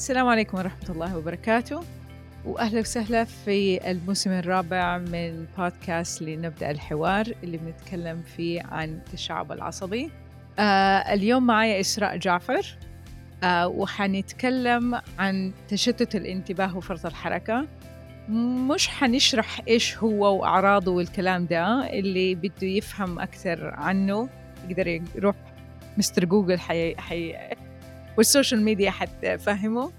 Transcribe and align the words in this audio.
السلام 0.00 0.28
عليكم 0.28 0.58
ورحمة 0.58 0.90
الله 0.90 1.16
وبركاته. 1.16 1.84
وأهلا 2.44 2.80
وسهلا 2.80 3.24
في 3.24 3.90
الموسم 3.90 4.30
الرابع 4.30 4.98
من 4.98 5.46
بودكاست 5.58 6.22
لنبدأ 6.22 6.70
الحوار 6.70 7.26
اللي 7.42 7.56
بنتكلم 7.56 8.22
فيه 8.22 8.62
عن 8.62 8.88
التشعب 8.88 9.52
العصبي. 9.52 10.10
آه 10.58 11.14
اليوم 11.14 11.46
معي 11.46 11.80
إسراء 11.80 12.16
جعفر. 12.16 12.76
آه 13.44 13.68
وحنتكلم 13.68 15.00
عن 15.18 15.52
تشتت 15.68 16.16
الانتباه 16.16 16.76
وفرط 16.76 17.06
الحركة. 17.06 17.66
مش 18.28 18.88
حنشرح 18.88 19.60
إيش 19.68 19.98
هو 19.98 20.40
وأعراضه 20.40 20.92
والكلام 20.92 21.46
ده 21.46 21.90
اللي 21.90 22.34
بده 22.34 22.66
يفهم 22.66 23.18
أكثر 23.18 23.74
عنه. 23.74 24.28
يقدر 24.68 25.00
يروح 25.16 25.36
mister 25.98 26.24
Google 26.24 26.58
حي... 26.58 26.96
حي... 26.96 27.34
وال 28.20 28.30
social 28.30 28.62
media 28.62 28.90
حتفهمه 28.90 29.92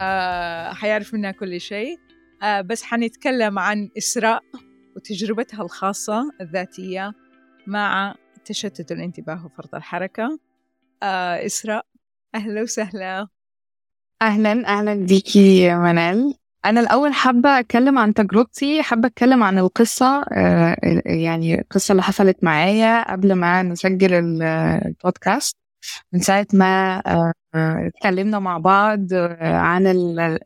آه 0.00 0.72
حيعرف 0.72 1.14
منها 1.14 1.30
كل 1.30 1.60
شيء. 1.60 1.98
آه 2.42 2.60
بس 2.60 2.82
حنتكلم 2.82 3.58
عن 3.58 3.88
إسراء 3.98 4.42
وتجربتها 4.96 5.62
الخاصة 5.62 6.30
الذاتية 6.40 7.12
مع 7.66 8.14
تشتت 8.44 8.92
الانتباه 8.92 9.46
وفرط 9.46 9.74
الحركة. 9.74 10.38
آه 11.02 11.46
إسراء 11.46 11.86
أهلا 12.34 12.62
وسهلا. 12.62 13.28
أهلا 14.22 14.66
أهلا 14.66 14.94
بيكي 14.94 15.74
منال. 15.74 16.34
أنا 16.64 16.80
الأول 16.80 17.12
حابة 17.12 17.58
أتكلم 17.58 17.98
عن 17.98 18.14
تجربتي 18.14 18.82
حابة 18.82 19.08
أتكلم 19.08 19.42
عن 19.42 19.58
القصة. 19.58 20.22
آه 20.22 20.76
يعني 21.06 21.60
القصة 21.60 21.92
اللي 21.92 22.02
حصلت 22.02 22.44
معايا 22.44 23.12
قبل 23.12 23.32
ما 23.32 23.62
نسجل 23.62 24.14
البودكاست. 24.42 25.59
من 26.12 26.20
ساعة 26.20 26.46
ما 26.52 27.02
اتكلمنا 27.54 28.38
مع 28.38 28.58
بعض 28.58 29.00
عن 29.40 29.86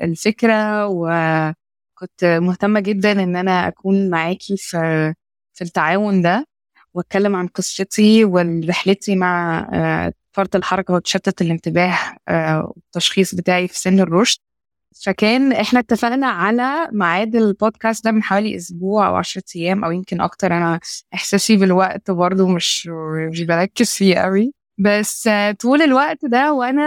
الفكرة 0.02 0.86
وكنت 0.86 2.24
مهتمة 2.24 2.80
جدا 2.80 3.12
إن 3.12 3.36
أنا 3.36 3.68
أكون 3.68 4.10
معاكي 4.10 4.56
في 4.56 5.14
في 5.54 5.62
التعاون 5.64 6.22
ده 6.22 6.46
وأتكلم 6.94 7.36
عن 7.36 7.46
قصتي 7.46 8.24
ورحلتي 8.24 9.16
مع 9.16 9.68
فرط 10.32 10.56
الحركة 10.56 10.94
وتشتت 10.94 11.42
الانتباه 11.42 11.98
والتشخيص 12.66 13.34
بتاعي 13.34 13.68
في 13.68 13.78
سن 13.78 14.00
الرشد. 14.00 14.38
فكان 15.04 15.52
إحنا 15.52 15.80
اتفقنا 15.80 16.26
على 16.26 16.88
ميعاد 16.92 17.36
البودكاست 17.36 18.04
ده 18.04 18.10
من 18.10 18.22
حوالي 18.22 18.56
أسبوع 18.56 19.08
أو 19.08 19.16
10 19.16 19.42
أيام 19.56 19.84
أو 19.84 19.90
يمكن 19.90 20.20
أكتر. 20.20 20.46
أنا 20.56 20.80
إحساسي 21.14 21.56
بالوقت 21.56 22.10
برضو 22.10 22.46
مش 22.48 22.86
مش 23.30 23.42
بركز 23.42 23.90
فيه 23.90 24.16
قوي. 24.18 24.52
بس 24.78 25.28
طول 25.60 25.82
الوقت 25.82 26.24
ده 26.24 26.52
وأنا 26.52 26.82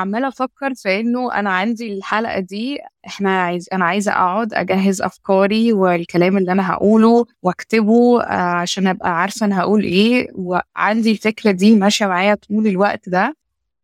عمالة 0.00 0.28
أفكر 0.28 0.74
في 0.74 1.00
إنه 1.00 1.34
أنا 1.34 1.50
عندي 1.50 1.92
الحلقة 1.94 2.40
دي 2.40 2.78
إحنا 3.06 3.42
عايز 3.42 3.68
أنا 3.72 3.84
عايزة 3.84 4.12
أقعد 4.12 4.54
أجهز 4.54 5.02
أفكاري 5.02 5.72
والكلام 5.72 6.36
اللي 6.38 6.52
أنا 6.52 6.72
هقوله 6.72 7.26
وأكتبه 7.42 8.22
عشان 8.32 8.86
أبقى 8.86 9.20
عارفة 9.20 9.46
أنا 9.46 9.60
هقول 9.60 9.82
إيه 9.84 10.28
وعندي 10.34 11.10
الفكرة 11.12 11.50
دي 11.50 11.76
ماشية 11.76 12.06
معايا 12.06 12.34
طول 12.34 12.66
الوقت 12.66 13.08
ده. 13.08 13.36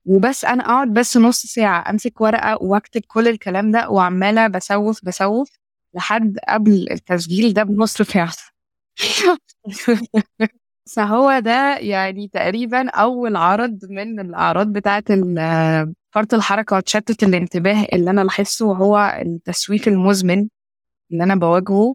وبس 0.07 0.45
أنا 0.45 0.65
أقعد 0.65 0.89
بس 0.95 1.17
نص 1.17 1.43
ساعة 1.47 1.91
أمسك 1.91 2.21
ورقة 2.21 2.59
وأكتب 2.63 3.03
كل 3.09 3.29
الكلام 3.29 3.71
ده 3.73 3.91
وعمالة 3.91 4.47
بسوف 4.49 5.01
بسوف 5.05 5.51
لحد 5.95 6.39
قبل 6.49 6.87
التسجيل 6.91 7.55
ده 7.55 7.63
بنص 7.63 8.03
ساعة. 8.03 8.33
فهو 10.91 11.39
ده 11.39 11.77
يعني 11.79 12.29
تقريبا 12.29 12.89
أول 12.91 13.37
عرض 13.37 13.79
من 13.91 14.21
الأعراض 14.21 14.67
بتاعة 14.73 15.05
فرط 16.11 16.35
الحركة 16.35 16.77
وتشتت 16.77 17.23
الانتباه 17.23 17.87
اللي 17.93 18.11
أنا 18.11 18.21
لاحظته 18.21 18.67
وهو 18.67 19.19
التسويف 19.23 19.89
المزمن 19.89 20.49
اللي 21.13 21.25
أنا 21.25 21.35
بواجهه 21.35 21.95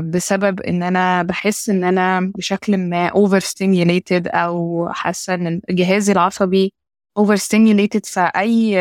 بسبب 0.00 0.60
إن 0.60 0.82
أنا 0.82 1.22
بحس 1.22 1.70
إن 1.70 1.84
أنا 1.84 2.32
بشكل 2.36 2.76
ما 2.78 3.10
over 3.10 3.40
stimulated 3.44 4.22
أو 4.34 4.88
حاسة 4.92 5.34
إن 5.34 5.60
جهازي 5.70 6.12
العصبي 6.12 6.72
over 7.20 7.36
stimulated 7.36 8.00
فأي 8.12 8.78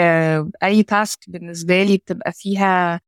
أي 0.64 0.84
task 0.84 1.20
بالنسبة 1.28 1.84
لي 1.84 1.98
بتبقى 1.98 2.32
فيها 2.32 3.02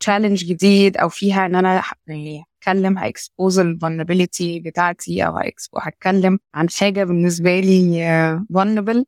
challenge 0.00 0.44
جديد 0.44 0.96
أو 0.96 1.08
فيها 1.08 1.46
إن 1.46 1.54
أنا 1.54 1.82
يعني 2.06 2.44
هتكلم 2.60 2.98
ها 2.98 3.07
expose 3.07 3.58
ال 3.58 3.65
vulnerability 3.65 4.60
بتاعتي 4.60 5.26
أو 5.26 5.38
هتكلم 5.80 6.38
عن 6.54 6.68
حاجة 6.70 7.04
بالنسبة 7.04 7.60
لي 7.60 8.40
vulnerable 8.52 9.04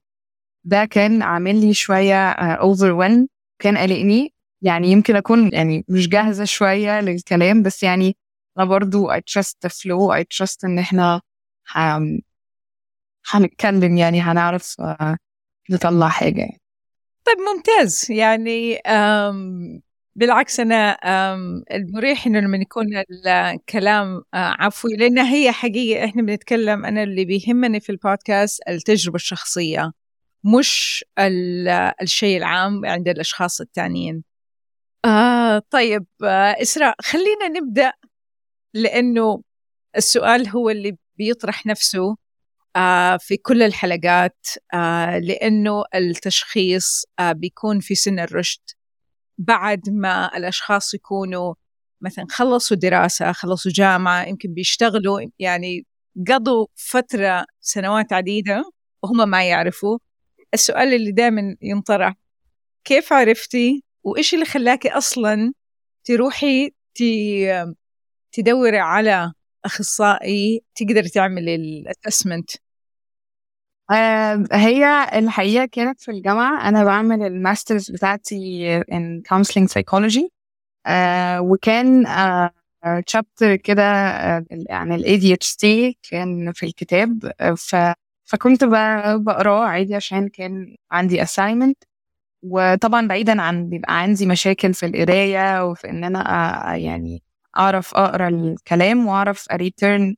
ده 0.64 0.84
كان 0.84 1.22
عامل 1.22 1.60
لي 1.60 1.74
شوية 1.74 2.30
over 2.30 3.08
uh, 3.08 3.26
كان 3.58 3.78
قلقني 3.78 4.34
يعني 4.62 4.88
يمكن 4.88 5.16
أكون 5.16 5.50
يعني 5.52 5.84
مش 5.88 6.08
جاهزة 6.08 6.44
شوية 6.44 7.00
للكلام 7.00 7.62
بس 7.62 7.82
يعني 7.82 8.16
أنا 8.58 8.66
برضو 8.66 9.12
I 9.12 9.16
trust 9.16 9.54
the 9.66 9.70
flow 9.70 10.20
I 10.20 10.24
trust 10.36 10.64
إن 10.64 10.78
إحنا 10.78 11.20
هنتكلم 13.30 13.96
يعني 13.96 14.20
هنعرف 14.20 14.76
uh, 14.80 15.16
نطلع 15.70 16.08
حاجة 16.08 16.40
يعني. 16.40 16.60
طيب 17.24 17.36
ممتاز 17.38 18.06
يعني. 18.10 18.78
بالعكس 20.16 20.60
أنا 20.60 20.98
المريح 21.72 22.26
إنه 22.26 22.40
لما 22.40 22.56
يكون 22.58 22.86
الكلام 23.26 24.22
عفوي 24.34 24.96
لأن 24.96 25.18
هي 25.18 25.52
حقيقة 25.52 26.04
إحنا 26.04 26.22
بنتكلم 26.22 26.84
أنا 26.84 27.02
اللي 27.02 27.24
بيهمني 27.24 27.80
في 27.80 27.90
البودكاست 27.92 28.60
التجربة 28.68 29.16
الشخصية 29.16 29.92
مش 30.44 31.04
الشيء 32.02 32.36
العام 32.38 32.86
عند 32.86 33.08
الأشخاص 33.08 33.60
التانيين. 33.60 34.24
آه 35.04 35.62
طيب 35.70 36.06
آه 36.24 36.56
إسراء 36.62 36.94
خلينا 37.02 37.48
نبدأ 37.48 37.92
لأنه 38.74 39.42
السؤال 39.96 40.48
هو 40.48 40.70
اللي 40.70 40.96
بيطرح 41.18 41.66
نفسه 41.66 42.16
آه 42.76 43.16
في 43.16 43.36
كل 43.36 43.62
الحلقات 43.62 44.46
آه 44.74 45.18
لأنه 45.18 45.84
التشخيص 45.94 47.04
آه 47.18 47.32
بيكون 47.32 47.80
في 47.80 47.94
سن 47.94 48.18
الرشد. 48.20 48.60
بعد 49.38 49.90
ما 49.90 50.36
الأشخاص 50.36 50.94
يكونوا 50.94 51.54
مثلا 52.00 52.26
خلصوا 52.30 52.76
دراسة 52.76 53.32
خلصوا 53.32 53.72
جامعة 53.74 54.24
يمكن 54.24 54.54
بيشتغلوا 54.54 55.20
يعني 55.38 55.86
قضوا 56.28 56.66
فترة 56.76 57.46
سنوات 57.60 58.12
عديدة 58.12 58.64
وهم 59.02 59.28
ما 59.28 59.48
يعرفوا. 59.48 59.98
السؤال 60.54 60.94
اللي 60.94 61.12
دائما 61.12 61.56
ينطرح 61.62 62.14
كيف 62.84 63.12
عرفتي 63.12 63.82
وإيش 64.04 64.34
اللي 64.34 64.44
خلاكي 64.44 64.88
أصلا 64.88 65.52
تروحي 66.04 66.70
تدوري 68.32 68.78
على 68.78 69.32
أخصائي 69.64 70.60
تقدر 70.74 71.04
تعملي 71.04 71.54
الأسسمنت 71.54 72.50
هي 74.52 75.08
الحقيقة 75.18 75.64
كانت 75.66 76.00
في 76.00 76.10
الجامعة. 76.10 76.68
أنا 76.68 76.84
بعمل 76.84 77.22
الماسترز 77.22 77.90
بتاعتي 77.90 78.80
in 78.82 79.22
counseling 79.34 79.66
psychology. 79.68 80.28
وكان 81.38 82.06
chapter 83.10 83.54
كده 83.64 83.82
يعني 84.50 84.94
ال 84.94 85.04
ADHD 85.04 85.94
كان 86.10 86.52
في 86.52 86.66
الكتاب. 86.66 87.32
ف 87.56 87.76
فكنت 88.24 88.64
بقراه 88.64 89.64
عادي 89.64 89.94
عشان 89.94 90.28
كان 90.28 90.76
عندي 90.92 91.24
assignment. 91.24 91.74
وطبعا 92.44 93.08
بعيدا 93.08 93.42
عن 93.42 93.68
بيبقى 93.68 93.98
عندي 94.02 94.26
مشاكل 94.26 94.74
في 94.74 94.86
القراية 94.86 95.64
وفي 95.66 95.90
إن 95.90 96.04
أنا 96.04 96.76
يعني 96.76 97.22
أعرف 97.58 97.94
أقرأ 97.94 98.28
الكلام 98.28 99.06
وأعرف 99.06 99.46
أ 99.52 99.61
return 99.61 100.16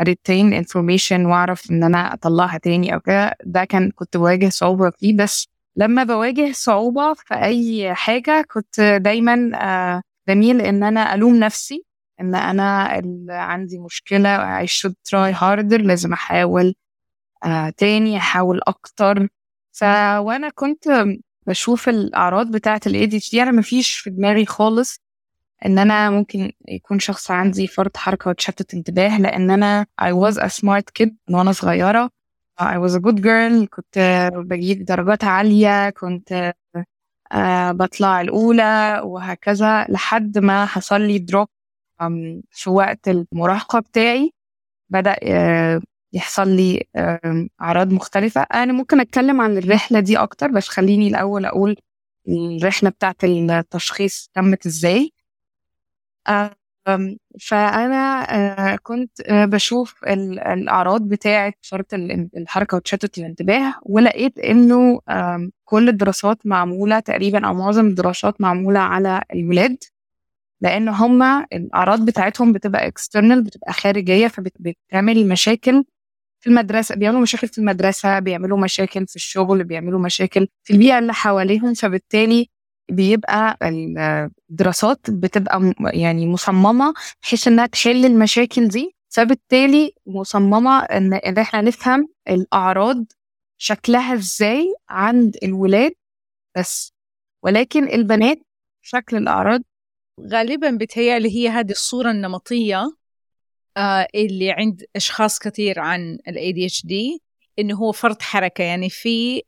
أ 0.00 0.07
retain 0.07 0.52
information 0.52 1.26
وأعرف 1.26 1.70
إن 1.70 1.84
أنا 1.84 2.14
أطلعها 2.14 2.58
تاني 2.58 2.94
أو 2.94 3.00
كده. 3.00 3.34
ده 3.44 3.64
كان 3.64 3.90
كنت 3.90 4.16
بواجه 4.16 4.48
صعوبة 4.48 4.90
فيه. 4.90 5.16
بس 5.16 5.48
لما 5.76 6.04
بواجه 6.04 6.52
صعوبة 6.52 7.14
في 7.14 7.34
أي 7.34 7.94
حاجة 7.94 8.44
كنت 8.52 8.80
دايما 8.80 10.02
بميل 10.28 10.60
إن 10.60 10.82
أنا 10.82 11.14
ألوم 11.14 11.36
نفسي 11.36 11.84
إن 12.20 12.34
أنا 12.34 12.98
اللي 12.98 13.32
عندي 13.32 13.78
مشكلة 13.78 14.62
I 14.64 14.66
should 14.68 14.92
try 15.10 15.32
harder 15.40 15.80
لازم 15.82 16.12
أحاول 16.12 16.74
تاني 17.76 18.16
أحاول 18.18 18.60
أكتر. 18.66 19.28
ف 19.72 19.84
وأنا 20.18 20.48
كنت 20.54 20.84
بشوف 21.46 21.88
الأعراض 21.88 22.50
بتاعة 22.50 22.80
ال 22.86 23.06
ADD 23.06 23.42
أنا 23.42 23.50
مفيش 23.52 23.96
في 23.98 24.10
دماغي 24.10 24.46
خالص. 24.46 25.00
إن 25.66 25.78
أنا 25.78 26.10
ممكن 26.10 26.52
يكون 26.68 26.98
شخص 26.98 27.30
عندي 27.30 27.66
فرط 27.66 27.96
حركة 27.96 28.30
وتشتت 28.30 28.74
انتباه 28.74 29.18
لأن 29.20 29.50
أنا 29.50 29.86
I 30.02 30.04
was 30.12 30.34
a 30.36 30.48
smart 30.48 31.02
kid 31.02 31.10
وأنا 31.30 31.52
صغيرة. 31.52 32.10
I 32.60 32.76
was 32.78 32.94
a 32.94 33.00
good 33.00 33.20
girl 33.22 33.64
كنت 33.70 34.30
بجيب 34.34 34.84
درجات 34.84 35.24
عالية 35.24 35.90
كنت 35.90 36.54
uh, 36.76 36.80
بطلع 37.70 38.20
الأولى 38.20 39.00
وهكذا 39.04 39.86
لحد 39.88 40.38
ما 40.38 40.66
حصل 40.66 41.00
لي 41.00 41.18
drop 41.18 41.48
في 42.50 42.70
وقت 42.70 43.08
المراهقة 43.08 43.78
بتاعي. 43.80 44.32
بدأ 44.90 45.14
uh, 45.14 45.82
يحصل 46.12 46.48
لي 46.48 46.84
أعراض 47.60 47.92
مختلفة. 47.92 48.40
أنا 48.40 48.72
ممكن 48.72 49.00
أتكلم 49.00 49.40
عن 49.40 49.58
الرحلة 49.58 50.00
دي 50.00 50.16
أكتر 50.18 50.48
بس 50.50 50.68
خليني 50.68 51.08
الأول 51.08 51.44
أقول 51.44 51.76
الرحلة 52.28 52.90
بتاعت 52.90 53.24
التشخيص 53.24 54.30
تمت 54.34 54.66
إزاي. 54.66 55.12
فأنا 57.40 58.26
آه، 58.72 58.76
كنت 58.82 59.20
آه، 59.20 59.44
بشوف 59.44 60.04
الأعراض 60.06 61.02
بتاعة 61.08 61.52
فرط 61.62 61.94
الحركة 61.94 62.76
وتشتت 62.76 63.18
الانتباه 63.18 63.74
ولقيت 63.82 64.38
إنه 64.38 65.00
كل 65.64 65.88
الدراسات 65.88 66.38
معمولة 66.46 67.00
تقريبا 67.00 67.46
أو 67.46 67.54
معظم 67.54 67.86
الدراسات 67.86 68.40
معمولة 68.40 68.80
على 68.80 69.22
الولاد 69.34 69.76
لأن 70.60 70.88
هما 70.88 71.46
الأعراض 71.52 72.04
بتاعتهم 72.04 72.52
بتبقى 72.52 72.86
اكسترنال 72.86 73.42
بتبقى 73.42 73.72
خارجية 73.72 74.28
فبتعمل 74.28 75.28
مشاكل 75.28 75.84
في 76.40 76.46
المدرسة 76.50 76.94
بيعملوا 76.94 77.20
مشاكل 77.22 77.48
في 77.48 77.58
المدرسة 77.58 78.18
بيعملوا 78.18 78.58
مشاكل 78.58 79.06
في 79.06 79.16
الشغل 79.16 79.64
بيعملوا 79.64 80.00
مشاكل 80.00 80.48
في 80.64 80.72
البيئة 80.72 80.98
اللي 80.98 81.12
حواليهم 81.14 81.74
فبالتالي 81.74 82.48
بيبقى 82.90 83.58
الدراسات 84.50 85.10
بتبقى 85.10 85.72
يعني 85.94 86.26
مصممة 86.26 86.94
بحيث 87.22 87.48
إنها 87.48 87.66
تحل 87.66 88.04
المشاكل 88.04 88.68
دي. 88.68 88.96
فبالتالي 89.08 89.92
مصممة 90.06 90.78
ان 90.80 91.12
إن 91.14 91.38
إحنا 91.38 91.60
نفهم 91.60 92.08
الأعراض 92.28 93.04
شكلها 93.58 94.14
إزاي 94.14 94.74
عند 94.88 95.36
الولاد 95.42 95.92
بس. 96.58 96.92
ولكن 97.42 97.88
البنات 97.88 98.38
شكل 98.82 99.16
الأعراض 99.16 99.60
غالبا 100.32 100.70
بتهيألي 100.70 101.36
هي 101.36 101.48
هذه 101.48 101.70
الصورة 101.70 102.10
النمطية 102.10 102.96
آه 103.76 104.06
اللي 104.14 104.50
عند 104.50 104.84
أشخاص 104.96 105.38
كثير 105.38 105.80
عن 105.80 106.18
ال 106.28 106.34
ADHD 106.34 107.18
إنه 107.58 107.76
هو 107.76 107.92
فرط 107.92 108.22
حركة 108.22 108.64
يعني 108.64 108.90
في. 108.90 109.42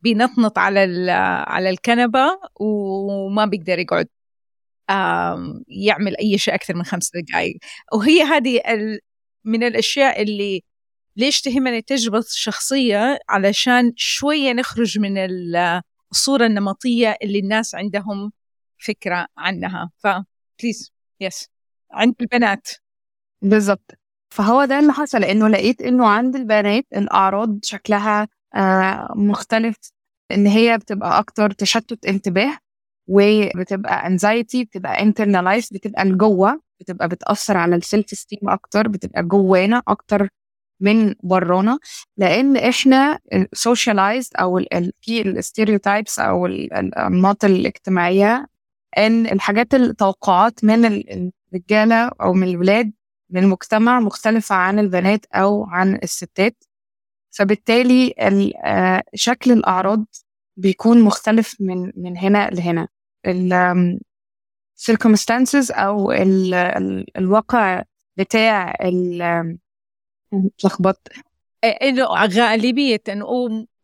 بينطنط 0.00 0.58
على 0.58 1.10
على 1.46 1.70
الكنبة 1.70 2.38
وما 2.60 3.44
بيقدر 3.44 3.78
يقعد 3.78 4.08
يعمل 5.68 6.16
أي 6.16 6.38
شيء 6.38 6.54
أكثر 6.54 6.74
من 6.74 6.84
خمس 6.84 7.10
دقائق 7.14 7.56
وهي 7.92 8.22
هذه. 8.22 8.60
من 9.44 9.62
الأشياء 9.62 10.22
اللي 10.22 10.62
ليش 11.16 11.40
تهمني 11.40 11.78
التجربه 11.78 12.18
الشخصيه 12.18 13.18
علشان 13.28 13.92
شوية 13.96 14.52
نخرج 14.52 14.98
من 14.98 15.18
الصورة 16.12 16.46
النمطية 16.46 17.16
اللي 17.22 17.38
الناس 17.38 17.74
عندهم 17.74 18.32
فكرة 18.78 19.26
عنها 19.36 19.90
ف 19.98 20.11
please 20.11 20.92
yes 21.20 21.48
عند 21.90 22.14
البنات 22.20 22.68
بالضبط 23.42 23.99
فهو 24.30 24.64
ده 24.64 24.78
اللي 24.78 24.92
حصل 24.92 25.20
لأنه 25.20 25.48
لقيت 25.48 25.82
إنه 25.82 26.06
عند 26.06 26.36
البنات 26.36 26.86
الأعراض 26.96 27.58
شكلها 27.62 28.28
آه، 28.54 29.12
مختلف 29.16 29.76
إن 30.32 30.46
هي 30.46 30.78
بتبقى 30.78 31.18
أكتر 31.18 31.50
تشتت 31.50 32.06
انتباه 32.06 32.58
وبتبقى 33.08 34.06
anxiety 34.06 34.64
بتبقى 34.64 34.96
internalized 34.98 35.68
بتبقى 35.72 36.04
لجوه 36.04 36.60
بتبقى 36.80 37.08
بتأثر 37.08 37.56
على 37.56 37.76
ال 37.76 38.06
self-esteem 38.10 38.48
أكتر 38.48 38.88
بتبقى 38.88 39.22
جوانا 39.22 39.82
أكتر 39.88 40.28
من 40.80 41.14
برانا. 41.22 41.78
لأن 42.16 42.56
إحنا 42.56 43.18
socialized 43.52 44.36
أو 44.36 44.60
في 45.00 45.22
ال 45.22 45.30
stereotypes 45.30 46.18
أو 46.18 46.46
الأنماط 46.46 47.44
الاجتماعية 47.44 48.46
إن 48.98 49.26
الحاجات 49.26 49.74
التوقعات 49.74 50.64
من 50.64 50.84
الرجالة 51.54 52.10
أو 52.22 52.32
من 52.32 52.48
الولاد 52.48 52.92
من 53.30 53.42
المجتمع 53.42 54.00
مختلفة 54.00 54.54
عن 54.54 54.78
البنات 54.78 55.26
أو 55.34 55.64
عن 55.64 55.98
الستات. 56.02 56.64
فبالتالي 57.30 58.14
آه، 58.64 59.02
شكل 59.14 59.52
الأعراض 59.52 60.04
بيكون 60.56 61.02
مختلف 61.02 61.56
من 61.60 61.92
من 61.96 62.18
هنا 62.18 62.50
لهنا. 62.50 62.88
ال 63.26 64.00
circumstances 64.80 65.70
أو 65.78 66.12
ال 66.12 66.54
ال 66.54 67.18
الواقع 67.18 67.82
بتاع 68.16 68.74
اتلخبطت 70.32 71.08
إنه 71.64 72.04
غالبية 72.04 73.02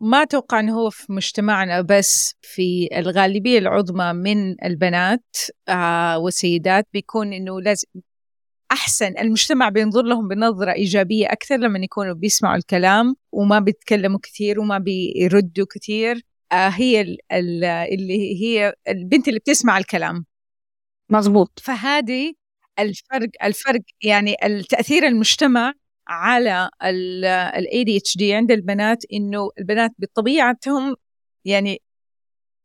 ما 0.00 0.22
أتوقع 0.22 0.60
إنه 0.60 0.74
هو 0.74 0.90
في 0.90 1.12
مجتمعنا 1.12 1.80
بس 1.80 2.34
في 2.42 2.88
الغالبية 2.92 3.58
العظمى 3.58 4.12
من 4.12 4.64
البنات 4.64 5.36
آه 5.68 6.18
والسيدات 6.18 6.88
بيكون 6.92 7.32
إنه 7.32 7.60
لازم 7.60 7.88
أحسن 8.72 9.18
المجتمع 9.18 9.68
بينظر 9.68 10.02
لهم 10.02 10.28
بنظرة 10.28 10.72
إيجابية 10.72 11.26
أكثر 11.32 11.56
لما 11.56 11.78
يكونوا 11.78 12.14
بيسمعوا 12.14 12.56
الكلام 12.56 13.16
وما 13.32 13.58
بيتكلموا 13.58 14.18
كثير 14.22 14.60
وما 14.60 14.78
بيردوا 14.78 15.66
كثير. 15.70 16.22
آه 16.52 16.68
هي 16.68 17.16
اللي 17.32 18.42
هي 18.42 18.74
البنت 18.88 19.28
اللي 19.28 19.38
بتسمع 19.40 19.78
الكلام. 19.78 20.24
مظبوط. 21.10 21.60
فهذه 21.62 22.32
الفرق 22.78 23.28
الفرق 23.44 23.80
يعني 24.02 24.36
التأثير 24.44 25.06
المجتمع 25.06 25.72
على 26.08 26.70
ال 26.84 27.24
ADHD 27.66 28.22
عند 28.22 28.50
البنات 28.50 29.04
إنه 29.12 29.50
البنات 29.58 29.90
بطبيعتهم 29.98 30.96
يعني 31.44 31.82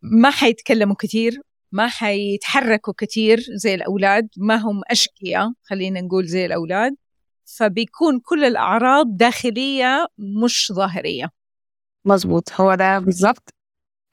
ما 0.01 0.30
حيتكلموا 0.31 0.95
كثير 1.00 1.42
ما 1.71 1.88
حيتحركوا 1.88 2.94
كثير 2.97 3.39
زي 3.56 3.75
الأولاد 3.75 4.29
ما 4.38 4.56
هم 4.56 4.81
أشقياء 4.91 5.51
خلينا 5.63 6.01
نقول 6.01 6.25
زي 6.25 6.45
الأولاد. 6.45 6.95
فبيكون 7.57 8.19
كل 8.19 8.44
الأعراض 8.44 9.18
داخلية 9.18 10.07
مش 10.18 10.71
ظاهرية. 10.75 11.29
مزبوط 12.06 12.51
هو 12.62 12.75
ده 12.75 13.00
بالظبط. 13.00 13.53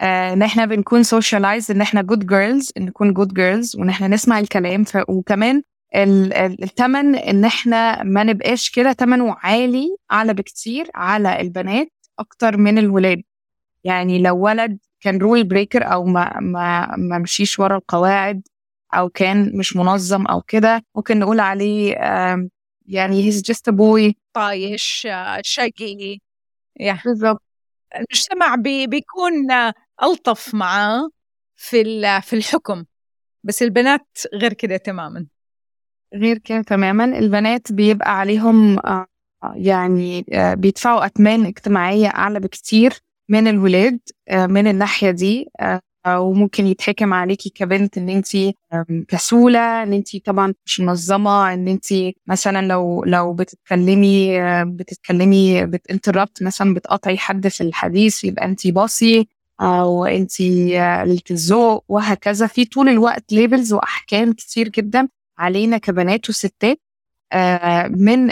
آه 0.00 0.32
إن 0.32 0.42
إحنا 0.42 0.64
بنكون 0.64 1.02
socialized 1.02 1.70
إن 1.70 1.80
إحنا 1.80 2.02
good 2.02 2.26
girls 2.26 2.72
نكون 2.78 3.12
good 3.12 3.34
girls 3.34 3.76
وإن 3.76 3.88
إحنا 3.88 4.08
نسمع 4.08 4.38
الكلام. 4.38 4.84
ف... 4.84 4.96
وكمان 5.08 5.62
الثمن 5.94 7.14
إن 7.14 7.44
إحنا 7.44 8.02
ما 8.02 8.24
نبقاش 8.24 8.70
كده 8.70 8.92
ثمنه 8.92 9.36
عالي 9.38 9.96
أعلى 10.12 10.34
بكتير 10.34 10.90
على 10.94 11.40
البنات 11.40 11.88
أكتر 12.18 12.56
من 12.56 12.78
الولاد. 12.78 13.22
يعني 13.84 14.22
لو 14.22 14.36
ولد 14.38 14.78
كان 15.00 15.18
rule 15.18 15.44
breaker 15.44 15.92
أو 15.92 16.04
ما 16.04 16.40
ما 16.40 16.96
ما 16.96 17.18
مشيش 17.18 17.58
ورا 17.58 17.76
القواعد 17.76 18.48
أو 18.94 19.08
كان 19.08 19.56
مش 19.58 19.76
منظم 19.76 20.26
أو 20.26 20.42
كده 20.42 20.84
ممكن 20.96 21.18
نقول 21.18 21.40
عليه 21.40 21.94
يعني 22.86 23.24
he's 23.26 23.42
just 23.42 23.70
boy 23.70 24.16
طايش 24.32 25.08
شقي. 25.42 26.18
بالظبط 27.04 27.42
المجتمع 27.96 28.54
بي 28.54 28.86
بيكون 28.86 29.32
ألطف 30.02 30.54
معاه 30.54 31.08
في 31.56 32.02
في 32.22 32.36
الحكم. 32.36 32.84
بس 33.44 33.62
البنات 33.62 34.06
غير 34.34 34.52
كده 34.52 34.76
تماما. 34.76 35.26
غير 36.14 36.38
كده 36.38 36.62
تماما. 36.62 37.04
البنات 37.04 37.72
بيبقى 37.72 38.18
عليهم 38.18 38.78
آه، 38.78 39.06
يعني 39.54 40.24
آه، 40.32 40.54
بيدفعوا 40.54 41.06
أثمان 41.06 41.46
اجتماعية 41.46 42.08
أعلى 42.08 42.40
بكتير. 42.40 42.92
من 43.28 43.48
الولاد 43.48 44.00
آه، 44.28 44.46
من 44.46 44.66
الناحية 44.66 45.10
دي 45.10 45.48
آه، 45.60 45.80
وممكن 46.20 46.66
يتحكم 46.66 47.14
عليكي 47.14 47.50
كبنت 47.50 47.98
إن 47.98 48.08
انت 48.08 48.28
كسولة 49.08 49.82
إن 49.82 49.92
انت 49.92 50.16
طبعا 50.26 50.54
مش 50.66 50.80
منظمة 50.80 51.52
إن 51.54 51.68
انت 51.68 51.86
مثلا 52.26 52.66
لو 52.66 53.04
لو 53.04 53.34
بتتكلمي 53.34 54.40
آه، 54.42 54.64
بتتكلمي 54.64 55.66
بت 55.66 55.80
interrupt 55.80 56.42
مثلا 56.42 56.74
بتقاطعي 56.74 57.18
حد 57.18 57.48
في 57.48 57.60
الحديث 57.60 58.24
يبقى 58.24 58.44
انت 58.44 58.66
bossy 58.66 59.28
أو 59.60 60.04
انت 60.04 60.42
قلة 60.42 61.20
الذوق 61.30 61.84
وهكذا. 61.88 62.46
في 62.46 62.64
طول 62.64 62.88
الوقت 62.88 63.32
labels 63.32 63.72
وأحكام 63.72 64.32
كتير 64.32 64.68
جدا 64.68 65.08
علينا 65.38 65.78
كبنات 65.78 66.28
وستات 66.30 66.80
من 67.90 68.30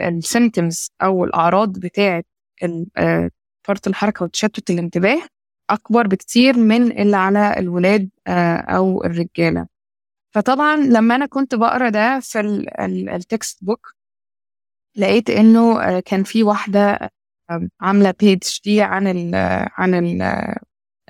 ال 0.00 0.10
symptoms 0.10 0.90
أو 1.02 1.24
الأعراض 1.24 1.72
بتاعة 1.78 2.24
فرط 3.64 3.88
الحركة 3.88 4.24
وتشتت 4.24 4.70
الانتباه 4.70 5.22
أكبر 5.70 6.06
بكتير 6.06 6.56
من 6.58 6.98
اللي 7.00 7.16
على 7.16 7.54
الولاد 7.58 8.10
آه، 8.26 8.56
أو 8.56 9.04
الرجالة. 9.04 9.66
فطبعا 10.34 10.76
لما 10.76 11.14
أنا 11.14 11.26
كنت 11.26 11.54
بقرأ 11.54 11.88
ده 11.88 12.20
في 12.20 12.40
ال 13.14 13.64
textbook 13.64 13.94
لقيت 14.96 15.30
إنه 15.30 15.82
آه، 15.82 16.00
كان 16.00 16.24
في 16.24 16.42
واحدة 16.42 17.10
عاملة 17.80 18.14
page 18.20 18.42
دي 18.64 18.82
عن 18.82 19.06
ال 19.06 19.30
عن 19.72 19.94
ال 19.94 20.22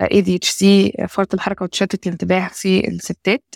ADHD 0.03 0.65
فرط 1.07 1.33
الحركة 1.33 1.63
وتشتت 1.63 2.07
الانتباه 2.07 2.47
في 2.47 2.87
الستات. 2.87 3.55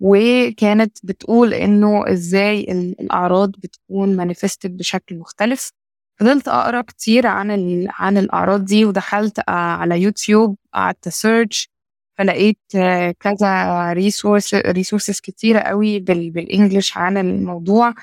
وكانت 0.00 0.98
بتقول 1.06 1.54
إنه 1.54 2.12
إزاي 2.12 2.60
الأعراض 2.72 3.50
بتكون 3.50 4.16
manifested 4.16 4.76
بشكل 4.76 5.18
مختلف. 5.18 5.72
فضلت 6.20 6.48
أقرأ 6.48 6.82
كتير 6.82 7.26
عن. 7.26 7.50
عن 7.90 8.18
الأعراض 8.18 8.64
دي 8.64 8.84
ودخلت 8.84 9.38
آه، 9.38 9.52
على 9.52 10.02
يوتيوب 10.02 10.56
قعدت 10.74 11.08
search 11.08 11.70
فلقيت 12.18 12.58
آه، 12.76 13.14
كذا 13.20 13.92
resource 13.92 14.54
resources 14.54 15.20
كتيرة 15.20 15.58
قوي 15.60 15.98
بال... 16.00 16.30
بال 16.30 16.45
English 16.45 16.96
عن 16.96 17.16
الموضوع 17.16 17.94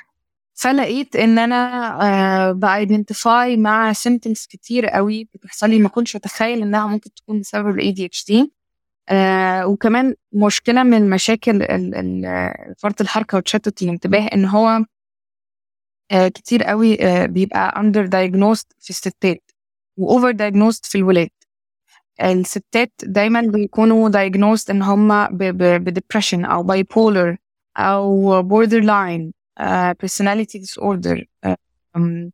فلقيت 0.54 1.16
إن 1.16 1.40
أنا 1.40 2.52
ب 2.51 2.63
identify 2.63 3.58
مع 3.58 3.94
symptoms 3.94 4.48
كتير 4.50 4.88
قوي 4.88 5.30
بتحصل 5.34 5.70
لي 5.70 5.80
ما 5.80 5.90
كنتش 5.90 6.16
أتخيل 6.16 6.62
إنها 6.62 6.88
ممكن 6.88 7.14
تكون 7.14 7.40
بسبب 7.40 7.70
ال 7.70 7.92
ADHD 7.92 8.54
وكمان 9.66 10.16
مشكلة 10.34 10.84
من 10.84 10.94
المشاكل 10.94 11.60
فرط 12.78 13.02
الحركة 13.02 13.38
وتشتت 13.38 13.82
الانتباه 13.82 14.28
إن 14.34 14.46
هو 14.46 14.68
آه، 14.68 14.86
كتير 16.12 16.64
قوي 16.64 17.06
آه، 17.06 17.26
بيبقى 17.26 17.80
under 17.80 18.06
diagnosed 18.06 18.68
في 18.80 18.90
الستات 18.90 19.52
و 19.98 20.05
over 20.05 20.34
diagnosed 20.34 20.82
في 20.84 20.96
الولاد 20.98 21.30
الستات 22.24 22.92
دايما 23.04 23.42
بيكونوا 23.42 24.10
diagnosed 24.10 24.70
ان 24.70 24.82
هم 24.82 25.28
ب 25.77 25.84
depression 25.84 26.46
أو 26.46 26.68
bipolar 26.68 27.36
أو 27.78 28.44
borderline 28.44 29.32
uh, 29.60 29.94
personality 30.04 30.60
disorder 30.60 31.18
um, 31.48 32.32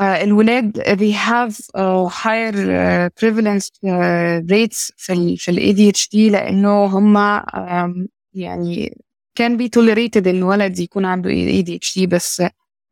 uh, 0.00 0.02
الولاد 0.02 0.80
they 0.80 1.12
have 1.12 1.56
uh, 1.74 2.08
higher 2.08 2.52
uh, 2.54 3.10
prevalence 3.20 3.68
uh, 3.86 4.40
rates 4.52 4.92
في 4.96 5.12
ال 5.12 5.38
في 5.38 5.50
ال 5.50 5.92
ADHD 5.92 6.14
لأنه 6.32 6.84
هم 6.84 7.40
um, 7.40 8.06
يعني 8.34 9.03
كان 9.34 9.56
بي 9.56 9.68
tolerated 9.68 10.26
إن 10.26 10.42
ولد 10.42 10.78
يكون 10.78 11.04
عنده 11.04 11.30
ADHD 11.30 12.06
بس 12.08 12.42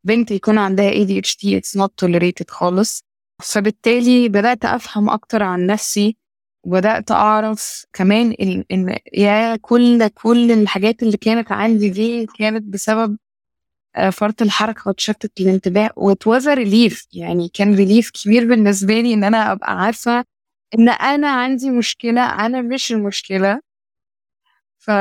بنت 0.03 0.31
يكون 0.31 0.57
عندها 0.57 0.91
ADHD 0.91 1.59
it's 1.59 1.79
not 1.79 1.89
tolerated 2.05 2.49
خالص. 2.49 3.03
فبالتالي 3.43 4.29
بدأت 4.29 4.65
أفهم 4.65 5.09
أكتر 5.09 5.43
عن 5.43 5.65
نفسي 5.67 6.17
وبدأت 6.65 7.11
أعرف 7.11 7.85
كمان 7.93 8.31
إن 8.71 8.97
يا 9.13 9.55
كل 9.55 10.07
كل 10.07 10.51
الحاجات 10.51 11.03
اللي 11.03 11.17
كانت 11.17 11.51
عندي 11.51 11.89
دي 11.89 12.25
كانت 12.25 12.63
بسبب 12.63 13.17
آه، 13.95 14.09
فرط 14.09 14.41
الحركة 14.41 14.89
وتشتت 14.89 15.41
الانتباه 15.41 15.89
و 15.95 16.05
it 16.05 16.24
was 16.24 16.53
a 16.57 16.64
relief 16.64 17.07
يعني 17.13 17.49
كان 17.53 17.75
relief 17.75 18.11
كبير 18.11 18.45
بالنسبة 18.47 19.01
لي 19.01 19.13
إن 19.13 19.23
أنا 19.23 19.51
أبقى 19.51 19.79
عارفة 19.81 20.25
إن 20.79 20.89
أنا 20.89 21.29
عندي 21.31 21.69
مشكلة 21.71 22.21
أنا 22.45 22.61
مش 22.61 22.91
المشكلة. 22.91 23.59
ف 24.77 24.91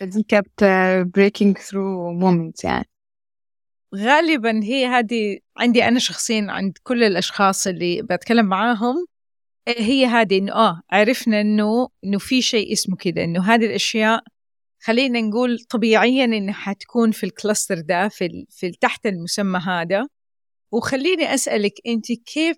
فدي 0.00 0.22
كانت 0.22 0.64
breaking 1.18 1.62
through 1.62 2.20
moment 2.22 2.64
يعني. 2.64 2.88
غالبا 3.94 4.60
هي 4.64 4.86
هذه 4.86 5.38
عندي 5.56 5.84
أنا 5.84 5.98
شخصيا 5.98 6.46
عند 6.48 6.78
كل 6.82 7.04
الأشخاص 7.04 7.66
اللي 7.66 8.02
بتكلم 8.02 8.46
معاهم 8.46 9.06
هي 9.68 10.06
هذه 10.06 10.38
إنه 10.38 10.52
آه 10.52 10.82
عرفنا 10.90 11.40
إنه 11.40 11.88
إنه 12.04 12.18
في 12.18 12.42
شيء 12.42 12.72
اسمه 12.72 12.96
كده 12.96 13.24
إنه 13.24 13.44
هذه 13.54 13.66
الأشياء 13.66 14.24
خلينا 14.82 15.20
نقول 15.20 15.58
طبيعيا 15.58 16.24
إنها 16.24 16.54
حتكون 16.54 17.10
في 17.10 17.24
الكلاستر 17.24 17.80
ده 17.80 18.08
في, 18.08 18.46
في 18.50 18.70
تحت 18.70 19.06
المسمى 19.06 19.58
هذا. 19.58 20.08
وخليني 20.72 21.34
أسألك 21.34 21.72
أنت 21.86 22.12
كيف 22.12 22.56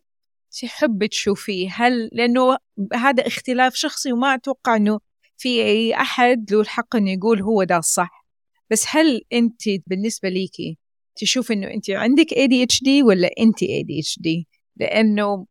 تحب 0.61 1.07
تشوفيه؟ 1.07 1.71
هل 1.73 2.11
لأنه 2.13 2.57
هذا 2.95 3.27
اختلاف 3.27 3.75
شخصي 3.75 4.13
وما 4.13 4.35
أتوقع 4.35 4.77
أنه 4.77 5.01
في 5.39 5.63
أي 5.63 5.95
أحد 5.95 6.53
له 6.53 6.61
الحق 6.61 6.97
أنه 6.97 7.11
يقول 7.11 7.43
هو 7.43 7.65
ده 7.65 7.77
الصح. 7.77 8.27
بس 8.71 8.85
هل 8.89 9.23
أنت 9.33 9.63
بالنسبة 9.87 10.29
ليكي 10.29 10.79
تشوف 11.17 11.53
أنه 11.53 11.67
أنت 11.71 11.91
عندك 11.91 12.27
ADHD 12.35 13.05
ولا 13.05 13.31
أنت 13.39 13.65
ADHD 13.65 14.45
لأنه 14.77 15.47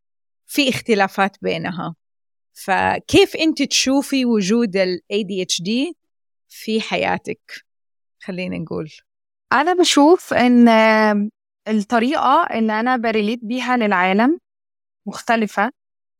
في 0.45 0.69
اختلافات 0.69 1.37
بينها. 1.41 1.95
فكيف 2.53 3.35
أنت 3.35 3.63
تشوفي 3.63 4.25
وجود 4.25 4.75
ال 4.77 4.99
ADHD 5.13 5.93
في 6.49 6.81
حياتك؟ 6.81 7.65
خلينا 8.23 8.57
نقول. 8.57 8.89
أنا 9.53 9.73
بشوف 9.73 10.33
إن 10.33 10.69
الطريقة 11.67 12.47
اللي 12.53 12.79
أنا 12.79 12.97
بريليت 12.97 13.39
بيها 13.43 13.77
للعالم 13.77 14.39
مختلفة. 15.05 15.71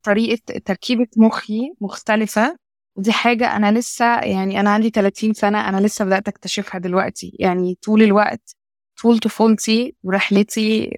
طريقة 0.04 0.60
تركيبة 0.60 1.08
مخي 1.18 1.74
مختلفة. 1.82 2.58
ودي 2.98 3.12
حاجة 3.12 3.56
أنا 3.56 3.72
لسه 3.80 4.20
يعني 4.20 4.60
أنا 4.60 4.70
عندي 4.70 4.90
30 4.90 5.34
سنة 5.34 5.70
أنا 5.70 5.78
لسه 5.88 6.06
بدأت 6.06 6.28
أكتشفها 6.28 6.80
دلوقتي. 6.80 7.32
يعني 7.40 7.76
طول 7.84 8.02
الوقت 8.04 8.56
طول 9.02 9.20
طفولتي 9.20 9.96
ورحلتي 10.04 10.92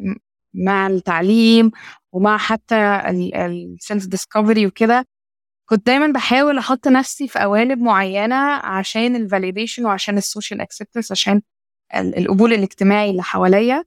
مع 0.54 0.88
التعليم 0.88 1.72
ومع 2.12 2.38
حتى 2.38 2.76
ال 3.10 3.29
self 3.29 4.06
discovery 4.08 4.66
وكده 4.68 5.06
كنت 5.70 5.86
دايما 5.88 6.08
بحاول 6.08 6.58
أحط 6.58 6.88
نفسي 6.88 7.28
في 7.28 7.40
قوالب 7.40 7.80
معينة 7.80 8.36
عشان 8.56 9.16
ال 9.16 9.22
validation 9.22 9.86
وعشان 9.86 10.18
ال 10.18 10.24
social 10.24 10.62
acceptance 10.62 11.12
عشان 11.12 11.42
القبول 11.96 12.54
الاجتماعي 12.54 13.10
اللي 13.12 13.24
حواليا. 13.24 13.84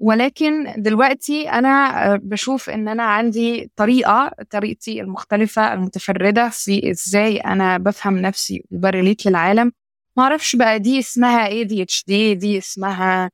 ولكن 0.00 0.74
دلوقتي 0.82 1.50
أنا 1.50 2.16
بشوف 2.16 2.70
إن 2.70 2.88
أنا 2.88 3.02
عندي 3.02 3.70
طريقة 3.76 4.32
طريقتي 4.50 5.00
المختلفة 5.00 5.72
المتفردة 5.74 6.48
في 6.48 6.90
إزاي 6.90 7.36
أنا 7.38 7.78
بفهم 7.78 8.18
نفسي 8.18 8.64
وب 8.70 8.84
relate 8.84 9.26
للعالم. 9.26 9.72
ما 10.16 10.22
أعرفش 10.22 10.56
بقى 10.56 10.78
دي 10.78 10.98
اسمها 10.98 11.46
ADHD 11.46 12.34
دي 12.34 12.58
اسمها 12.58 13.30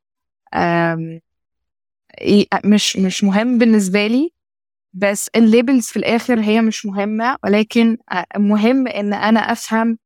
مش 2.65 2.97
مش 2.97 3.25
مهم 3.25 3.59
بالنسبة 3.59 4.07
لي 4.07 4.31
بس 4.93 5.31
ال 5.37 5.44
labels 5.44 5.87
في 5.87 5.97
الآخر 5.97 6.41
هي 6.41 6.61
مش 6.63 6.87
مهمة. 6.87 7.37
ولكن 7.45 7.99
مهم 8.37 8.89
إن 8.89 9.15
أنا 9.15 9.41
أفهم 9.41 9.99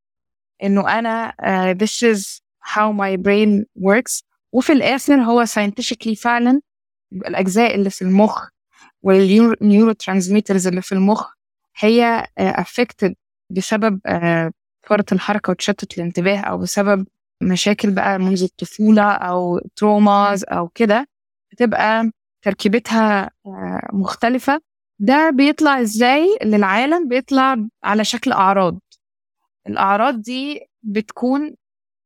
إنه 0.63 0.99
أنا 0.99 1.33
uh, 1.43 1.79
this 1.83 2.03
is 2.15 2.41
how 2.75 2.93
my 2.93 3.17
brain 3.17 3.65
works. 3.79 4.23
وفي 4.53 4.73
الآخر 4.73 5.15
هو 5.15 5.45
scientifically 5.47 6.15
فعلا 6.21 6.61
الأجزاء 7.13 7.75
اللي 7.75 7.91
في 7.91 8.03
المخ 8.03 8.49
وال 9.03 9.93
neurotransmitters 9.93 10.67
اللي 10.67 10.83
في 10.83 10.93
المخ 10.93 11.33
هي 11.79 12.27
affected 12.41 13.13
بسبب 13.51 14.01
فرط 14.87 15.13
الحركة 15.13 15.51
وتشتت 15.51 15.99
الانتباه 15.99 16.39
أو 16.41 16.59
بسبب 16.59 17.07
مشاكل 17.43 17.91
بقى 17.91 18.19
منذ 18.19 18.43
الطفولة 18.43 19.13
أو 19.13 19.59
traumas 19.77 20.45
أو 20.45 20.69
كده 20.69 21.09
بتبقى 21.53 22.11
تركيبتها 22.43 23.31
مختلفة. 23.93 24.61
ده 24.99 25.31
بيطلع 25.31 25.81
إزاي؟ 25.81 26.39
للعالم 26.45 27.09
بيطلع 27.09 27.57
على 27.85 28.05
شكل 28.05 28.33
أعراض. 28.33 28.79
الأعراض 29.67 30.21
دي 30.23 30.67
بتكون 30.83 31.55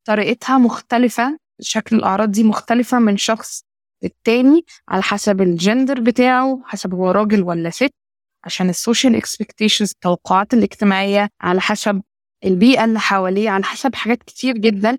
طريقتها 0.04 0.58
مختلفة 0.58 1.38
شكل 1.60 1.96
الأعراض 1.96 2.30
دي 2.30 2.44
مختلفة 2.44 2.98
من 2.98 3.16
شخص 3.16 3.64
للتاني 4.02 4.64
على 4.88 5.02
حسب 5.02 5.40
الجندر 5.42 6.00
بتاعه 6.00 6.60
حسب 6.64 6.94
هو 6.94 7.10
راجل 7.10 7.42
ولا 7.42 7.70
ست 7.70 7.94
عشان 8.44 8.68
ال 8.68 8.75
social 8.75 9.16
expectations 9.16 9.90
التوقعات 9.90 10.54
الاجتماعية 10.54 11.28
على 11.40 11.60
حسب 11.60 12.02
البيئة 12.44 12.84
اللي 12.84 13.00
حواليه 13.00 13.50
على 13.50 13.64
حسب 13.64 13.94
حاجات 13.94 14.22
كتير 14.22 14.58
جدا. 14.58 14.98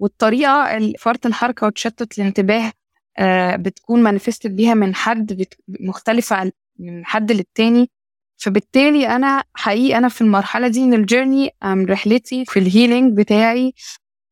والطريقة 0.00 0.78
فرط 0.98 1.26
الحركة 1.26 1.66
وتشتت 1.66 2.18
الانتباه 2.18 2.72
آه، 3.18 3.56
بتكون 3.56 4.02
manifested 4.02 4.56
بيها 4.56 4.74
من 4.74 4.94
حد 4.94 5.46
مختلفة 5.80 6.52
من 6.78 7.06
حد 7.06 7.32
للتاني. 7.32 7.90
فبالتالي 8.36 9.08
أنا 9.08 9.44
حقيقي 9.54 9.98
أنا 9.98 10.08
في 10.08 10.20
المرحلة 10.20 10.68
دي 10.68 10.84
من 10.86 10.94
الجيرني 10.94 11.50
رحلتي 11.64 12.44
في 12.44 12.58
الهيلينج 12.58 13.16
بتاعي. 13.18 13.74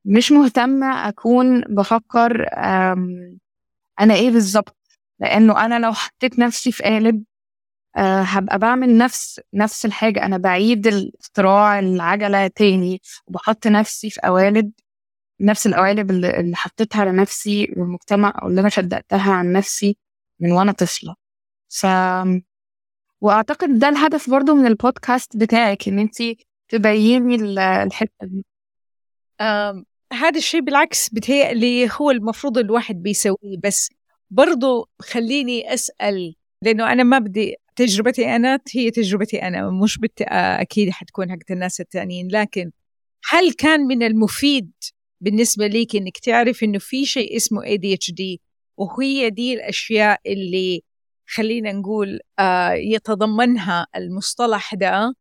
مش 0.09 0.33
مهتمة 0.33 1.09
أكون 1.09 1.61
بفكر 1.61 2.49
أنا 4.01 4.15
إيه 4.15 4.31
بالظبط؟ 4.31 4.77
لأنه 5.21 5.65
أنا 5.65 5.79
لو 5.79 5.93
حطيت 5.93 6.39
نفسي 6.39 6.73
في 6.73 6.83
قالب 6.83 7.25
أه 7.97 8.21
هبقى 8.23 8.59
بعمل 8.59 8.99
نفس 8.99 9.41
نفس 9.55 9.87
الحاجة. 9.87 10.27
أنا 10.27 10.37
بعيد 10.39 10.87
اختراع 11.21 11.79
العجلة 11.79 12.47
تاني 12.47 13.01
وبحط 13.27 13.67
نفسي 13.67 14.11
في 14.11 14.21
قوالب 14.25 14.73
نفس 15.41 15.67
القوالب 15.67 16.11
اللي, 16.11 16.57
حطيتها 16.57 17.05
لنفسي 17.05 17.75
والمجتمع 17.77 18.33
أو 18.43 18.49
اللي 18.49 18.61
أنا 18.61 18.69
صدقتها 18.69 19.33
عن 19.33 19.53
نفسي 19.53 19.97
من 20.41 20.53
وأنا 20.53 20.73
طفلة. 20.73 21.15
ف 21.69 21.87
وأعتقد 23.21 23.79
ده 23.79 23.89
الهدف 23.89 24.31
برضو 24.31 24.55
من 24.55 24.67
البودكاست 24.67 25.37
بتاعك 25.37 25.89
إن 25.89 25.99
انت 25.99 26.17
تبيني 26.69 27.35
الحتة 27.83 28.27
دي. 28.27 28.45
هذا 30.13 30.39
الشيء 30.39 30.61
بالعكس 30.61 31.09
بتهيألي 31.09 31.89
هو 32.01 32.11
المفروض 32.11 32.59
الواحد 32.59 33.03
بيسويه. 33.03 33.59
بس 33.65 33.89
برضو 34.31 34.89
خليني 34.99 35.75
أسأل 35.75 36.35
لأنه 36.63 36.93
أنا 36.93 37.03
ما 37.03 37.19
بدي 37.19 37.55
تجربتي 37.77 38.37
أنا 38.37 38.61
هي 38.75 38.91
تجربتي 38.91 39.43
أنا 39.43 39.71
مش 39.71 39.99
بت... 39.99 40.23
أكيد 40.23 40.91
حتكون 40.91 41.31
حقت 41.31 41.51
الناس 41.51 41.81
التانيين. 41.81 42.29
لكن 42.29 42.71
هل 43.31 43.53
كان 43.53 43.81
من 43.81 44.03
المفيد 44.03 44.71
بالنسبة 45.21 45.67
ليك 45.67 45.97
إنك 45.97 46.19
تعرف 46.19 46.63
إنه 46.63 46.79
في 46.79 47.07
شيء 47.07 47.37
اسمه 47.37 47.63
ADHD 47.63 48.39
وهي 48.77 49.31
دي 49.31 49.55
الأشياء 49.55 50.21
اللي 50.27 50.83
خلينا 51.29 51.73
نقول 51.73 52.21
آه 52.39 52.73
يتضمنها 52.73 53.87
المصطلح 53.97 54.75
ده 54.75 55.15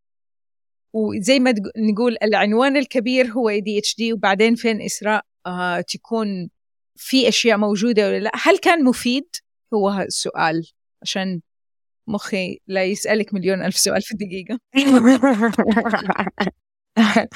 وزي 0.95 1.39
ما 1.39 1.53
نقول 1.77 2.17
العنوان 2.23 2.77
الكبير 2.77 3.27
هو 3.27 3.51
ADHD 3.51 4.13
وبعدين 4.13 4.55
فين 4.55 4.81
إسراء؟ 4.81 5.25
آه 5.45 5.81
تكون 5.81 6.49
في 6.95 7.27
أشياء 7.27 7.57
موجودة 7.57 8.07
ولا 8.07 8.19
لأ؟ 8.19 8.31
هل 8.43 8.57
كان 8.57 8.83
مفيد؟ 8.83 9.27
هو 9.73 9.99
السؤال 9.99 10.71
عشان 11.01 11.41
مخي 12.07 12.59
لا 12.67 12.83
يسألك 12.83 13.33
مليون 13.33 13.63
ألف 13.63 13.77
سؤال 13.77 14.01
في 14.01 14.11
الدقيقة. 14.11 14.59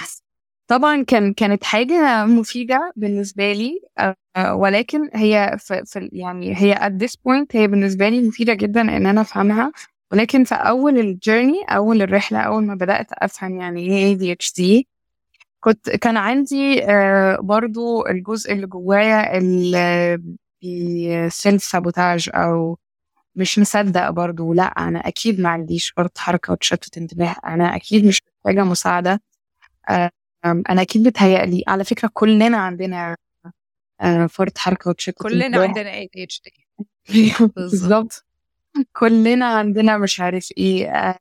طبعا 0.68 1.04
كان 1.04 1.34
كانت 1.34 1.63
حاجة 1.63 2.25
مفيدة 2.25 2.94
بالنسبة 2.96 3.54
لي 3.54 3.82
آه، 4.36 4.56
ولكن 4.56 5.10
هي 5.13 5.58
في 5.60 6.10
يعني 6.12 6.58
هي 6.58 6.75
at 6.75 7.04
this 7.04 7.13
point 7.13 7.48
هي 7.51 7.68
بالنسبة 7.68 8.10
لي 8.10 8.22
مفيدة 8.22 8.54
جدا 8.54 8.82
إن 8.82 9.06
أنا 9.06 9.22
أفهمها. 9.22 9.72
ولكن 10.12 10.44
في 10.44 10.56
أول 10.56 11.00
الجيرني 11.00 11.63
أول 11.63 12.01
الرحلة 12.01 12.39
أول 12.39 12.63
ما 12.66 12.75
بدأت 12.75 13.08
أفهم 13.13 13.62
يعني 13.62 13.82
إيه 13.82 14.18
ADHD 14.36 14.84
كنت 15.60 15.89
كان 15.89 16.18
عندي 16.18 16.84
آه، 16.86 17.38
برضو 17.42 18.08
الجزء 18.08 18.54
اللي 18.54 18.68
جوايا 18.68 19.38
السيلف 20.63 21.63
سابوتاج 21.63 22.30
أو 22.34 22.78
مش 23.36 23.60
مصدق 23.60 24.10
برضو 24.10 24.54
لأ 24.54 24.63
أنا 24.63 25.00
أكيد 25.00 25.42
ما 25.42 25.50
عنديش 25.50 25.89
فرط 25.98 26.18
حركة 26.18 26.54
وتشتت 26.54 26.98
انتباه 26.98 27.36
أنا 27.46 27.75
أكيد 27.75 28.06
مش 28.06 28.22
محتاجة 28.38 28.63
مساعدة 28.63 29.22
آه، 29.89 30.12
أنا 30.46 30.82
أكيد 30.82 31.08
بتهيألي 31.08 31.63
على 31.68 31.84
فكرة 31.84 32.10
كلنا 32.13 32.58
عندنا 32.58 33.16
آه، 34.01 34.25
فرط 34.25 34.58
حركة 34.58 34.89
وتشتت 34.89 35.22
كلنا 35.22 35.62
عندنا 35.62 36.08
دي 36.13 36.24
اتش 36.24 36.42
دي 37.10 37.34
بالظبط. 37.56 38.25
كلنا 38.93 39.45
عندنا 39.45 39.98
مش 39.98 40.19
عارف 40.19 40.50
إيه 40.57 40.89
آه، 40.91 41.19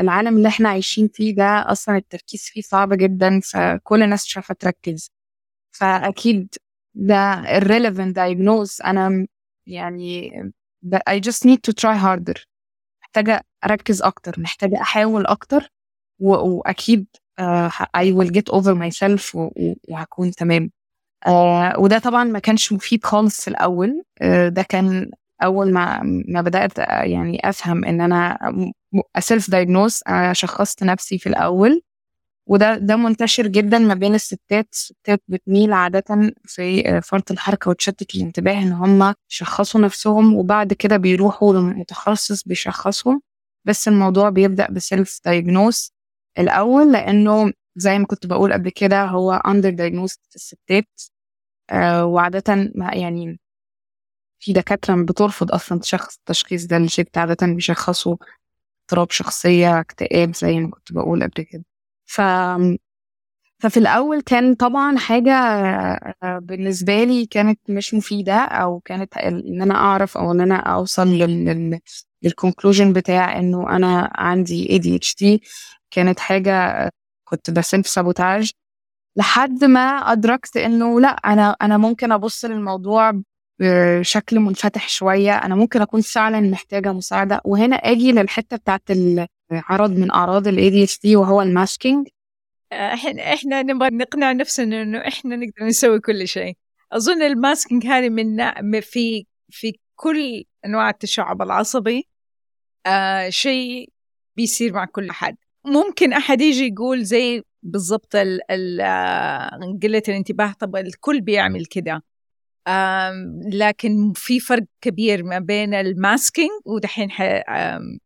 العالم 0.00 0.36
اللي 0.36 0.48
إحنا 0.48 0.68
عايشين 0.68 1.08
فيه 1.08 1.34
ده 1.34 1.44
أصلا 1.72 1.96
التركيز 1.96 2.42
فيه 2.42 2.60
صعب 2.62 2.92
جدا 2.94 3.40
فكل 3.40 4.02
الناس 4.02 4.26
مش 4.26 4.36
عارفة 4.36 4.54
تركز. 4.54 5.10
فأكيد 5.72 6.54
ده 6.94 7.42
irrelevant 7.60 8.14
diagnose 8.14 8.84
أنا 8.86 9.26
يعني 9.66 10.30
I 11.08 11.20
just 11.20 11.44
need 11.48 11.58
to 11.68 11.72
try 11.82 11.96
harder. 12.04 12.44
محتاجة 13.02 13.44
أركز 13.64 14.02
أكتر 14.02 14.40
محتاجة 14.40 14.80
أحاول 14.80 15.26
أكتر 15.26 15.72
وأكيد 16.18 17.06
uh, 17.40 17.70
I 17.96 18.12
will 18.12 18.30
get 18.30 18.52
over 18.54 18.74
myself 18.74 19.34
وهكون 19.88 20.30
تمام. 20.30 20.70
uh, 21.26 21.78
وده 21.78 21.98
طبعا 21.98 22.24
ما 22.24 22.38
كانش 22.38 22.72
مفيد 22.72 23.04
خالص 23.04 23.40
في 23.44 23.48
الأول. 23.48 24.02
uh, 24.22 24.26
ده 24.48 24.62
كان 24.62 25.10
أول 25.42 25.72
ما 25.72 26.00
ما 26.28 26.42
بدأت 26.42 26.78
يعني 26.78 27.40
أفهم 27.48 27.84
إن 27.84 28.00
أنا 28.00 28.38
self 29.18 29.50
diagnose 29.50 30.00
شخصت 30.32 30.84
نفسي 30.84 31.18
في 31.18 31.28
الأول. 31.28 31.82
وده 32.48 32.78
ده 32.78 32.96
منتشر 32.96 33.46
جدا 33.46 33.78
ما 33.78 33.94
بين 33.94 34.14
الستات. 34.14 34.68
الستات 34.72 35.22
بتميل 35.28 35.72
عادة 35.72 36.32
في 36.44 37.00
فرط 37.02 37.30
الحركة 37.30 37.70
وتشتت 37.70 38.14
الانتباه 38.14 38.62
إن 38.62 38.72
هم 38.72 39.14
يشخصوا 39.30 39.80
نفسهم 39.80 40.34
وبعد 40.36 40.72
كده 40.72 40.96
بيروحوا 40.96 41.54
لمتخصص 41.54 42.42
بيشخصهم. 42.44 43.22
بس 43.64 43.88
الموضوع 43.88 44.30
بيبدأ 44.30 44.70
بسيلف 44.70 45.20
دايجنوز 45.24 45.92
الأول 46.38 46.92
لأنه 46.92 47.52
زي 47.76 47.98
ما 47.98 48.06
كنت 48.06 48.26
بقول 48.26 48.52
قبل 48.52 48.70
كده 48.70 49.04
هو 49.04 49.42
under 49.46 49.70
diagnosed 49.76 50.18
في 50.30 50.36
الستات. 50.36 50.88
آه 51.70 52.04
وعادة 52.06 52.70
يعني 52.92 53.40
في 54.40 54.52
دكاترة 54.52 55.04
بترفض 55.04 55.52
أصلا 55.52 55.80
تشخص 55.80 56.16
التشخيص 56.18 56.66
ده 56.66 56.78
للست 56.78 57.18
عادة 57.18 57.46
بيشخصوا 57.46 58.16
اضطراب 58.84 59.10
شخصية 59.10 59.80
اكتئاب 59.80 60.34
زي 60.34 60.60
ما 60.60 60.70
كنت 60.70 60.92
بقول 60.92 61.22
قبل 61.22 61.42
كده. 61.44 61.64
ف 62.06 62.20
ففي 63.62 63.76
الأول 63.76 64.20
كان 64.22 64.54
طبعا 64.54 64.96
حاجة 64.98 65.32
آه، 65.32 66.38
بالنسبة 66.42 67.04
لي 67.04 67.26
كانت 67.26 67.60
مش 67.68 67.94
مفيدة 67.94 68.34
أو 68.34 68.80
كانت 68.80 69.16
إن 69.16 69.62
أنا 69.62 69.74
أعرف 69.74 70.16
أو 70.18 70.32
إن 70.32 70.40
أنا 70.40 70.56
أوصل 70.56 71.08
لل 71.08 71.80
لل 72.22 72.34
conclusion 72.34 72.92
بتاع 72.92 73.38
إنه 73.38 73.76
أنا 73.76 74.10
عندي 74.14 74.78
ADHD 74.78 75.38
كانت 75.90 76.20
حاجة 76.20 76.90
كنت 77.24 77.50
ب 77.50 77.57
self 77.57 77.86
sabotage 77.88 78.50
لحد 79.16 79.64
ما 79.64 79.80
أدركت 79.80 80.56
إنه 80.56 81.00
لأ 81.00 81.08
أنا 81.08 81.56
أنا 81.62 81.78
ممكن 81.78 82.12
أبص 82.12 82.44
للموضوع 82.44 83.12
بشكل 83.60 84.38
منفتح 84.40 84.88
شوية. 84.88 85.32
أنا 85.32 85.54
ممكن 85.54 85.80
أكون 85.80 86.00
فعلا 86.00 86.40
محتاجة 86.40 86.92
مساعدة. 86.92 87.40
وهنا 87.44 87.76
أجي 87.76 88.12
للحتة 88.12 88.56
بتاعت 88.56 88.82
العرض 89.52 89.90
من 89.90 90.10
أعراض 90.10 90.48
ال 90.48 90.56
ADHD 90.88 91.16
وهو 91.16 91.42
ال 91.42 91.49
masking. 91.49 92.08
إحنا 92.72 93.32
إحنا 93.32 93.62
نبغى 93.62 93.88
نقنع 93.90 94.32
نفسنا 94.32 94.82
إنه 94.82 94.98
إحنا 94.98 95.36
نقدر 95.36 95.66
نسوي 95.66 96.00
كل 96.00 96.28
شيء. 96.28 96.56
أظن 96.92 97.22
ال 97.22 97.30
masking 97.30 97.86
هذه 97.86 98.08
من 98.62 98.80
في 98.80 99.26
في 99.50 99.72
كل 99.96 100.44
أنواع 100.66 100.90
التشعب 100.90 101.42
العصبي 101.42 102.08
آه 102.86 103.28
شيء 103.28 103.90
بيصير 104.36 104.72
مع 104.72 104.84
كل 104.84 105.08
أحد. 105.08 105.36
ممكن 105.64 106.12
أحد 106.12 106.40
يجي 106.40 106.66
يقول 106.66 107.04
زي 107.04 107.42
بالضبط 107.62 108.16
قلة 108.16 110.02
الانتباه. 110.08 110.54
طب 110.60 110.76
الكل 110.76 111.20
بيعمل 111.20 111.66
كده. 111.66 112.02
لكن 113.52 114.12
في 114.16 114.40
فرق 114.40 114.64
كبير 114.80 115.22
ما 115.24 115.38
بين 115.38 115.74
الماسكينج 115.74 116.50
ودحين 116.66 117.08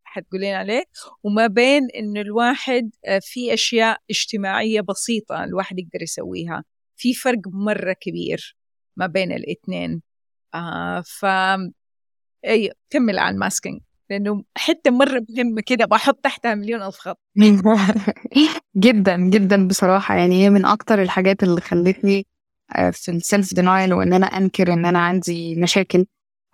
حتقولين 0.04 0.54
عليه 0.54 0.84
وما 1.22 1.46
بين 1.46 1.82
إنه 1.98 2.20
الواحد 2.20 2.90
في 3.22 3.54
أشياء 3.54 3.98
اجتماعية 4.10 4.80
بسيطة 4.80 5.44
الواحد 5.44 5.78
يقدر 5.78 6.02
يسويها. 6.02 6.64
في 6.96 7.14
فرق 7.14 7.40
مرة 7.46 7.92
كبير 8.00 8.56
ما 8.96 9.06
بين 9.06 9.32
الاثنين 9.32 10.02
آه 10.54 11.00
ف 11.06 11.26
إي 12.46 12.70
كمل 12.90 13.18
عن 13.18 13.34
ال 13.34 13.40
masking 13.40 13.80
لأنه 14.10 14.44
حتة 14.56 14.90
مرة 14.90 15.22
مهمة 15.30 15.62
كده 15.66 15.84
بحط 15.84 16.16
تحتها 16.24 16.54
مليون 16.54 16.82
ألف 16.82 16.96
خط. 16.96 17.18
جدا 18.76 19.16
جدا 19.16 19.68
بصراحة. 19.68 20.14
يعني 20.16 20.44
هي 20.44 20.50
من 20.50 20.64
أكتر 20.64 21.02
الحاجات 21.02 21.42
اللي 21.42 21.60
خلتني 21.60 22.18
آه، 22.18 22.33
في 22.92 23.10
ال 23.10 23.19
self 23.19 23.54
denial 23.54 23.94
وإن 23.94 24.12
أنا 24.12 24.26
أنكر 24.26 24.72
إن 24.72 24.86
أنا 24.86 24.98
عندي 24.98 25.54
مشاكل 25.56 26.06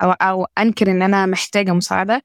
أو 0.03 0.11
أو 0.12 0.46
أنكر 0.59 0.90
إن 0.90 1.03
أنا 1.03 1.27
محتاجة 1.27 1.73
مساعدة. 1.73 2.23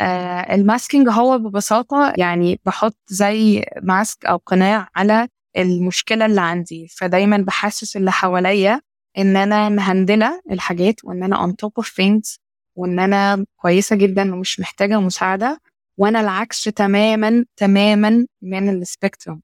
آه 0.00 0.54
ال 0.54 0.61
masking 0.61 1.08
هو 1.08 1.38
ببساطة 1.38 2.12
يعني 2.18 2.60
بحط 2.66 2.96
زي 3.08 3.64
mask 3.82 4.26
أو 4.26 4.36
قناع 4.36 4.88
على 4.96 5.28
المشكلة 5.56 6.26
اللي 6.26 6.40
عندي. 6.40 6.88
فدايما 6.88 7.36
بحسس 7.36 7.96
اللي 7.96 8.12
حواليا 8.12 8.80
إن 9.18 9.36
أنا 9.36 9.68
مهندلة 9.68 10.40
الحاجات 10.50 11.04
وإن 11.04 11.22
أنا 11.22 11.46
on 11.46 11.50
top 11.50 11.84
of 11.84 11.88
things 11.88 12.38
وإن 12.76 12.98
أنا 12.98 13.46
كويسة 13.56 13.96
جدا 13.96 14.34
ومش 14.34 14.60
محتاجة 14.60 15.00
مساعدة 15.00 15.60
وأنا 15.98 16.20
العكس 16.20 16.64
تماما 16.64 17.44
تماما 17.56 18.26
من 18.42 18.68
السبيكتروم 18.68 19.42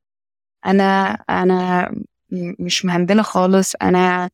أنا 0.67 1.11
أنا 1.31 1.91
مش 2.33 2.85
مهندله 2.85 3.23
خالص 3.23 3.75
أنا 3.83 4.31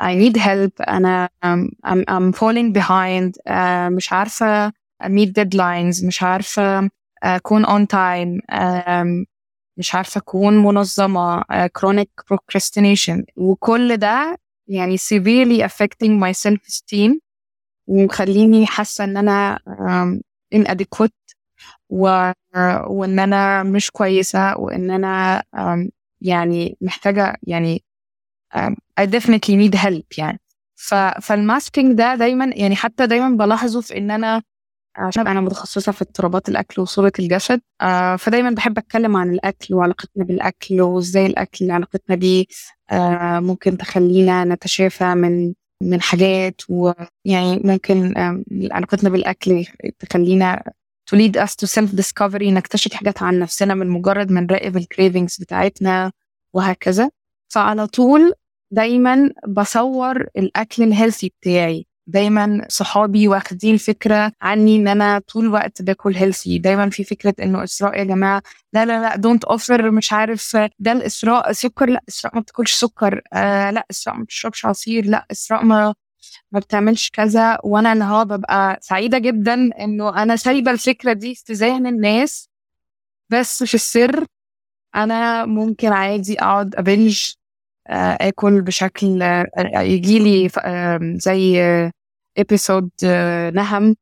I 0.00 0.04
need 0.14 0.36
help 0.40 0.88
أنا 0.88 1.28
I'm, 1.44 1.68
I'm, 1.86 2.04
I'm 2.10 2.32
falling 2.38 2.72
behind 2.78 3.32
uh, 3.48 3.92
مش 3.92 4.12
عارفة 4.12 4.68
meet 5.04 5.28
deadlines 5.40 6.04
مش 6.06 6.22
عارفة 6.22 6.90
أكون 7.22 7.66
on 7.66 7.86
time 7.86 8.40
um, 8.54 9.24
مش 9.78 9.94
عارفة 9.94 10.18
أكون 10.18 10.62
منظمة 10.62 11.40
uh, 11.40 11.44
chronic 11.78 12.24
procrastination 12.34 13.22
وكل 13.36 13.96
ده 13.96 14.38
يعني 14.68 14.96
severely 14.98 15.62
affecting 15.68 16.20
my 16.22 16.32
self 16.48 16.60
esteem 16.68 17.18
ومخليني 17.86 18.66
حاسه 18.66 19.04
ان 19.04 19.16
أنا 19.16 19.58
inadequate 20.54 21.34
و... 21.90 22.32
وان 22.86 23.18
أنا 23.18 23.62
مش 23.62 23.90
كويسه 23.90 24.56
وان 24.58 24.90
أنا 24.90 25.42
يعني 26.26 26.76
محتاجة 26.80 27.36
يعني 27.42 27.84
I 29.00 29.04
definitely 29.06 29.54
need 29.62 29.74
help 29.78 30.18
يعني. 30.18 30.40
ف... 30.76 30.94
فالماسكينج 30.94 31.92
ده 31.98 32.14
دايما 32.14 32.50
يعني 32.56 32.76
حتى 32.76 33.06
دايما 33.06 33.28
بلاحظه 33.36 33.80
في 33.80 33.98
إن 33.98 34.10
أنا 34.10 34.42
عشان 34.96 35.26
أنا 35.26 35.40
متخصصة 35.40 35.92
في 35.92 36.02
اضطرابات 36.02 36.48
الأكل 36.48 36.82
وصورة 36.82 37.12
الجسد 37.18 37.60
آه 37.80 38.16
فدايما 38.16 38.50
بحب 38.50 38.78
أتكلم 38.78 39.16
عن 39.16 39.30
الأكل 39.30 39.74
وعلاقتنا 39.74 40.24
بالأكل 40.24 40.80
وإزاي 40.80 41.26
الأكل 41.26 41.70
علاقتنا 41.70 42.16
بيه 42.16 42.44
آه 42.90 43.40
ممكن 43.40 43.76
تخلينا 43.78 44.44
نتشافى 44.44 45.14
من 45.14 45.54
من 45.82 46.00
حاجات 46.00 46.60
ويعني 46.68 47.60
ممكن 47.64 48.14
علاقتنا 48.72 49.10
بالأكل 49.10 49.64
تخلينا 49.98 50.62
to 51.10 51.16
lead 51.16 51.36
us 51.36 51.54
to 51.54 51.66
self 51.66 51.90
discovery 52.00 52.42
نكتشف 52.42 52.94
حاجات 52.94 53.22
عن 53.22 53.38
نفسنا 53.38 53.74
من 53.74 53.88
مجرد 53.88 54.32
ما 54.32 54.40
نراقب 54.40 54.76
ال 54.76 54.83
cravings 54.83 55.36
بتاعتنا 55.40 56.12
وهكذا. 56.52 57.10
فعلى 57.48 57.86
طول 57.86 58.32
دايما 58.70 59.30
بصور 59.48 60.26
الأكل 60.36 60.82
ال 60.82 60.88
healthy 60.88 61.32
بتاعي. 61.40 61.86
دايما 62.08 62.66
صحابي 62.68 63.28
واخدين 63.28 63.76
فكرة 63.76 64.32
عني 64.42 64.76
إن 64.76 64.88
أنا 64.88 65.18
طول 65.18 65.44
الوقت 65.44 65.82
باكل 65.82 66.14
healthy 66.14 66.58
دايما 66.58 66.90
في 66.90 67.04
فكرة 67.04 67.34
إنه 67.42 67.64
إسراء 67.64 67.98
يا 67.98 68.04
جماعة. 68.04 68.42
لا 68.72 68.84
لا 68.84 69.00
لا 69.02 69.16
don't 69.16 69.44
offer 69.44 69.90
مش 69.90 70.12
عارف 70.12 70.56
ده 70.78 70.92
الإسراء 70.92 71.52
سكر 71.52 71.88
لا 71.88 72.02
إسراء 72.08 72.34
ما 72.34 72.40
بتاكلش 72.40 72.72
سكر. 72.72 73.22
آه 73.32 73.70
لا 73.70 73.86
إسراء 73.90 74.16
ما 74.16 74.24
بتشربش 74.24 74.66
عصير. 74.66 75.06
لا 75.06 75.26
إسراء 75.32 75.64
ما 75.64 75.94
ما 76.52 76.60
بتعملش 76.60 77.10
كذا 77.10 77.58
وأنا 77.64 77.92
اللي 77.92 78.04
هو 78.04 78.24
ببقى 78.24 78.78
سعيدة 78.82 79.18
جدا 79.18 79.54
إنه 79.54 80.22
أنا 80.22 80.36
سايبة 80.36 80.70
الفكرة 80.70 81.12
دي 81.12 81.34
في 81.34 81.52
ذهن 81.52 81.86
الناس 81.86 82.50
بس 83.30 83.64
في 83.64 83.74
السر 83.74 84.26
أنا 84.96 85.46
ممكن 85.46 85.92
عادي 85.92 86.40
أقعد 86.40 86.74
أ 86.74 86.84
binge 86.84 87.32
آه، 87.88 88.18
آكل 88.20 88.62
بشكل 88.62 89.22
آه، 89.22 89.46
يجي 89.80 90.18
لي 90.18 90.48
زي 91.18 91.60
episode 92.38 92.90
آه، 93.04 93.50
نهم 93.50 93.96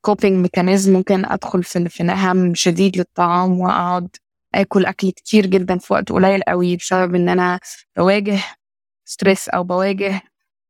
coping 0.00 0.42
mechanism 0.42 0.92
ممكن 0.92 1.24
أدخل 1.24 1.62
في 1.62 1.88
في 1.88 2.02
نهم 2.02 2.54
شديد 2.54 2.96
للطعام 2.96 3.60
وأقعد 3.60 4.08
آكل 4.54 4.86
أكل 4.86 5.10
كتير 5.10 5.46
جدا 5.46 5.78
في 5.78 5.92
وقت 5.92 6.12
قليل 6.12 6.42
قوي 6.42 6.76
بسبب 6.76 7.14
إن 7.14 7.28
أنا 7.28 7.60
بواجه 7.96 8.38
stress 9.04 9.48
أو 9.48 9.64
بواجه 9.64 10.22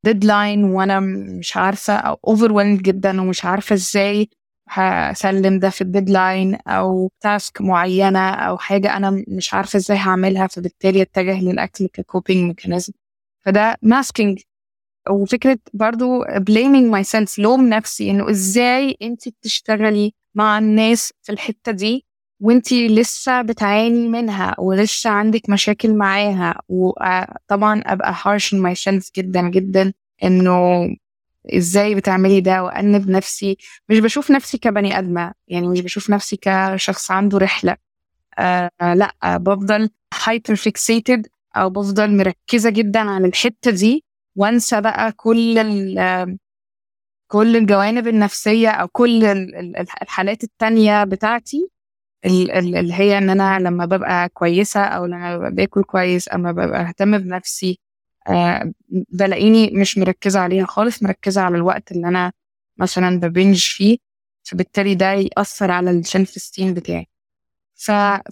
deadline 0.05 0.65
وأنا 0.65 1.01
مش 1.39 1.57
عارفة 1.57 1.93
أو 1.95 2.19
over 2.27 2.63
جدا 2.77 3.21
ومش 3.21 3.45
عارفة 3.45 3.75
إزاي 3.75 4.29
هسلم 4.69 5.59
ده 5.59 5.71
في 5.71 5.81
ال 5.81 5.89
deadline 5.89 6.55
أو 6.55 7.11
task 7.21 7.61
معينة 7.61 8.31
أو 8.31 8.59
حاجة 8.59 8.97
أنا 8.97 9.25
مش 9.29 9.55
عارفة 9.55 9.77
إزاي 9.77 9.97
هعملها 9.97 10.47
فبالتالي 10.47 11.03
أتجه 11.03 11.41
للأكل 11.43 11.87
ك 11.87 11.95
coping 11.95 12.49
mechanism 12.49 12.93
فده 13.45 13.77
masking 13.83 14.41
وفكرة 15.11 15.59
برضو 15.75 16.25
blaming 16.25 16.93
myself 17.03 17.39
لوم 17.39 17.69
نفسي 17.69 18.11
إنه 18.11 18.31
إزاي 18.31 18.97
انت 19.03 19.29
بتشتغلي 19.29 20.13
مع 20.35 20.59
الناس 20.59 21.13
في 21.23 21.33
الحتة 21.33 21.73
دي؟ 21.73 22.07
وانت 22.45 22.73
لسه 22.73 23.43
بتعاني 23.43 24.09
منها 24.09 24.55
ولسه 24.59 25.11
عندك 25.11 25.51
مشاكل 25.51 25.95
معاها 25.97 26.61
وطبعا 26.69 27.83
أبقى 27.87 28.15
harsh 28.15 28.43
on 28.55 28.57
myself 28.57 29.11
جدا 29.17 29.49
جدا 29.51 29.93
إنه 30.25 30.89
إزاي 31.57 31.95
بتعملي 31.95 32.41
ده 32.41 32.63
وانب 32.65 33.11
نفسي. 33.11 33.57
مش 33.89 33.99
بشوف 33.99 34.31
نفسي 34.31 34.59
كبني 34.59 34.99
آدمة 34.99 35.33
يعني 35.49 35.69
مش 35.69 35.81
بشوف 35.81 36.11
نفسي 36.11 36.39
كشخص 36.43 37.11
عنده 37.11 37.39
رحلة. 37.39 37.77
آه 38.39 38.71
لأ 38.81 39.15
بفضل 39.25 39.91
hyper 40.25 40.55
fixated 40.57 41.27
أو 41.57 41.71
بفضل 41.71 42.17
مركزة 42.17 42.71
جدا 42.71 43.01
على 43.01 43.27
الحتة 43.29 43.71
دي. 43.71 44.05
وأنسى 44.37 44.81
بقى 44.81 45.13
كل 45.13 45.59
كل 47.29 47.57
الجوانب 47.57 48.09
النفسية 48.09 48.69
أو 48.71 48.89
كل 48.89 49.25
الحالات 50.03 50.45
التانية 50.45 51.05
بتاعتي. 51.05 51.69
اللي 52.25 52.93
هي 52.95 53.19
إن 53.19 53.31
أنا 53.31 53.59
لما 53.59 53.85
ببقى 53.87 54.29
كويسة 54.29 54.81
أو 54.85 55.07
لما 55.07 55.37
ببقى 55.39 55.51
باكل 55.53 55.83
كويس 55.85 56.33
اما 56.35 56.53
ببقى 56.53 56.81
أهتم 56.89 57.19
بنفسي 57.19 57.79
آه 58.29 58.73
بلاقيني 58.91 59.71
مش 59.71 59.99
مركزة 59.99 60.41
عليها 60.41 60.67
خالص 60.67 61.03
مركزة 61.03 61.41
على 61.41 61.57
الوقت 61.57 61.93
اللي 61.93 62.09
أنا 62.09 62.33
مثلا 62.79 63.21
ب 63.21 63.27
binge 63.27 63.59
فيه 63.65 63.99
فبالتالي 64.43 64.95
ده 64.95 65.13
يأثر 65.13 65.71
على 65.71 65.91
ال 65.91 65.99
self 65.99 66.31
esteem 66.31 66.75
بتاعي. 66.75 67.09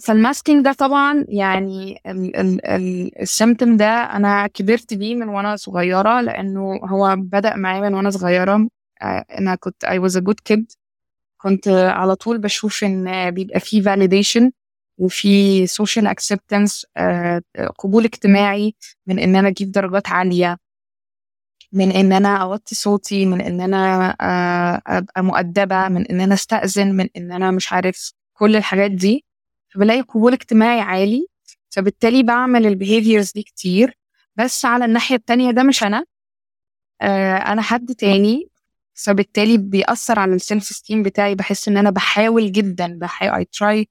فال 0.01 0.15
masking 0.15 0.65
ده 0.65 0.73
طبعا 0.73 1.25
يعني 1.27 1.99
ال 3.21 3.28
symptom 3.28 3.77
ده 3.77 3.85
أنا 4.03 4.47
كبرت 4.47 4.93
بيه 4.93 5.15
من 5.15 5.29
وأنا 5.29 5.55
صغيرة 5.55 6.21
لأنه 6.21 6.75
هو 6.83 7.15
بدأ 7.17 7.55
معايا 7.55 7.81
من 7.81 7.93
وأنا 7.93 8.09
صغيرة 8.09 8.67
آه، 9.01 9.25
أنا 9.39 9.55
كنت 9.55 9.85
I 9.85 9.99
was 9.99 10.15
a 10.15 10.21
good 10.21 10.53
kid 10.53 10.63
كنت 11.43 11.67
على 11.67 12.15
طول 12.15 12.37
بشوف 12.37 12.83
إن 12.83 13.31
بيبقى 13.31 13.59
فيه 13.59 13.81
validation 13.83 14.49
وفي 14.97 15.67
social 15.67 16.07
acceptance 16.07 16.83
آه، 16.97 17.41
قبول 17.79 18.03
اجتماعي 18.05 18.75
من 19.07 19.19
إن 19.19 19.35
أنا 19.35 19.47
أجيب 19.47 19.71
درجات 19.71 20.09
عالية 20.09 20.57
من 21.71 21.91
إن 21.91 22.13
أنا 22.13 22.37
أوطي 22.37 22.75
صوتي 22.75 23.25
من 23.25 23.41
إن 23.41 23.61
أنا 23.61 24.15
آه، 24.21 24.81
أبقى 24.87 25.23
مؤدبة 25.23 25.87
من 25.89 26.07
إن 26.07 26.21
أنا 26.21 26.33
أستأذن 26.33 26.95
من 26.95 27.09
إن 27.17 27.31
أنا 27.31 27.51
مش 27.51 27.73
عارف 27.73 28.11
كل 28.33 28.55
الحاجات 28.55 28.91
دي. 28.91 29.25
فبلاقي 29.73 30.01
قبول 30.01 30.33
اجتماعي 30.33 30.79
عالي. 30.81 31.27
فبالتالي 31.69 32.23
بعمل 32.23 32.65
ال 32.67 32.73
behaviors 32.73 33.31
دي 33.31 33.43
كتير. 33.43 33.97
بس 34.35 34.65
على 34.65 34.85
الناحية 34.85 35.15
التانية 35.15 35.51
ده 35.51 35.63
مش 35.63 35.83
أنا. 35.83 36.05
آه، 37.01 37.35
أنا 37.37 37.61
حد 37.61 37.95
تاني 37.95 38.49
فبالتالي 38.93 39.57
بيأثر 39.57 40.19
على 40.19 40.35
ال 40.35 40.41
self 40.41 40.63
esteem 40.63 41.03
بتاعي 41.03 41.35
بحس 41.35 41.67
إن 41.67 41.77
أنا 41.77 41.89
بحاول 41.89 42.51
جدا 42.51 42.97
بحاول 42.99 43.43
I 43.43 43.45
try 43.57 43.85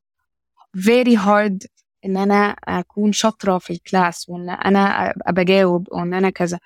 very 0.79 1.17
hard 1.17 1.67
إن 2.05 2.17
أنا 2.17 2.57
أكون 2.65 3.13
شاطرة 3.13 3.59
في 3.59 3.73
ال 3.73 3.82
class 3.82 4.29
وإن 4.29 4.51
أنا 4.51 5.11
أبقى 5.11 5.33
بجاوب 5.33 5.89
وإن 5.93 6.15
أنا 6.15 6.31
كذا. 6.31 6.59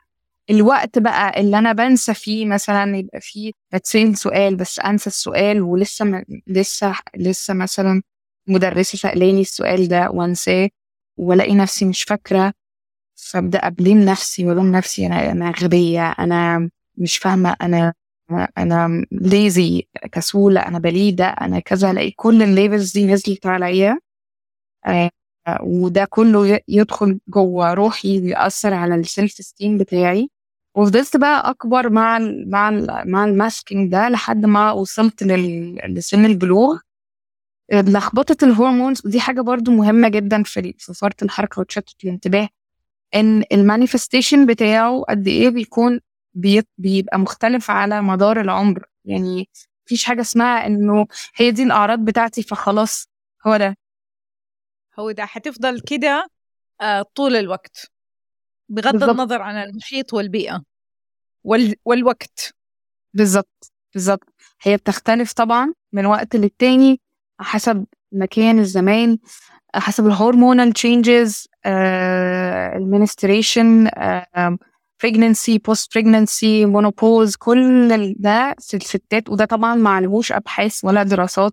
الوقت 0.50 0.98
بقى 0.98 1.40
اللي 1.40 1.58
أنا 1.58 1.72
بنسى 1.72 2.14
فيه 2.14 2.46
مثلا 2.46 2.96
يبقى 2.96 3.20
فيه 3.20 3.52
بتسأل 3.72 4.18
سؤال 4.18 4.56
بس 4.56 4.78
أنسى 4.80 5.06
السؤال 5.06 5.62
ولسه 5.62 6.04
م... 6.04 6.22
لسه 6.46 6.94
لسه 7.16 7.54
مثلا 7.54 8.02
مدرسة 8.46 8.98
سألاني 8.98 9.40
السؤال 9.40 9.88
ده 9.88 10.10
وأنساه 10.10 10.68
والاقي 11.16 11.54
نفسي 11.54 11.84
مش 11.84 12.02
فاكرة 12.02 12.52
فأبدأ 13.14 13.58
أ 13.66 13.72
blame 13.72 13.98
نفسي 13.98 14.46
وألوم 14.46 14.72
نفسي 14.72 15.06
أنا 15.06 15.32
أنا 15.32 15.50
غبية 15.50 16.10
أنا 16.10 16.70
مش 16.96 17.16
فاهمة 17.16 17.56
أنا 17.62 17.92
أنا 18.58 19.06
lazy 19.12 19.86
كسوله 20.12 20.60
أنا 20.60 20.78
بليدة 20.78 21.24
أنا 21.26 21.58
كذا 21.60 21.90
الاقي 21.90 22.10
كل 22.10 22.42
ال 22.42 22.49
labels 22.49 22.92
دي 22.92 23.06
نزلت 23.06 23.46
عليا. 23.46 23.98
آه 24.86 25.10
وده 25.62 26.04
كله 26.10 26.60
يدخل 26.68 27.18
جوه 27.28 27.74
روحي 27.74 28.20
ويأثر 28.20 28.74
على 28.74 28.94
ال 28.94 29.02
self 29.02 29.32
esteem 29.32 29.78
بتاعي. 29.78 30.30
وفضلت 30.76 31.16
بقى 31.16 31.50
أكبر 31.50 31.90
مع 31.90 32.16
ال 32.16 32.50
مع 32.50 32.68
ال 32.68 33.10
مع 33.10 33.24
ال 33.24 33.33
masking 33.33 33.92
ده 33.92 34.08
لحد 34.08 34.46
ما 34.46 34.72
وصلت 34.72 35.22
لسن 35.88 36.24
البلوغ. 36.24 36.78
لخبطة 37.72 38.44
ال 38.44 38.51
hormones 38.51 39.02
ودي 39.06 39.20
حاجة 39.20 39.40
برضو 39.40 39.70
مهمة 39.72 40.08
جدا 40.08 40.42
في 40.42 40.74
في 40.78 40.94
فرط 40.94 41.22
الحركة 41.22 41.60
وتشتت 41.60 42.04
الانتباه. 42.04 42.48
إن 43.14 43.44
ال 43.52 43.59
manifestation 43.59 44.46
بتاعه 44.46 45.00
قد 45.08 45.28
إيه 45.28 45.48
بيكون 45.48 46.00
بيبقى 46.78 47.18
مختلف 47.18 47.70
على 47.70 48.02
مدار 48.02 48.40
العمر. 48.40 48.86
يعني 49.04 49.48
مفيش 49.86 50.04
حاجة 50.04 50.20
اسمها 50.20 50.66
إنه 50.66 51.06
هي 51.36 51.50
دي 51.50 51.62
الأعراض 51.62 51.98
بتاعتي 51.98 52.42
فخلاص 52.42 53.08
هو 53.46 53.56
ده. 53.56 53.76
هو 54.98 55.10
ده 55.10 55.24
حتفضل 55.26 55.80
كده 55.80 56.28
آه، 56.80 57.02
طول 57.14 57.36
الوقت. 57.36 57.90
بغض 58.68 58.92
بالزبط. 58.92 59.10
النظر 59.10 59.42
عن 59.42 59.56
المحيط 59.56 60.14
والبيئة. 60.14 60.62
وال... 61.44 61.74
والوقت. 61.84 62.54
بالظبط 63.14 63.72
بالظبط. 63.94 64.34
هي 64.62 64.76
بتختلف 64.76 65.32
طبعا 65.32 65.74
من 65.92 66.06
وقت 66.06 66.36
للتاني 66.36 67.00
حسب 67.40 67.86
مكان 68.12 68.58
الزمان 68.58 69.18
حسب 69.74 70.06
ال 70.06 70.14
hormonal 70.14 70.72
changes 70.72 71.48
ال 72.76 72.85
menstruation 72.85 73.88
pregnancy 75.04 75.58
post 75.58 75.86
pregnancy 75.94 76.66
menopause 76.66 77.36
كل 77.38 77.88
ده 78.18 78.54
الستات 78.74 79.28
وده 79.28 79.44
طبعا 79.44 79.74
ما 79.74 79.90
عليهوش 79.90 80.32
أبحاث 80.32 80.84
ولا 80.84 81.02
دراسات. 81.02 81.52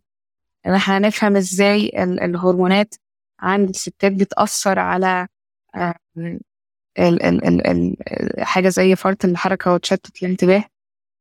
إن 0.65 0.73
إحنا 0.73 0.99
نفهم 0.99 1.36
إزاي 1.36 1.91
الهرمونات 2.03 2.95
عند 3.39 3.69
الستات 3.69 4.12
بتأثر 4.12 4.79
على 4.79 5.27
حاجة 8.39 8.69
زي 8.69 8.95
فرط 8.95 9.25
الحركة 9.25 9.73
وتشتت 9.73 10.23
الانتباه. 10.23 10.63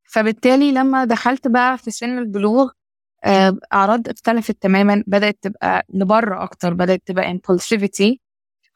فبالتالي 0.05 0.73
لما 0.73 1.05
دخلت 1.05 1.49
بقى 1.49 1.79
في 1.79 1.91
سن 1.91 2.19
البلوغ 2.19 2.71
أعراض 3.73 4.09
اختلفت 4.09 4.57
تماما. 4.63 5.05
بدأت 5.07 5.39
تبقى 5.43 5.87
لبره 5.95 6.43
أكتر 6.43 6.75
بدأت 6.75 7.03
تبقى 7.07 7.39
impulsivity 7.39 8.17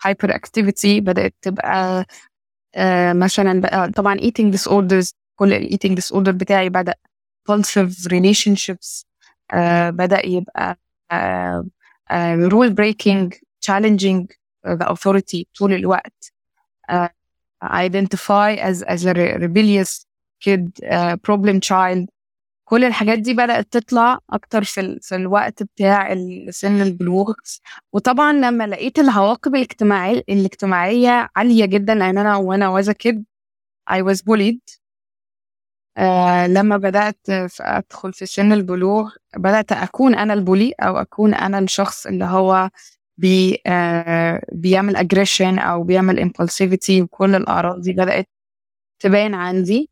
hyperactivity 0.08 1.00
بدأت 1.00 1.34
تبقى 1.42 2.06
مثلا 3.12 3.60
بقى 3.60 3.90
طبعا 3.90 4.16
eating 4.18 4.52
disorders 4.56 5.12
كل 5.36 5.52
ال 5.52 5.94
eating 5.94 6.12
disorder 6.12 6.32
بتاعي 6.32 6.68
بدا 6.68 6.94
compulsive 7.50 8.08
relationships 8.08 9.02
uh, 9.52 9.56
بدا 9.90 10.26
يبقى 10.26 10.78
uh, 11.12 11.64
breaking 12.74 13.34
challenging 13.66 14.26
the 14.68 14.86
authority 14.86 15.42
طول 15.58 15.72
الوقت 15.72 16.32
uh, 16.92 17.08
identify 17.64 18.56
as 18.56 18.82
as 18.82 19.04
a 19.06 19.12
rebellious 19.14 20.06
kid 20.44 20.62
uh, 20.84 21.16
problem 21.28 21.60
child 21.60 22.06
كل 22.68 22.84
الحاجات 22.84 23.18
دي 23.18 23.34
بدأت 23.34 23.66
تطلع 23.72 24.18
أكتر 24.30 24.64
في, 24.64 24.98
في 25.02 25.14
الوقت 25.16 25.62
بتاع 25.62 26.14
سن 26.50 26.82
البلوغ. 26.82 27.32
وطبعا 27.92 28.32
لما 28.32 28.66
لقيت 28.66 28.98
العواقب 28.98 29.54
الاجتماعية 29.54 30.22
الاجتماعية 30.28 31.28
عالية 31.36 31.64
جدا 31.66 31.94
لأن 31.94 32.18
أنا 32.18 32.36
وأنا 32.36 32.82
a 32.82 32.94
kid 32.94 33.16
I 33.90 34.02
was 34.02 34.22
bullied. 34.22 34.78
آه 35.98 36.46
لما 36.46 36.76
بدأت 36.76 37.18
أدخل 37.60 38.12
في 38.12 38.26
سن 38.26 38.52
البلوغ 38.52 39.10
بدأت 39.36 39.72
أكون 39.72 40.14
أنا 40.14 40.34
ال 40.34 40.40
bully 40.40 40.72
أو 40.80 40.96
أكون 40.96 41.34
أنا 41.34 41.58
الشخص 41.58 42.06
اللي 42.06 42.24
هو 42.24 42.70
بي 43.18 43.58
آه 43.66 44.42
بيعمل 44.52 44.96
aggression 44.96 45.58
أو 45.58 45.82
بيعمل 45.84 46.30
impulsivity 46.30 47.02
وكل 47.02 47.34
الأعراض 47.34 47.80
دي 47.80 47.92
بدأت 47.92 48.28
تبان 49.00 49.34
عندي. 49.34 49.90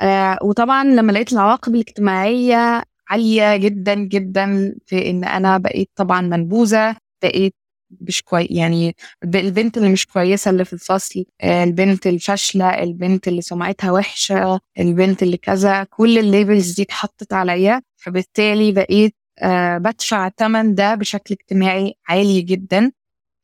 آه 0.00 0.38
وطبعا 0.42 0.84
لما 0.84 1.12
لقيت 1.12 1.32
العواقب 1.32 1.74
الاجتماعية 1.74 2.82
عالية 3.08 3.56
جدا 3.56 3.94
جدا 3.94 4.74
في 4.86 5.10
إن 5.10 5.24
أنا 5.24 5.58
بقيت 5.58 5.90
طبعا 5.96 6.20
منبوذة 6.20 6.96
بقيت 7.22 7.54
مش 8.00 8.22
كويس 8.22 8.48
يعني 8.50 8.96
البنت 9.24 9.76
اللي 9.78 9.88
مش 9.88 10.06
كويسة 10.06 10.50
اللي 10.50 10.64
في 10.64 10.72
الفصل 10.72 11.24
البنت 11.44 12.06
الفاشلة 12.06 12.68
البنت 12.82 13.28
اللي 13.28 13.42
سمعتها 13.42 13.90
وحشة 13.92 14.60
البنت 14.78 15.22
اللي 15.22 15.36
كذا 15.36 15.84
كل 15.84 16.18
ال 16.18 16.26
labels 16.26 16.72
دي 16.74 16.82
اتحطت 16.82 17.32
عليا. 17.32 17.82
فبالتالي 17.96 18.72
بقيت 18.72 19.14
آه 19.38 19.78
بدفع 19.78 20.26
الثمن 20.26 20.74
ده 20.74 20.94
بشكل 20.94 21.34
اجتماعي 21.40 21.94
عالي 22.08 22.40
جدا. 22.42 22.92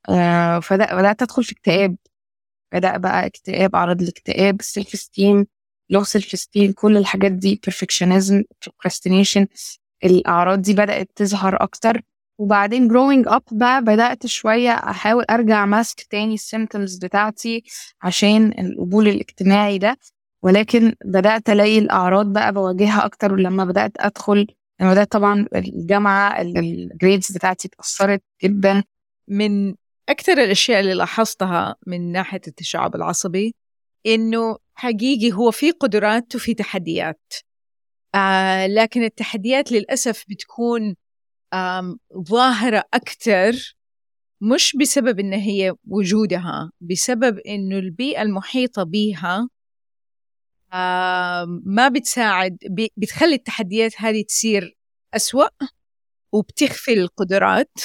آه 0.09 0.59
فبدأت 0.61 1.23
أدخل 1.23 1.45
في 1.45 1.53
اكتئاب. 1.53 1.97
بدأ 2.73 2.97
بقى 2.97 3.27
اكتئاب 3.27 3.75
أعراض 3.77 4.03
الاكتئاب 4.03 4.61
ال 4.61 4.66
self 4.66 4.89
esteem 4.89 5.47
low 5.91 6.05
self 6.05 6.27
esteem 6.27 6.73
كل 6.73 6.97
الحاجات 6.97 7.33
دي 7.33 7.61
perfectionism 7.71 8.43
procrastination 8.65 9.47
الأعراض 10.05 10.63
دي 10.63 10.73
بدأت 10.75 11.11
تظهر 11.17 11.63
أكتر. 11.63 12.01
وبعدين 12.39 12.89
growing 12.91 13.29
up 13.31 13.43
بقى 13.53 13.83
بدأت 13.85 14.27
شوية 14.27 14.71
أحاول 14.71 15.25
أرجع 15.31 15.67
mask 15.67 16.03
تاني 16.11 16.35
ال 16.35 16.42
symptoms 16.42 16.97
بتاعتي 16.97 17.63
عشان 18.03 18.53
القبول 18.59 19.09
الاجتماعي 19.09 19.79
ده. 19.79 19.99
ولكن 20.43 20.95
بدأت 21.05 21.51
ألاقي 21.51 21.79
الأعراض 21.79 22.27
بقى 22.33 22.53
بواجهها 22.53 23.05
أكتر 23.07 23.37
لما 23.37 23.65
بدأت 23.65 23.93
أدخل 23.97 24.47
لما 24.81 24.93
بدأت 24.93 25.13
طبعا 25.13 25.47
الجامعة 25.55 26.41
ال 26.41 26.54
grades 26.54 27.33
بتاعتي 27.33 27.69
اتأثرت 27.69 28.23
جدا. 28.45 28.83
من 29.29 29.75
أكثر 30.09 30.33
الأشياء 30.33 30.81
اللي 30.81 30.95
لاحظتها 30.95 31.77
من 31.87 32.13
ناحية 32.13 32.41
التشعب 32.49 32.95
العصبي 32.95 33.55
إنه 34.07 34.57
حقيقي 34.79 35.33
هو 35.33 35.51
في 35.51 35.71
قدرات 35.71 36.35
وفي 36.35 36.55
تحديات. 36.55 37.35
آه 38.15 38.67
لكن 38.67 39.03
التحديات 39.05 39.73
للأسف 39.73 40.25
بتكون 40.29 40.95
ظاهرة 42.29 42.85
أكثر 42.95 43.77
مش 44.41 44.77
بسبب 44.81 45.21
إن 45.21 45.33
هي 45.33 45.75
وجودها 45.89 46.71
بسبب 46.81 47.39
إنه 47.39 47.79
البيئة 47.79 48.23
المحيطة 48.23 48.83
بيها 48.83 49.49
ما 51.65 51.89
بتساعد 51.89 52.59
بتخلي 52.97 53.35
التحديات 53.35 53.93
هذه 53.97 54.23
تصير 54.29 54.77
أسوأ 55.15 55.49
وبتخفي 56.33 56.93
القدرات. 56.93 57.79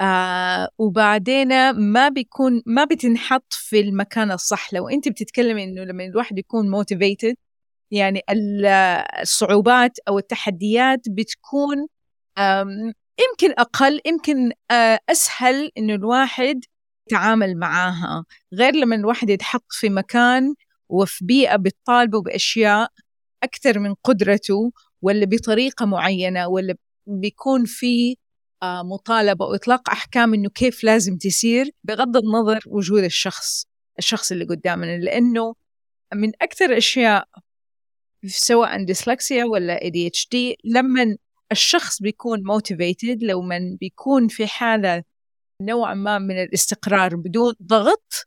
آه 0.00 0.68
وبعدين 0.78 1.70
ما 1.70 2.08
بيكون 2.08 2.62
ما 2.66 2.84
بتنحط 2.84 3.52
في 3.52 3.80
المكان 3.80 4.30
الصح. 4.32 4.74
لو 4.74 4.88
أنت 4.88 5.08
بتتكلمي 5.08 5.64
إنه 5.64 5.82
لما 5.84 6.04
الواحد 6.04 6.38
يكون 6.38 6.70
موتيفيتد 6.70 7.36
يعني 7.90 8.22
الصعوبات 9.22 9.98
أو 10.08 10.18
التحديات 10.18 11.00
بتكون 11.08 11.86
يمكن 13.20 13.54
أقل 13.58 14.00
يمكن 14.06 14.50
آه، 14.70 14.98
أسهل 15.10 15.70
إنه 15.78 15.94
الواحد 15.94 16.60
يتعامل 17.06 17.58
معاها. 17.58 18.24
غير 18.54 18.74
لما 18.76 18.96
الواحد 18.96 19.30
يتحط 19.30 19.64
في 19.70 19.88
مكان 19.90 20.54
وفي 20.88 21.24
بيئة 21.24 21.56
بتطالبه 21.56 22.22
بأشياء 22.22 22.88
أكثر 23.42 23.78
من 23.78 23.94
قدرته 24.04 24.72
ولا 25.02 25.26
بطريقة 25.26 25.86
معينة 25.86 26.48
ولا 26.48 26.74
بيكون 27.06 27.64
في 27.64 28.16
مطالبة 28.64 29.44
وإطلاق 29.44 29.90
أحكام 29.90 30.34
إنه 30.34 30.48
كيف 30.48 30.84
لازم 30.84 31.16
تصير 31.16 31.70
بغض 31.84 32.16
النظر 32.16 32.60
وجود 32.66 33.04
الشخص 33.04 33.64
الشخص 33.98 34.32
اللي 34.32 34.44
قدامنا 34.44 34.98
لأنه 34.98 35.54
من 36.14 36.32
أكثر 36.42 36.64
الأشياء 36.64 37.28
سواء 38.26 38.84
ديسلكسيا 38.84 39.44
ولا 39.44 39.80
ADHD 39.80 40.36
لما 40.64 41.16
الشخص 41.52 42.02
بيكون 42.02 42.42
موتيفيتد 42.42 43.22
لو 43.22 43.42
من 43.42 43.76
بيكون 43.76 44.28
في 44.28 44.46
حالة 44.46 45.02
نوع 45.62 45.94
ما 45.94 46.18
من 46.18 46.42
الاستقرار 46.42 47.16
بدون 47.16 47.54
ضغط 47.62 48.26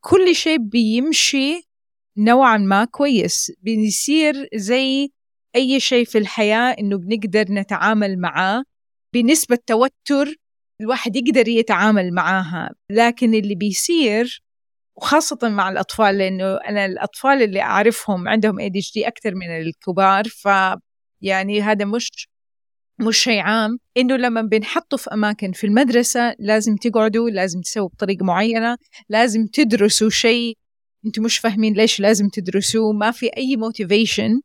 كل 0.00 0.34
شيء 0.34 0.58
بيمشي 0.58 1.68
نوعا 2.16 2.56
ما 2.56 2.84
كويس. 2.84 3.52
بيصير 3.62 4.48
زي 4.54 5.10
أي 5.56 5.80
شيء 5.80 6.04
في 6.04 6.18
الحياة 6.18 6.76
إنه 6.78 6.98
بنقدر 6.98 7.44
نتعامل 7.52 8.18
معاه 8.18 8.64
بنسبة 9.14 9.58
توتر 9.66 10.34
الواحد 10.80 11.16
يقدر 11.16 11.48
يتعامل 11.48 12.14
معاها. 12.14 12.70
لكن 12.90 13.34
اللي 13.34 13.54
بيصير 13.54 14.42
وخاصة 14.96 15.38
مع 15.42 15.68
الأطفال 15.68 16.18
لأنه 16.18 16.56
أنا 16.56 16.86
الأطفال 16.86 17.42
اللي 17.42 17.60
أعرفهم 17.62 18.28
عندهم 18.28 18.60
ADHD 18.60 19.06
أكثر 19.06 19.34
من 19.34 19.50
الكبار 19.50 20.24
ف 20.24 20.48
يعني 21.22 21.62
هذا 21.62 21.84
مش 21.84 22.28
مش 23.00 23.18
شيء 23.18 23.40
عام. 23.40 23.78
إنه 23.96 24.16
لما 24.16 24.42
بنحطه 24.42 24.96
في 24.96 25.10
أماكن 25.12 25.52
في 25.52 25.66
المدرسة 25.66 26.36
لازم 26.38 26.76
تقعدوا 26.76 27.30
لازم 27.30 27.60
تسووا 27.60 27.88
بطريقة 27.88 28.24
معينة 28.24 28.76
لازم 29.08 29.46
تدرسوا 29.46 30.10
شيء. 30.10 30.58
أنتم 31.06 31.22
مش 31.22 31.38
فاهمين 31.38 31.74
ليش 31.74 32.00
لازم 32.00 32.28
تدرسوه 32.28 32.92
ما 32.92 33.10
في 33.10 33.26
أي 33.36 33.56
motivation 33.56 34.40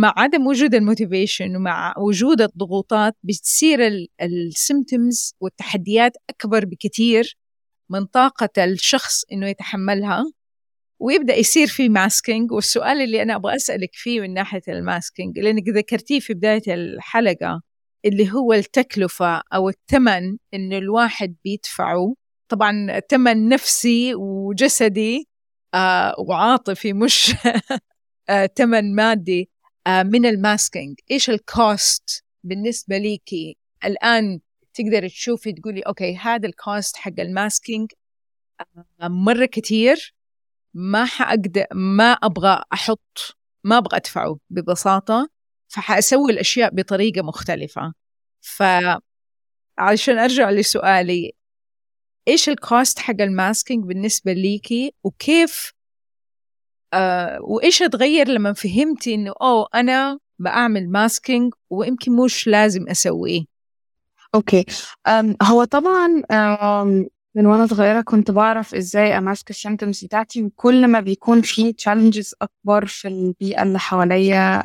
مع 0.00 0.14
عدم 0.16 0.46
وجود 0.46 0.74
ال 0.74 0.82
motivation 0.82 1.56
ومع 1.56 1.94
وجود 1.98 2.40
الضغوطات 2.40 3.16
بتصير 3.22 3.78
ال 4.22 4.34
symptoms 4.34 5.34
والتحديات 5.40 6.12
أكبر 6.30 6.64
بكثير 6.64 7.36
من 7.90 8.04
طاقة 8.06 8.64
الشخص 8.64 9.22
إنه 9.32 9.48
يتحملها 9.48 10.24
ويبدأ 11.00 11.34
يصير 11.36 11.66
في 11.66 11.88
masking 11.88 12.52
والسؤال 12.52 13.00
اللي 13.02 13.22
أنا 13.22 13.34
أبغى 13.36 13.56
أسألك 13.56 13.90
فيه 13.92 14.20
من 14.20 14.34
ناحية 14.34 14.62
ال 14.68 14.77
masking 14.77 15.38
لأنك 15.38 15.68
ذكرتيه 15.68 16.20
في 16.20 16.34
بداية 16.34 16.74
الحلقة 16.74 17.62
اللي 18.04 18.32
هو 18.32 18.52
التكلفة 18.52 19.42
أو 19.54 19.68
الثمن 19.68 20.36
إنه 20.54 20.78
الواحد 20.78 21.36
بيدفعه. 21.44 22.14
طبعا 22.48 23.00
ثمن 23.10 23.48
نفسي 23.48 24.14
وجسدي 24.14 25.28
آه 25.74 26.14
وعاطفي 26.18 26.92
مش 26.92 27.34
آه 28.28 28.50
ثمن 28.56 28.94
مادي. 28.94 29.40
آه 29.42 29.53
من 29.88 30.26
ال 30.26 30.34
masking. 30.34 30.98
إيش 31.10 31.30
ال 31.30 31.49
cost 31.49 32.24
بالنسبة 32.44 32.98
ليكي 32.98 33.56
الآن 33.84 34.40
تقدري 34.74 35.08
تشوفي 35.08 35.52
تقولي 35.52 35.80
okay 35.80 36.16
هذا 36.16 36.48
ال 36.48 36.58
cost 36.58 36.96
حق 36.96 37.12
ال 37.20 37.29
masking 37.29 37.92
آه 38.60 39.08
مرة 39.08 39.44
كثير 39.44 40.14
ما 40.74 41.04
حأقدر 41.04 41.66
ما 41.72 42.12
أبغى 42.12 42.62
أحط 42.72 43.36
ما 43.64 43.78
أبغى 43.78 43.96
أدفعه. 43.96 44.38
ببساطة 44.50 45.28
فحأسوي 45.68 46.32
الأشياء 46.32 46.74
بطريقة 46.74 47.22
مختلفة. 47.22 47.94
فعشان 48.40 50.18
أرجع 50.18 50.50
لسؤالي 50.50 51.32
إيش 52.28 52.48
ال 52.48 52.58
cost 52.58 52.98
حق 52.98 53.20
ال 53.20 53.28
masking 53.28 53.84
بالنسبة 53.84 54.32
ليكي 54.32 54.92
وكيف 55.04 55.72
آه 56.94 57.38
وإيش 57.42 57.82
اتغير 57.82 58.28
لما 58.28 58.52
فهمتي 58.52 59.14
إنه 59.14 59.32
أوه 59.42 59.68
أنا 59.74 60.18
بعمل 60.38 60.90
masking 60.90 61.52
ويمكن 61.70 62.12
مش 62.16 62.46
لازم 62.46 62.88
أسويه؟ 62.88 63.40
okay. 64.34 64.64
هو 65.42 65.64
طبعا 65.64 66.08
من 67.36 67.46
وأنا 67.46 67.66
صغيرة 67.66 68.00
كنت 68.00 68.30
بعرف 68.30 68.74
إزاي 68.74 69.18
أ 69.18 69.24
mask 69.24 69.50
ال 69.50 69.56
symptoms 69.56 70.04
بتاعتي 70.04 70.42
وكل 70.42 70.86
ما 70.86 71.00
بيكون 71.00 71.40
في 71.42 71.72
challenges 71.72 72.34
أكبر 72.42 72.86
في 72.86 73.08
البيئة 73.08 73.62
اللي 73.62 73.78
حواليا 73.78 74.62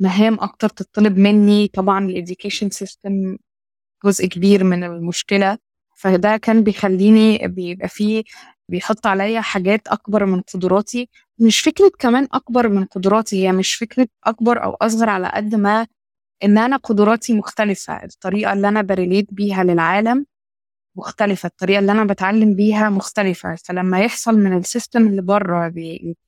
مهام 0.00 0.34
أكتر 0.40 0.68
تطلب 0.68 1.18
مني. 1.18 1.68
طبعا 1.68 2.04
ال 2.06 2.12
education 2.12 2.70
system 2.70 3.36
جزء 4.04 4.26
كبير 4.26 4.64
من 4.64 4.84
المشكلة 4.84 5.58
فده 5.96 6.36
كان 6.36 6.62
بيخليني 6.62 7.48
بيبقى 7.48 7.88
فيه 7.88 8.24
بيحط 8.68 9.06
عليا 9.06 9.40
حاجات 9.40 9.88
أكبر 9.88 10.26
من 10.26 10.40
قدراتي 10.40 11.08
مش 11.38 11.60
فكرة 11.60 11.90
كمان 11.98 12.28
أكبر 12.32 12.68
من 12.68 12.84
قدراتي 12.84 13.42
هي 13.46 13.52
مش 13.52 13.74
فكرة 13.74 14.08
أكبر 14.24 14.64
أو 14.64 14.70
أصغر 14.74 15.08
على 15.10 15.28
قد 15.34 15.54
ما 15.54 15.86
إن 16.44 16.58
أنا 16.58 16.76
قدراتي 16.76 17.34
مختلفة 17.34 18.04
الطريقة 18.04 18.52
اللي 18.52 18.68
أنا 18.68 18.82
ب 18.82 18.89
relate 18.89 19.34
بيها 19.34 19.64
للعالم 19.64 20.26
مختلفة 20.96 21.46
الطريقة 21.46 21.78
اللي 21.78 21.92
أنا 21.92 22.04
بتعلم 22.04 22.54
بيها 22.56 22.90
مختلفة 22.90 23.54
فلما 23.64 24.00
يحصل 24.00 24.38
من 24.38 24.56
ال 24.58 24.65
system 24.65 25.06
اللي 25.06 25.22
بره 25.22 25.72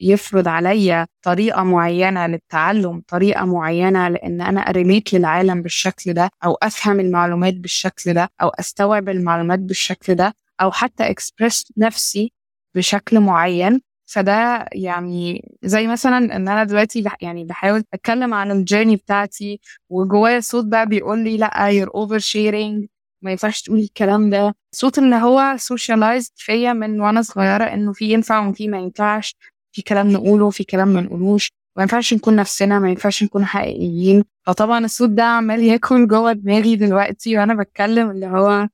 يفرض 0.00 0.48
عليا 0.48 1.06
طريقة 1.22 1.62
معينة 1.62 2.26
للتعلم 2.26 3.02
طريقة 3.08 3.44
معينة 3.44 4.08
لأن 4.08 4.40
أنا 4.40 4.60
أ 4.60 4.68
relate 4.68 5.14
للعالم 5.14 5.62
بالشكل 5.62 6.12
ده 6.14 6.30
أو 6.44 6.54
أفهم 6.62 7.00
المعلومات 7.00 7.54
بالشكل 7.54 8.14
ده 8.14 8.28
أو 8.42 8.48
أستوعب 8.48 9.08
المعلومات 9.08 9.58
بالشكل 9.58 10.14
ده 10.14 10.34
أو 10.60 10.70
حتى 10.70 11.10
إكسبرس 11.10 11.72
نفسي 11.76 12.32
بشكل 12.76 13.20
معين. 13.20 13.80
فده 14.10 14.66
يعني 14.72 15.50
زي 15.62 15.86
مثلا 15.86 16.16
إن 16.18 16.48
أنا 16.48 16.64
دلوقتي 16.64 17.04
يعني 17.20 17.44
بحاول 17.44 17.84
أتكلم 17.94 18.34
عن 18.34 18.50
ال 18.50 18.56
journey 18.56 18.96
بتاعتي 18.96 19.60
وجوايا 19.90 20.40
صوت 20.40 20.64
بقى 20.64 20.86
بيقول 20.88 21.18
لي 21.24 21.36
لأ 21.36 21.50
you're 21.84 21.88
oversharing 21.94 22.86
ما 23.22 23.30
ينفعش 23.30 23.62
تقولي 23.62 23.82
الكلام 23.84 24.30
ده. 24.30 24.54
صوت 24.74 24.98
ان 24.98 25.12
هو 25.14 25.54
socialized 25.58 26.32
فيا 26.36 26.72
من 26.72 27.00
وأنا 27.00 27.22
صغيرة 27.22 27.64
إنه 27.64 27.92
في 27.92 28.12
ينفع 28.12 28.46
وفي 28.48 28.68
ما 28.68 28.78
ينفعش 28.78 29.36
في 29.72 29.82
كلام 29.82 30.08
نقوله 30.10 30.50
في 30.50 30.64
كلام 30.64 30.88
ما 30.88 31.00
نقولوش. 31.00 31.50
ما 31.76 31.82
ينفعش 31.82 32.14
نكون 32.14 32.36
نفسنا 32.36 32.78
ما 32.78 32.90
ينفعش 32.90 33.22
نكون 33.22 33.44
حقيقيين. 33.44 34.24
فطبعا 34.46 34.84
الصوت 34.84 35.10
ده 35.10 35.24
عمال 35.24 35.62
ياكل 35.62 36.08
جوه 36.08 36.32
دماغي 36.32 36.76
دلوقتي 36.76 37.38
وأنا 37.38 37.54
بتكلم 37.54 38.10
اللي 38.10 38.26
هو 38.26 38.68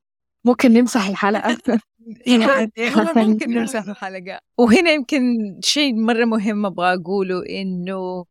ممكن 0.45 0.73
نمسح 0.73 1.07
الحلقة. 1.07 1.57
يعني 2.27 2.71
ممكن 3.15 3.49
نمسح 3.49 3.87
الحلقة. 3.87 4.39
وهنا 4.57 4.91
يمكن 4.91 5.21
شيء 5.63 5.95
مرة 5.95 6.25
مهم 6.25 6.65
أبغى 6.65 6.93
أقوله 6.93 7.43
إنه 7.49 8.25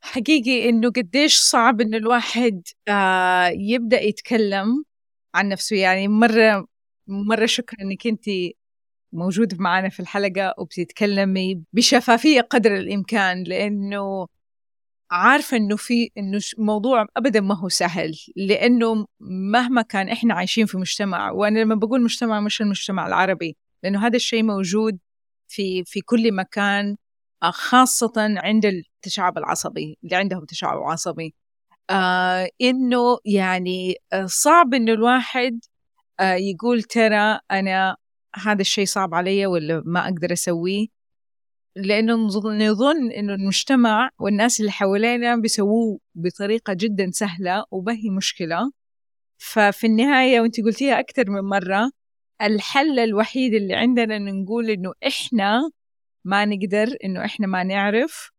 حقيقي 0.00 0.68
إنه 0.68 0.90
قديش 0.90 1.38
صعب 1.38 1.80
انه 1.80 1.96
الواحد 1.96 2.62
آه 2.88 3.46
يبدأ 3.48 4.00
يتكلم 4.00 4.84
عن 5.34 5.48
نفسه. 5.48 5.76
يعني 5.76 6.08
مرة 6.08 6.66
مرة 7.06 7.46
شكرا 7.46 7.80
إنك 7.82 8.06
أنت 8.06 8.24
موجودة 9.12 9.56
معنا 9.60 9.88
في 9.88 10.00
الحلقة 10.00 10.54
وبتتكلمي 10.58 11.62
بشفافية 11.72 12.40
قدر 12.40 12.76
الإمكان 12.76 13.42
لأنه 13.42 14.26
عارفة 15.10 15.56
إنه 15.56 15.76
في 15.76 16.10
إنه 16.18 16.40
موضوع 16.58 17.06
أبدا 17.16 17.40
ما 17.40 17.54
هو 17.56 17.68
سهل 17.68 18.16
لأنه 18.36 19.06
مهما 19.52 19.82
كان 19.82 20.08
إحنا 20.08 20.34
عايشين 20.34 20.66
في 20.66 20.78
مجتمع 20.78 21.30
وأنا 21.30 21.58
لما 21.58 21.74
بقول 21.74 22.02
مجتمع 22.02 22.40
مش 22.40 22.60
المجتمع 22.60 23.06
العربي 23.06 23.56
لأنه 23.82 24.06
هذا 24.06 24.16
الشيء 24.16 24.42
موجود 24.42 24.98
في 25.48 25.84
في 25.84 26.00
كل 26.00 26.32
مكان 26.34 26.96
آه، 27.42 27.50
خاصة 27.50 28.12
عند 28.18 28.66
التشعب 28.66 29.38
العصبي 29.38 29.98
اللي 30.04 30.16
عندهم 30.16 30.44
تشعب 30.44 30.78
عصبي. 30.78 31.34
آه 31.90 32.48
إنه 32.62 33.18
يعني 33.24 33.96
آه، 34.12 34.26
صعب 34.26 34.74
إنه 34.74 34.92
الواحد 34.92 35.60
آه 36.20 36.34
يقول 36.34 36.82
ترى 36.82 37.40
أنا 37.50 37.96
هذا 38.36 38.60
الشيء 38.60 38.86
صعب 38.86 39.14
علي 39.14 39.46
ولا 39.46 39.82
ما 39.86 40.04
أقدر 40.04 40.32
أسويه. 40.32 40.86
لأنه 41.76 42.14
نظن 42.14 42.62
إنه 43.12 43.34
المجتمع 43.34 44.10
والناس 44.18 44.60
اللي 44.60 44.70
حوالينا 44.70 45.36
بيسووه 45.36 45.98
بطريقة 46.14 46.72
جدا 46.72 47.10
سهلة 47.10 47.64
وبهي 47.70 48.10
مشكلة. 48.10 48.72
ففي 49.38 49.86
النهاية 49.86 50.40
وأنت 50.40 50.60
قلتيها 50.60 51.00
أكثر 51.00 51.30
من 51.30 51.40
مرة 51.40 51.90
الحل 52.42 52.98
الوحيد 52.98 53.54
اللي 53.54 53.74
عندنا 53.74 54.16
إنه 54.16 54.30
نقول 54.30 54.70
إنه 54.70 54.92
إحنا 55.06 55.70
ما 56.24 56.44
نقدر 56.44 56.96
إنه 57.04 57.24
إحنا 57.24 57.46
ما 57.46 57.64
نعرف 57.64 58.30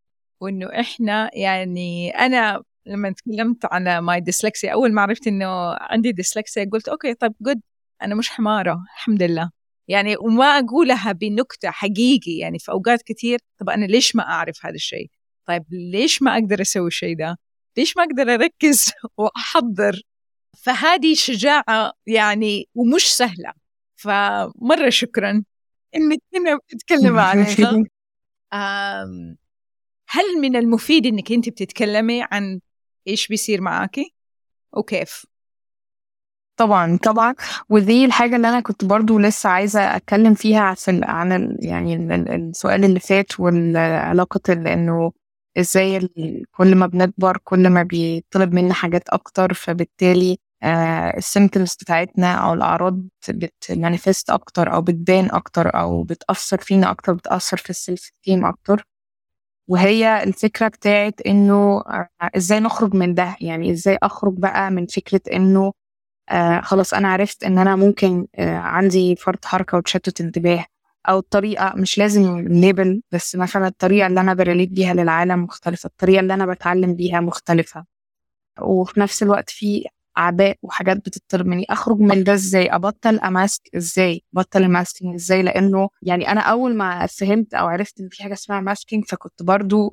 وإنه 0.42 0.80
إحنا 0.80 1.30
يعني 1.34 2.10
أنا 2.10 2.64
لما 2.86 3.12
تكلمت 3.12 3.66
على 3.66 4.02
ماي 4.02 4.22
ديسلكسيا 4.22 4.74
أول 4.74 4.94
ما 4.94 5.02
عرفت 5.02 5.28
إنه 5.28 5.48
عندي 5.74 6.12
ديسلكسيا 6.12 6.70
قلت 6.72 6.90
okay 6.90 7.14
طيب 7.14 7.34
good 7.42 7.62
أنا 8.02 8.16
مش 8.16 8.30
حمارة 8.30 8.84
الحمد 8.98 9.24
لله. 9.24 9.61
يعني 9.92 10.18
وما 10.18 10.46
أقولها 10.46 11.12
بنكتة 11.12 11.72
حقيقي 11.72 12.38
يعني 12.38 12.60
في 12.60 12.72
أوقات 12.72 13.02
كثير 13.02 13.40
طب 13.58 13.70
أنا 13.70 13.86
ليش 13.86 14.16
ما 14.16 14.24
أعرف 14.24 14.66
هذا 14.66 14.76
الشيء؟ 14.76 15.10
طيب 15.46 15.64
ليش 15.72 16.22
ما 16.22 16.34
أقدر 16.34 16.62
أسوي 16.62 16.88
الشيء 16.88 17.18
ده؟ 17.18 17.38
ليش 17.78 17.98
ما 17.98 18.04
أقدر 18.04 18.34
أركز 18.34 18.92
وأحضر؟ 19.18 20.02
فهذه 20.58 21.14
شجاعة 21.14 21.94
يعني 22.08 22.70
ومش 22.76 23.16
سهلة. 23.16 23.54
فمرة 23.96 24.90
شكرا 24.90 25.44
إنك 25.96 26.20
هنا 26.36 26.58
بتتكلم 26.58 27.20
عنها 27.30 27.84
هل 30.10 30.42
من 30.42 30.56
المفيد 30.56 31.06
إنك 31.06 31.32
أنت 31.32 31.50
بتتكلمي 31.50 32.24
عن 32.32 32.60
إيش 33.08 33.28
بيصير 33.28 33.62
معاكي؟ 33.62 34.14
وكيف؟ 34.74 35.26
طبعا. 36.58 36.98
طبعا. 37.04 37.36
ودي 37.70 38.06
الحاجة 38.06 38.36
اللي 38.36 38.50
أنا 38.50 38.60
كنت 38.60 38.86
برضو 38.86 39.20
لسه 39.20 39.50
عايزة 39.50 39.96
أتكلم 39.96 40.34
فيها 40.34 40.76
عن 40.88 41.32
ال 41.32 41.58
يعني 41.66 41.96
السؤال 42.36 42.86
اللي 42.86 43.00
فات 43.00 43.40
والعلاقة 43.40 44.54
إنه 44.54 45.12
إزاي 45.58 46.10
كل 46.52 46.76
ما 46.76 46.88
بنكبر 46.88 47.38
كل 47.44 47.70
ما 47.70 47.84
بيطلب 47.84 48.54
منا 48.54 48.74
حاجات 48.74 49.10
أكتر 49.10 49.54
فبالتالي 49.54 50.38
آه 50.64 51.18
ال 51.18 51.24
symptoms 51.24 51.76
بتاعتنا 51.82 52.34
أو 52.34 52.54
الأعراض 52.54 53.02
بت 53.30 53.50
manifest 53.50 54.30
أكتر 54.30 54.74
أو 54.74 54.82
بتبان 54.82 55.30
أكتر 55.32 55.76
أو 55.80 56.04
بتأثر 56.04 56.58
فينا 56.58 56.92
أكتر 56.92 57.14
بتأثر 57.14 57.58
في 57.58 57.70
ال 57.70 58.12
self-esteem 58.24 58.46
أكتر. 58.46 58.84
وهي 59.68 60.24
الفكرة 60.24 60.68
بتاعت 60.68 61.22
إنه 61.28 61.82
آه، 61.88 62.10
إزاي 62.38 62.60
نخرج 62.60 62.96
من 62.96 63.14
ده؟ 63.14 63.36
يعني 63.42 63.72
إزاي 63.72 63.98
أخرج 64.04 64.34
بقى 64.38 64.72
من 64.72 64.86
فكرة 64.88 65.22
إنه 65.34 65.74
آه 66.30 66.62
خلاص 66.62 66.94
أنا 66.94 67.08
عرفت 67.08 67.44
إن 67.44 67.58
أنا 67.58 67.76
ممكن 67.76 68.28
آه 68.36 68.58
عندي 68.58 69.16
فرط 69.16 69.46
حركة 69.46 69.78
وتشتت 69.78 70.22
انتباه 70.22 70.66
أو 71.10 71.20
الطريقة 71.20 71.74
مش 71.76 71.98
لازم 71.98 72.40
label 72.40 73.02
بس 73.12 73.36
مثلا 73.36 73.68
الطريقة 73.68 74.08
اللي 74.08 74.22
أنا 74.22 74.34
ب 74.34 74.39
relate 74.39 74.70
بيها 74.70 74.94
للعالم 74.94 75.44
مختلفة 75.44 75.88
الطريقة 75.88 76.20
اللي 76.20 76.34
أنا 76.34 76.46
بتعلم 76.46 76.96
بيها 76.96 77.20
مختلفة. 77.20 77.86
وفي 78.62 79.00
نفس 79.00 79.24
الوقت 79.24 79.50
في 79.50 79.86
أعباء 80.18 80.58
وحاجات 80.64 80.98
بتطلب 80.98 81.48
مني. 81.48 81.66
أخرج 81.70 82.00
من 82.00 82.24
ده 82.24 82.34
إزاي؟ 82.34 82.76
أبطل 82.76 83.20
ا 83.20 83.28
mask 83.28 83.62
إزاي؟ 83.76 84.24
أبطل 84.36 84.64
ال 84.64 84.70
masking 84.70 85.14
إزاي؟ 85.16 85.44
لأنه 85.44 85.90
يعني 86.02 86.32
أنا 86.32 86.42
أول 86.42 86.76
ما 86.76 87.06
فهمت 87.06 87.54
أو 87.54 87.68
عرفت 87.68 88.00
إن 88.02 88.10
في 88.10 88.24
حاجة 88.24 88.34
اسمها 88.34 88.60
masking 88.62 89.06
فكنت 89.06 89.44
برضو 89.44 89.92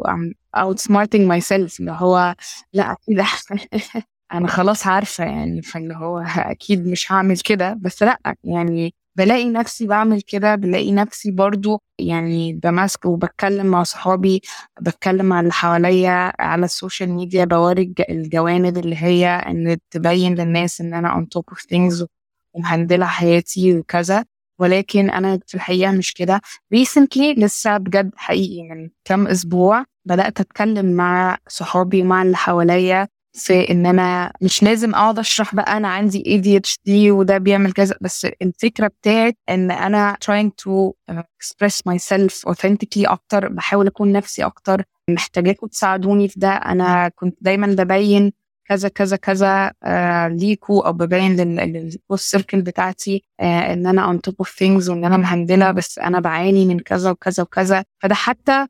outsmarting 0.56 1.20
myself 1.26 1.80
اللي 1.80 1.92
هو 1.92 2.34
لا 2.72 2.92
أكيد 2.92 3.20
أنا 4.32 4.48
خلاص 4.48 4.86
عارفة 4.86 5.24
يعني 5.24 5.62
فاللي 5.62 5.94
هو 5.96 6.18
أكيد 6.36 6.86
مش 6.86 7.12
هعمل 7.12 7.38
كده 7.38 7.78
بس 7.80 8.02
لأ 8.02 8.18
يعني 8.44 8.94
بلاقي 9.16 9.44
نفسي 9.50 9.86
بعمل 9.86 10.20
كده 10.20 10.54
بلاقي 10.54 10.92
نفسي 10.92 11.30
برضو 11.30 11.80
يعني 11.98 12.52
ب 12.52 12.63
mask 12.63 13.04
وبتكلم 13.04 13.66
مع 13.66 13.82
صحابي 13.82 14.40
بتكلم 14.80 15.26
مع 15.26 15.40
اللي 15.40 15.52
حواليا 15.52 16.32
على 16.42 16.64
ال 16.64 16.71
social 16.71 17.10
media 17.10 17.44
بوري 17.44 17.94
الجوانب 18.10 18.78
اللي 18.78 18.96
هي 18.96 19.26
إن 19.28 19.76
تبين 19.90 20.34
للناس 20.34 20.80
إن 20.80 20.94
أنا 20.94 21.08
on 21.20 21.38
top 21.38 21.54
of 21.54 21.58
things 21.60 22.06
وم 22.54 22.66
handle 22.66 23.00
ة 23.00 23.06
حياتي 23.06 23.78
وكذا. 23.78 24.24
ولكن 24.60 25.10
أنا 25.10 25.40
في 25.46 25.54
الحقيقة 25.54 25.92
مش 25.92 26.14
كده. 26.14 26.40
recently 26.72 27.34
لسه 27.34 27.76
بجد 27.76 28.10
حقيقي 28.16 28.62
من 28.68 28.90
كام 29.04 29.26
أسبوع 29.26 29.84
بدأت 30.04 30.40
أتكلم 30.40 30.92
مع 30.92 31.38
صحابي 31.48 32.02
ومع 32.02 32.22
اللي 32.22 32.36
حواليا 32.36 33.08
في 33.32 33.70
إن 33.70 33.86
أنا 33.86 34.32
مش 34.42 34.62
لازم 34.62 34.94
أقعد 34.94 35.18
أشرح 35.18 35.54
بقى 35.54 35.76
أنا 35.76 35.88
عندي 35.88 36.22
ADHD 36.42 36.90
وده 37.10 37.38
بيعمل 37.38 37.72
كذا 37.72 37.94
بس 38.00 38.26
الفكرة 38.42 38.86
بتاعت 38.86 39.36
إن 39.48 39.70
أنا 39.70 40.16
trying 40.24 40.50
to 40.62 40.92
express 41.14 41.74
myself 41.90 42.50
authentically 42.52 43.10
أكتر 43.10 43.48
بحاول 43.48 43.86
أكون 43.86 44.12
نفسي 44.12 44.44
أكتر 44.44 44.82
محتاجاكم 45.10 45.66
تساعدوني 45.66 46.28
في 46.28 46.40
ده 46.40 46.48
أنا 46.52 47.08
كنت 47.08 47.36
دايما 47.40 47.66
ببين 47.66 48.32
كذا 48.68 48.88
كذا 48.88 49.16
كذا 49.16 49.72
آه 49.84 50.28
ليكو 50.28 50.80
أو 50.80 50.92
ببين 50.92 51.36
لل 51.36 51.67
both 51.67 52.30
circles 52.30 52.62
بتاعتي 52.62 53.22
آه 53.40 53.72
إن 53.72 53.86
أنا 53.86 54.12
on 54.12 54.30
top 54.30 54.34
of 54.46 54.48
things 54.50 54.88
وإن 54.88 55.04
أنا 55.04 55.16
م 55.16 55.23
handle 55.23 55.63
ة 55.63 55.70
بس 55.70 55.98
أنا 55.98 56.20
بعاني 56.20 56.66
من 56.66 56.78
كذا 56.80 57.10
وكذا 57.10 57.42
وكذا. 57.42 57.84
فده 58.02 58.14
حتى 58.14 58.66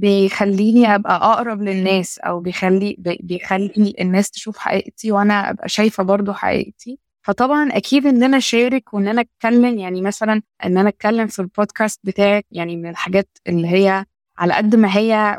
بيخليني 0.00 0.94
أبقى 0.94 1.16
أقرب 1.16 1.62
للناس 1.62 2.18
أو 2.18 2.40
بيخلي 2.40 2.96
بيخلي 3.20 3.94
الناس 4.00 4.30
تشوف 4.30 4.58
حقيقتي 4.58 5.12
وأنا 5.12 5.50
أبقى 5.50 5.68
شايفة 5.68 6.02
برضو 6.02 6.32
حقيقتي. 6.32 6.98
فطبعا 7.22 7.68
أكيد 7.72 8.06
إن 8.06 8.22
أنا 8.22 8.36
أشارك 8.36 8.94
وإن 8.94 9.08
أنا 9.08 9.20
أتكلم 9.20 9.78
يعني 9.78 10.02
مثلا 10.02 10.42
إن 10.64 10.78
أنا 10.78 10.88
أتكلم 10.88 11.26
في 11.26 11.38
البودكاست 11.42 12.00
بتاعي 12.04 12.42
يعني 12.50 12.76
من 12.76 12.90
الحاجات 12.90 13.28
اللي 13.48 13.68
هي 13.68 14.04
على 14.38 14.54
قد 14.54 14.76
ما 14.76 14.96
هي 14.96 15.38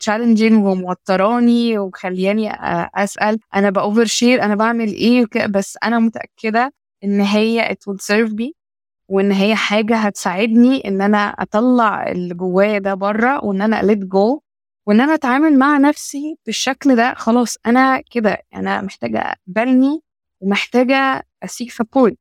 challenging 0.00 0.64
آه، 0.66 0.70
وموتراني 0.70 1.78
ومخلياني 1.78 2.50
آه، 2.50 2.90
أسأل 2.94 3.38
أنا 3.54 3.70
ب 3.70 4.04
overshare 4.04 4.42
أنا 4.42 4.54
بعمل 4.54 4.88
إيه 4.88 5.26
بس 5.48 5.78
أنا 5.84 5.98
متأكدة 5.98 6.72
إن 7.04 7.20
هي 7.20 7.76
will 7.90 7.96
serve 7.98 8.30
me. 8.30 8.63
وإن 9.08 9.32
هي 9.32 9.54
حاجة 9.56 9.96
هتساعدني 9.96 10.88
إن 10.88 11.02
أنا 11.02 11.18
أطلع 11.28 12.08
اللي 12.12 12.34
جوايا 12.34 12.78
ده 12.78 12.94
بره 12.94 13.44
وإن 13.44 13.62
أنا 13.62 13.80
let 13.82 13.98
جو 13.98 14.40
وإن 14.86 15.00
أنا 15.00 15.14
أتعامل 15.14 15.58
مع 15.58 15.78
نفسي 15.78 16.36
بالشكل 16.46 16.96
ده 16.96 17.14
خلاص 17.14 17.56
أنا 17.66 18.02
كده 18.10 18.38
أنا 18.54 18.80
محتاجة 18.82 19.18
أقبلني 19.18 20.00
ومحتاجة 20.40 21.22
ا 21.44 21.49
seek 21.49 21.70
support 21.70 22.18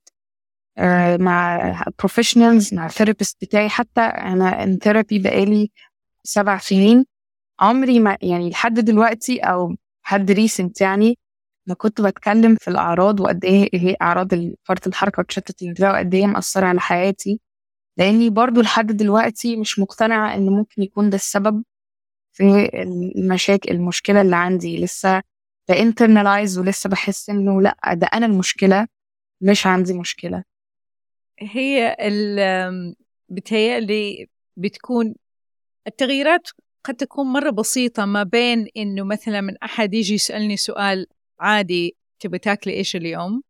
آه، 0.78 1.18
مع 1.18 1.74
professionals 1.99 2.74
مع 2.74 2.86
ال 2.86 2.91
therapist 2.91 3.38
بتاعي 3.42 3.70
حتى 3.70 4.02
أنا 4.02 4.64
in 4.64 4.78
therapy 4.78 5.20
بقالي 5.20 5.72
سبع 6.24 6.58
سنين. 6.58 7.06
عمري 7.60 8.00
ما 8.00 8.18
يعني 8.22 8.50
لحد 8.50 8.74
دلوقتي 8.80 9.40
أو 9.40 9.76
حد 10.04 10.32
recent 10.32 10.82
يعني 10.82 11.18
أنا 11.68 11.76
كنت 11.76 12.01
بتكلم 12.01 12.55
في 12.55 12.68
الأعراض 12.68 13.20
وقد 13.20 13.45
إيه 13.45 13.70
هي 13.74 13.95
أعراض 14.01 14.30
فرط 14.64 14.88
الحركة 14.88 15.20
وتشتت 15.20 15.61
الانتباه 15.61 15.91
وقد 15.91 16.14
إيه 16.16 16.26
مأثرة 16.28 16.66
على 16.66 16.80
حياتي. 16.80 17.39
لأني 17.97 18.30
برضو 18.30 18.61
لحد 18.61 18.88
دلوقتي 18.88 19.55
مش 19.55 19.80
مقتنعة 19.80 20.36
إن 20.36 20.49
ممكن 20.49 20.82
يكون 20.84 21.09
ده 21.09 21.16
السبب 21.16 21.64
في 22.34 22.70
المشاكل 23.18 23.72
المشكلة 23.72 24.22
اللي 24.22 24.36
عندي. 24.36 24.84
لسه 24.84 25.22
بانترنالايز 25.70 26.57
ولسه 26.59 26.89
بحس 26.89 27.30
إنه 27.30 27.61
لأ 27.61 27.78
ده 27.93 28.07
أنا 28.14 28.26
المشكلة 28.26 28.88
مش 29.41 29.68
عندي 29.68 29.93
مشكلة. 29.93 30.43
هي 31.39 31.95
بتهيألي 33.30 34.28
بتكون 34.57 35.16
التغييرات 35.88 36.49
قد 36.84 36.95
تكون 36.95 37.28
مرة 37.28 37.49
بسيطة 37.49 38.05
ما 38.05 38.24
بين 38.24 38.68
إنه 38.78 39.03
مثلا 39.03 39.41
من 39.41 39.57
أحد 39.57 39.93
يجي 39.93 40.14
يسألني 40.14 40.57
سؤال 40.57 41.07
عادي 41.40 41.98
تبي 42.20 42.38
تاكلي 42.40 42.74
إيش 42.74 42.96
اليوم؟ 42.96 43.42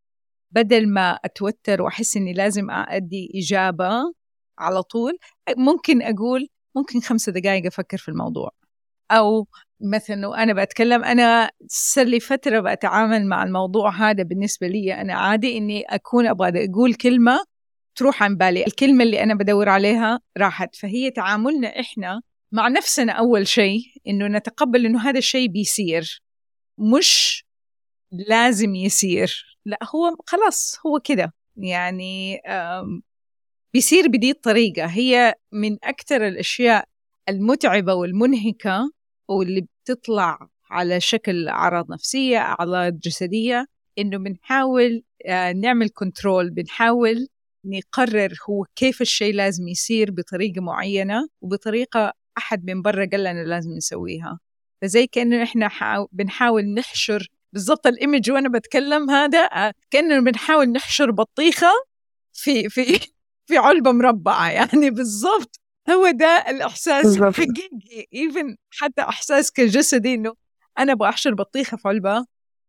بدل 0.52 0.90
ما 0.90 1.20
أتوتر 1.26 1.82
وأحس 1.82 2.18
إني 2.18 2.34
لازم 2.34 2.72
أدي 2.72 3.32
إجابة 3.36 4.14
على 4.60 4.84
طول 4.84 5.18
ممكن 5.58 6.02
أقول 6.02 6.48
ممكن 6.76 7.00
خمسة 7.00 7.32
دقائق 7.32 7.66
أفكر 7.66 7.98
في 7.98 8.10
الموضوع. 8.10 8.52
أو 9.12 9.48
مثلا 9.82 10.28
وأنا 10.28 10.64
بتكلم 10.64 11.04
أنا 11.04 11.52
صار 11.68 12.06
لي 12.06 12.20
فترة 12.20 12.60
بتعامل 12.60 13.26
مع 13.28 13.44
الموضوع 13.44 13.90
هذا 13.92 14.24
بالنسبة 14.24 14.68
لي 14.68 15.02
أنا 15.02 15.14
عادي 15.14 15.58
إني 15.58 15.82
أكون 15.82 16.28
أبغى 16.28 16.66
أقول 16.66 16.94
كلمة 16.94 17.40
تروح 17.96 18.24
عن 18.24 18.36
بالي. 18.38 18.66
الكلمة 18.68 19.04
اللي 19.04 19.24
أنا 19.24 19.34
بدور 19.36 19.70
عليها 19.70 20.20
راحت. 20.38 20.76
فهي 20.76 21.12
تعاملنا 21.12 21.80
إحنا 21.80 22.22
مع 22.52 22.68
نفسنا 22.68 23.14
أول 23.14 23.48
شيء 23.48 23.82
إنه 24.08 24.28
نتقبل 24.28 24.86
إنه 24.86 25.10
هذا 25.10 25.18
الشيء 25.18 25.48
بيصير 25.50 26.22
مش 26.78 27.44
لازم 28.14 28.76
يصير 28.76 29.58
لا 29.66 29.80
هو 29.96 30.16
خلاص 30.28 30.80
هو 30.86 31.00
كده. 31.00 31.34
يعني 31.58 32.42
بيصير 33.74 34.08
بدي 34.08 34.32
الطريقة 34.32 34.86
هي 34.86 35.36
من 35.52 35.78
أكثر 35.84 36.28
الأشياء 36.28 36.88
المتعبة 37.30 37.94
والمنهكة 37.94 38.92
واللي 39.28 39.62
بتطلع 39.62 40.50
على 40.70 41.00
شكل 41.02 41.48
أعراض 41.48 41.92
نفسية 41.92 42.38
أعراض 42.38 43.00
جسدية 43.00 43.68
إنه 44.00 44.18
بنحاول 44.18 45.04
آه، 45.26 45.52
نعمل 45.52 45.90
كنترول 45.90 46.50
بنحاول 46.50 47.28
نقرر 47.66 48.34
هو 48.50 48.66
كيف 48.76 49.02
الشيء 49.02 49.34
لازم 49.34 49.68
يصير 49.68 50.12
بطريقة 50.12 50.62
معينة 50.62 51.28
وبطريقة 51.42 52.14
أحد 52.38 52.66
من 52.66 52.82
برا 52.82 53.06
قال 53.06 53.24
لنا 53.24 53.44
لازم 53.44 53.72
نسويها. 53.72 54.40
فزي 54.82 55.08
كأنه 55.08 55.44
إحنا 55.44 55.70
بنحاول 56.12 56.74
نحشر 56.74 57.30
بالضبط 57.54 57.88
الإيمج 57.88 58.32
وأنا 58.32 58.50
بتكلم 58.50 59.10
هذا 59.10 59.40
آه، 59.40 59.74
كأنه 59.92 60.20
بنحاول 60.20 60.72
نحشر 60.72 61.12
بطيخة 61.12 61.72
في 62.34 62.70
في 62.70 62.84
في 63.48 63.58
علبة 63.58 63.92
مربعة 63.92 64.52
يعني. 64.52 64.90
بالضبط. 64.98 65.60
هو 65.90 66.12
ده 66.12 66.46
الإحساس 66.50 67.20
حقيقي. 67.22 67.70
إيفن 68.14 68.56
حتى 68.72 69.02
إحساس 69.02 69.52
كجسدي 69.52 70.14
إنه 70.14 70.34
أنا 70.80 70.92
أبغى 70.92 71.10
أحشر 71.10 71.34
بطيخة 71.34 71.78
في 71.78 71.88
علبة 71.88 72.26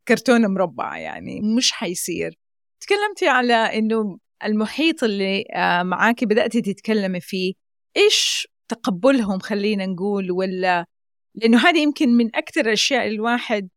كرتونة 0.09 0.49
مربعة 0.49 0.97
يعني 0.97 1.41
مش 1.57 1.73
حيصير. 1.73 2.39
تكلمتي 2.81 3.29
على 3.29 3.55
إنه 3.55 4.19
المحيط 4.45 5.05
اللي 5.05 5.45
آه، 5.55 5.83
معاكي 5.83 6.27
بدأتي 6.27 6.61
تتكلمي 6.61 7.21
فيه 7.21 7.53
إيش 7.97 8.49
تقبلهم 8.69 9.39
خلينا 9.39 9.87
نقول؟ 9.87 10.31
ولا 10.31 10.87
لأنه 11.35 11.59
هذه 11.69 11.79
يمكن 11.79 12.09
من 12.17 12.37
أكثر 12.37 12.61
الأشياء 12.61 13.07
الواحد 13.07 13.69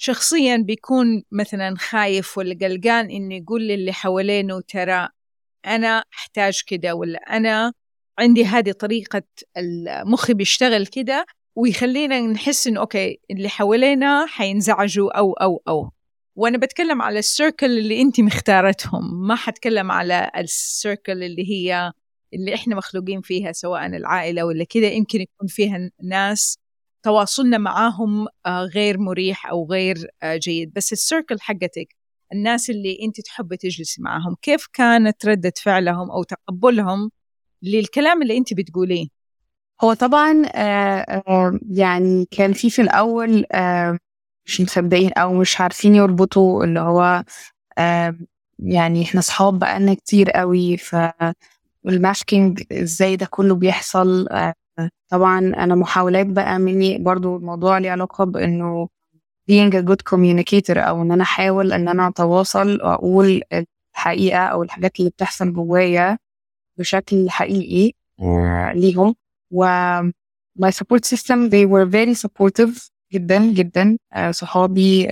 شخصيا 0.00 0.56
بيكون 0.56 1.22
مثلا 1.32 1.74
خايف 1.78 2.38
ولا 2.38 2.54
قلقان 2.60 3.10
إنه 3.10 3.34
يقول 3.34 3.68
للي 3.68 3.92
حوالينه 3.92 4.60
ترى 4.60 5.08
أنا 5.66 6.04
أحتاج 6.14 6.62
كده 6.66 6.94
ولا 6.94 7.18
أنا 7.18 7.72
عندي 8.18 8.44
هذه 8.44 8.72
طريقة 8.72 9.22
المخ 9.56 10.30
بيشتغل 10.32 10.86
كده 10.86 11.26
ويخلينا 11.56 12.20
نحس 12.20 12.66
إنه 12.66 12.80
أوكي 12.80 13.20
اللي 13.30 13.48
حوالينا 13.48 14.26
حينزعجوا 14.26 15.18
أو 15.18 15.32
أو 15.32 15.62
أو. 15.68 15.90
وأنا 16.36 16.58
بتكلم 16.58 17.02
على 17.02 17.18
السيركل 17.18 17.66
اللي 17.78 18.00
أنت 18.02 18.20
مختارتهم 18.20 19.26
ما 19.28 19.34
حتكلم 19.34 19.92
على 19.92 20.30
السيركل 20.36 21.22
اللي 21.22 21.50
هي 21.50 21.92
اللي 22.34 22.54
إحنا 22.54 22.76
مخلوقين 22.76 23.20
فيها 23.20 23.52
سواء 23.52 23.86
العائلة 23.86 24.44
ولا 24.44 24.64
كده 24.64 24.86
يمكن 24.86 25.20
يكون 25.20 25.48
فيها 25.48 25.90
ناس 26.02 26.58
تواصلنا 27.08 27.58
معاهم 27.58 28.26
آه، 28.46 28.62
غير 28.62 28.98
مريح 28.98 29.46
أو 29.46 29.66
غير 29.70 30.10
آه، 30.22 30.36
جيد. 30.36 30.72
بس 30.72 30.92
السيركل 30.92 31.40
حقتك 31.40 31.96
الناس 32.32 32.70
اللي 32.70 32.98
أنت 33.02 33.20
تحبي 33.20 33.56
تجلسي 33.56 34.02
معاهم 34.02 34.36
كيف 34.42 34.66
كانت 34.72 35.26
ردة 35.26 35.52
فعلهم 35.62 36.10
أو 36.10 36.22
تقبلهم 36.22 37.10
للكلام 37.62 38.22
اللي 38.22 38.36
أنت 38.36 38.54
بتقوليه؟ 38.54 39.06
هو 39.82 39.92
طبعا 39.92 40.42
آه، 40.54 41.58
يعني 41.70 42.26
كان 42.30 42.52
في 42.52 42.70
في 42.70 42.82
الأول 42.82 43.44
مش 44.46 44.60
مصدقين 44.60 45.12
أو 45.12 45.34
مش 45.34 45.60
عارفين 45.60 45.94
يربطوا 45.94 46.64
اللي 46.64 46.80
هو 46.80 47.24
يعني 48.58 49.02
إحنا 49.02 49.20
صحاب 49.20 49.58
بقالنا 49.58 49.94
كتير 49.94 50.30
قوي 50.30 50.76
ف 50.76 50.96
والماسكينج 51.84 52.62
إزاي 52.72 53.16
ده 53.16 53.26
كله 53.30 53.54
بيحصل 53.54 54.28
طبعا 55.08 55.38
أنا 55.38 55.74
محاولات 55.74 56.26
بقى 56.26 56.58
مني 56.58 56.98
برضو 56.98 57.36
الموضوع 57.36 57.78
ليه 57.78 57.90
علاقة 57.90 58.24
بإنه 58.24 58.88
being 59.50 59.72
a 59.72 59.82
good 59.82 60.02
communicator 60.14 60.76
أو 60.76 61.02
إن 61.02 61.12
أنا 61.12 61.22
أحاول 61.22 61.72
إن 61.72 61.88
أنا 61.88 62.08
أتواصل 62.08 62.82
وأقول 62.82 63.42
الحقيقة 63.96 64.38
أو 64.38 64.62
الحاجات 64.62 64.98
اللي 65.00 65.10
بتحصل 65.10 65.52
جوايا 65.52 66.18
بشكل 66.78 67.30
حقيقي 67.30 67.92
ليهم. 68.74 69.14
و 69.50 69.66
my 70.60 70.70
support 70.70 71.04
system 71.14 71.48
they 71.50 71.64
were 71.66 71.86
very 71.86 72.14
supportive 72.26 72.90
جدا 73.12 73.52
جدا 73.52 73.98
صحابي 74.30 75.08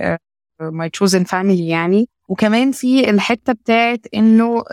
my 0.61 0.89
chosen 0.99 1.23
family 1.23 1.61
يعني. 1.61 2.09
وكمان 2.29 2.71
في 2.71 3.09
الحتة 3.09 3.53
بتاعت 3.53 3.99
إنه 4.13 4.63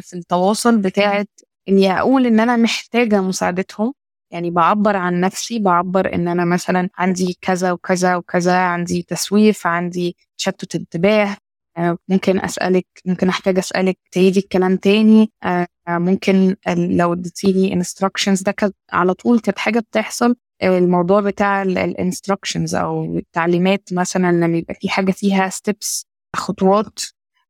في 0.00 0.10
التواصل 0.14 0.78
بتاعت 0.78 1.28
إني 1.68 1.92
أقول 1.98 2.26
إن 2.26 2.40
أنا 2.40 2.56
محتاجة 2.56 3.20
مساعدتهم. 3.20 3.92
يعني 4.30 4.50
بعبر 4.50 4.96
عن 4.96 5.20
نفسي 5.20 5.58
بعبر 5.58 6.14
إن 6.14 6.28
أنا 6.28 6.44
مثلا 6.44 6.88
عندي 6.98 7.38
كذا 7.40 7.72
وكذا 7.72 8.16
وكذا 8.16 8.56
عندي 8.56 9.02
تسويف 9.02 9.66
عندي 9.66 10.16
تشتت 10.38 10.74
انتباه 10.74 11.36
آه، 11.78 11.98
ممكن 12.08 12.40
أسألك 12.40 12.86
ممكن 13.06 13.28
أحتاج 13.28 13.58
أسألك 13.58 13.98
تعيدي 14.12 14.40
الكلام 14.40 14.76
تاني 14.76 15.32
آه، 15.42 15.66
ممكن 15.88 16.56
لو 16.76 17.12
اديتيني 17.12 17.72
انستراكشنز 17.72 18.42
ده 18.42 18.52
كانت 18.52 18.76
على 18.92 19.14
طول 19.14 19.40
كانت 19.40 19.58
حاجة 19.58 19.78
بتحصل 19.80 20.36
الموضوع 20.62 21.20
بتاع 21.20 21.62
ال 21.62 21.71
instructions 21.71 22.74
أو 22.74 23.16
التعليمات 23.18 23.92
مثلا 23.92 24.32
لما 24.32 24.58
يبقى 24.58 24.74
في 24.74 24.88
حاجة 24.88 25.12
فيها 25.12 25.48
steps 25.48 26.06
خطوات 26.36 27.00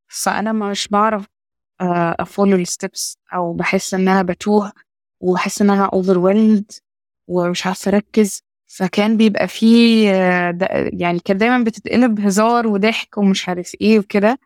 فأنا 0.08 0.52
مش 0.52 0.88
بعرف 0.88 1.26
ا 1.80 1.91
follow 1.91 2.56
آه، 2.56 2.60
ال 2.60 2.70
steps 2.70 3.18
أو 3.34 3.52
بحس 3.52 3.94
ان 3.94 4.08
أنا 4.08 4.22
بتوه 4.22 4.72
وبحس 5.20 5.62
إن 5.62 5.70
أنا 5.70 5.88
overwhelmed 5.90 6.80
ومش 7.28 7.66
عارفة 7.66 7.88
أركز. 7.90 8.42
فكان 8.66 9.16
بيبقى 9.16 9.48
فيه 9.48 10.10
آه، 10.14 10.58
يعني 10.92 11.18
كان 11.20 11.38
دايما 11.38 11.64
بتتقلب 11.64 12.20
هزار 12.20 12.66
وضحك 12.66 13.18
ومش 13.18 13.48
عارف 13.48 13.72
إيه 13.80 13.98
وكده. 13.98 14.38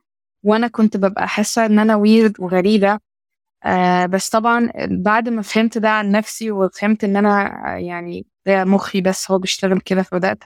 وأنا 0.44 0.68
كنت 0.68 0.96
ببقى 0.96 1.28
حاسة 1.28 1.66
إن 1.66 1.78
أنا 1.78 1.96
weird 1.96 2.40
وغريبة. 2.40 2.98
آه 3.64 4.06
بس 4.06 4.28
طبعا 4.30 4.70
بعد 4.90 5.28
ما 5.28 5.42
فهمت 5.42 5.78
ده 5.78 5.90
عن 5.90 6.10
نفسي 6.12 6.50
وفهمت 6.50 7.04
إن 7.04 7.16
أنا 7.16 7.50
يعني 7.78 8.26
ده 8.46 8.64
مخي 8.64 9.00
بس 9.00 9.30
هو 9.30 9.38
بيشتغل 9.38 9.80
كده 9.80 10.02
فبدأت 10.02 10.44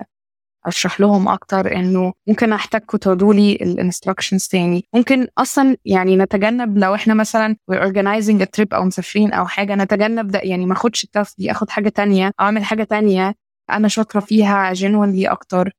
أشرح 0.67 1.01
لهم 1.01 1.29
أكتر 1.29 1.75
إنه 1.77 2.13
ممكن 2.27 2.53
احتاجكم 2.53 2.99
تقولوا 2.99 3.35
لي 3.35 3.53
ال 3.53 3.60
instructions 3.60 4.47
تاني. 4.47 4.85
ممكن 4.95 5.29
أصلا 5.39 5.77
يعني 5.85 6.17
نتجنب 6.17 6.79
لو 6.79 6.95
إحنا 6.95 7.15
مثلا 7.15 7.57
organizing 7.73 8.41
a 8.43 8.47
trip 8.61 8.67
أو 8.73 8.85
مسافرين 8.85 9.33
أو 9.33 9.47
حاجة 9.47 9.75
نتجنب 9.75 10.29
ده. 10.29 10.39
يعني 10.39 10.67
ما 10.67 10.73
أخدش 10.73 11.05
ال 11.05 11.11
task 11.11 11.35
دي 11.39 11.51
أخد 11.51 11.71
حاجة 11.71 11.89
تانية 11.89 12.27
أو 12.27 12.33
أعمل 12.41 12.65
حاجة 12.65 12.85
تانية 12.85 13.35
أنا 13.71 13.89
شاطرة 13.89 14.21
فيها 14.21 14.73
genuinely 14.73 15.27
أكتر. 15.27 15.73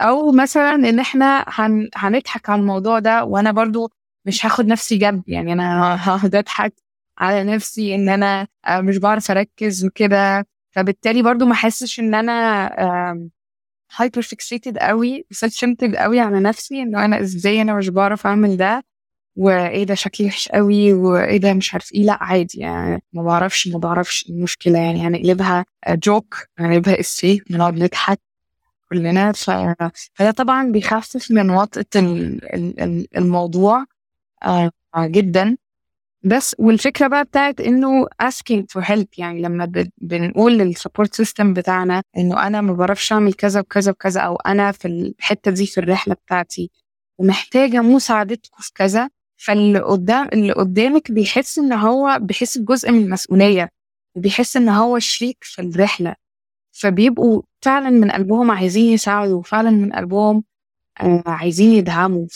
أو 0.00 0.32
مثلا 0.32 0.74
إن 0.74 0.98
إحنا 0.98 1.44
هن... 1.48 1.88
هنضحك 1.96 2.50
على 2.50 2.60
الموضوع 2.60 2.98
ده 2.98 3.24
وأنا 3.24 3.52
برضو 3.52 3.90
مش 4.26 4.46
هاخد 4.46 4.66
نفسي 4.66 4.96
جنب. 4.96 5.22
يعني 5.26 5.52
أنا 5.52 5.94
هقعد 6.04 6.34
أضحك 6.34 6.74
على 7.18 7.44
نفسي 7.44 7.94
إن 7.94 8.08
أنا 8.08 8.46
آه، 8.66 8.80
مش 8.80 8.98
بعرف 8.98 9.30
أركز 9.30 9.84
وكده. 9.86 10.46
فبالتالي 10.74 11.22
برضو 11.22 11.46
ما 11.46 11.52
أحسش 11.52 12.00
إن 12.00 12.14
أنا 12.14 12.70
hyper 13.96 14.22
fixated 14.22 14.78
قوي 14.78 15.24
centered 15.30 15.96
قوي 15.96 16.20
على 16.20 16.40
نفسي 16.40 16.82
إنه 16.82 17.04
أنا 17.04 17.20
إزاي 17.20 17.62
أنا 17.62 17.74
مش 17.74 17.88
بعرف 17.88 18.26
أعمل 18.26 18.56
ده؟ 18.56 18.84
وإيه 19.36 19.84
ده 19.84 19.94
شكلي 19.94 20.26
وحش 20.26 20.48
قوي؟ 20.48 20.92
وإيه 20.92 21.36
ده 21.36 21.54
مش 21.54 21.74
عارف 21.74 21.92
إيه؟ 21.94 22.02
لأ 22.04 22.18
عادي 22.24 22.58
يعني 22.60 23.02
ما 23.12 23.22
بعرفش 23.22 23.68
ما 23.68 23.78
بعرفش 23.78 24.26
المشكلة 24.30 24.78
يعني 24.78 25.06
هنقلبها 25.06 25.64
joke 25.88 26.36
هنقلبها 26.58 27.00
اسفيه 27.00 27.40
بنقعد 27.50 27.74
نضحك 27.74 28.20
كلنا. 28.88 29.32
فده 30.14 30.30
طبعا 30.30 30.72
بيخفف 30.72 31.30
من 31.30 31.50
وطأة 31.50 31.84
الموضوع 33.16 33.84
آه، 34.44 34.70
جدا. 34.98 35.56
بس 36.24 36.56
والفكرة 36.58 37.06
بقى 37.08 37.24
بتاعت 37.24 37.60
إنه 37.60 38.06
asking 38.22 38.62
for 38.78 38.82
help 38.84 39.06
يعني 39.18 39.42
لما 39.42 39.72
بنقول 39.98 40.52
لل 40.58 40.70
support 40.70 41.14
system 41.14 41.52
بتاعنا 41.52 42.02
إنه 42.16 42.46
أنا 42.46 42.60
ما 42.60 42.72
بعرفش 42.72 43.12
أعمل 43.12 43.32
كذا 43.34 43.60
وكذا 43.60 43.90
وكذا 43.92 44.20
أو 44.20 44.36
أنا 44.36 44.72
في 44.72 44.88
الحتة 44.88 45.50
دي 45.50 45.66
في 45.66 45.78
الرحلة 45.78 46.14
بتاعتي 46.14 46.70
ومحتاجة 47.18 47.80
مساعدتكم 47.82 48.56
في 48.62 48.70
كذا 48.74 49.10
فاللي 49.36 49.78
قدام 49.78 50.28
اللي 50.32 50.52
قدامك 50.52 51.10
بيحس 51.12 51.58
إن 51.58 51.72
هو 51.72 52.18
بيحس 52.22 52.58
بجزء 52.58 52.90
من 52.90 53.04
المسؤولية 53.04 53.68
وبيحس 54.16 54.56
إن 54.56 54.68
هو 54.68 54.98
شريك 54.98 55.38
في 55.40 55.62
الرحلة. 55.62 56.14
فبيبقوا 56.72 57.42
فعلا 57.62 57.90
من 57.90 58.10
قلبهم 58.10 58.50
عايزين 58.50 58.92
يساعدوا 58.92 59.38
وفعلا 59.38 59.70
من 59.70 59.92
قلبهم 59.92 60.44
آه، 61.00 61.22
عايزين 61.26 61.70
يدعموا. 61.72 62.26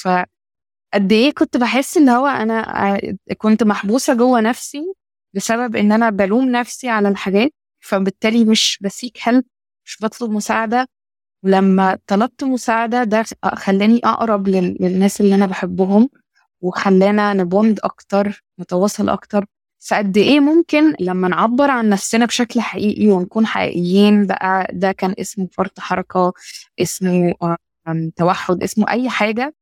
فقد 0.93 1.13
إيه 1.13 1.33
كنت 1.35 1.57
بحس 1.57 1.97
إن 1.97 2.09
هو 2.09 2.27
أنا 2.27 2.87
آه، 2.97 3.01
كنت 3.39 3.63
محبوسة 3.63 4.15
جوه 4.15 4.41
نفسي 4.41 4.93
بسبب 5.35 5.77
إن 5.77 5.93
أنا 5.93 6.11
بلوم 6.11 6.45
نفسي 6.49 6.89
على 6.89 7.09
الحاجات 7.09 7.53
فبالتالي 7.81 8.45
مش 8.45 8.79
بسيك 8.83 9.19
هيلب 9.23 9.45
مش 9.85 9.99
بطلب 10.03 10.31
مساعدة. 10.31 10.89
ولما 11.45 11.99
طلبت 12.07 12.45
مساعدة 12.45 13.05
ده 13.05 13.25
خلاني 13.55 14.01
أقرب 14.05 14.49
لل- 14.49 14.77
للناس 14.81 15.21
اللي 15.21 15.35
أنا 15.35 15.47
بحبهم 15.47 16.09
وخلانا 16.61 17.33
نبوند 17.35 17.81
أكتر 17.85 18.45
نتواصل 18.61 19.09
أكتر. 19.09 19.47
فقد 19.89 20.17
إيه 20.17 20.41
ممكن 20.41 20.95
لما 21.01 21.29
نعبر 21.29 21.71
عن 21.71 21.89
نفسنا 21.89 22.25
بشكل 22.27 22.61
حقيقي 22.61 23.09
ونكون 23.09 23.47
حقيقيين 23.47 24.27
بقى 24.27 24.69
ده 24.73 24.93
كان 24.93 25.15
اسمه 25.21 25.49
فرط 25.53 25.81
حركة 25.81 26.33
اسمه 26.81 27.35
آم، 27.89 28.11
توحد 28.17 28.63
اسمه 28.63 28.91
أي 28.91 29.11
حاجة 29.11 29.55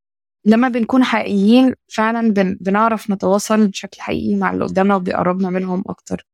لما 0.47 0.69
بنكون 0.69 1.05
حقيقيين 1.05 1.75
فعلا 1.89 2.33
بن 2.33 2.59
بنعرف 2.61 3.11
نتواصل 3.11 3.67
بشكل 3.69 4.01
حقيقي 4.01 4.35
مع 4.37 4.51
اللي 4.53 4.65
قدامنا 4.65 4.97
وبيقربنا 4.97 5.51
منهم 5.51 5.85
أكتر. 5.87 6.27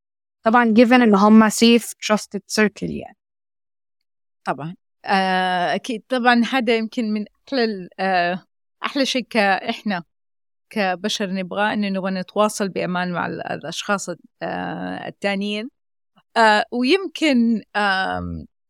طبعا 0.43 0.75
given 0.79 0.93
ان 0.93 1.15
هم 1.15 1.49
safe 1.51 1.85
trusted 2.07 2.41
circle 2.61 2.83
يعني. 2.83 3.17
طبعا. 4.45 4.75
آه، 5.05 5.75
أكيد 5.75 6.03
طبعا 6.09 6.43
هذا 6.53 6.77
يمكن 6.77 7.13
من 7.13 7.25
أحلى 7.49 7.65
ال- 7.65 7.89
آه، 8.01 8.45
أحلى 8.85 9.07
شيء 9.07 9.23
كإحنا 9.31 10.03
كبشر 10.71 11.31
نبغاه 11.31 11.73
إنه 11.73 11.89
نبغى 11.89 12.11
نتواصل 12.11 12.69
بأمان 12.69 13.13
مع 13.13 13.27
ال- 13.27 13.47
الأشخاص 13.47 14.09
آه، 14.43 15.09
التانيين. 15.09 15.71
ويمكن 16.73 17.63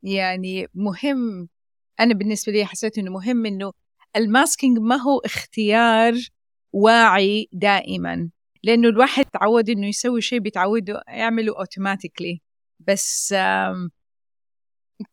يعني 0.02 0.66
مهم 0.74 1.48
أنا 2.00 2.14
بالنسبة 2.14 2.52
لي 2.52 2.64
حسيت 2.64 2.98
إنه 2.98 3.10
مهم 3.12 3.46
إنه 3.46 3.72
ال 4.16 4.24
masking 4.24 4.78
ما 4.78 4.96
هو 4.96 5.18
اختيار 5.18 6.14
واعي 6.72 7.48
دائما 7.52 8.30
لأنه 8.62 8.88
الواحد 8.88 9.24
تعود 9.24 9.70
إنه 9.70 9.88
يسوي 9.88 10.20
شيء 10.20 10.38
بيتعود 10.38 10.88
يعمله 11.08 11.58
automatically 11.58 12.40
بس 12.80 13.34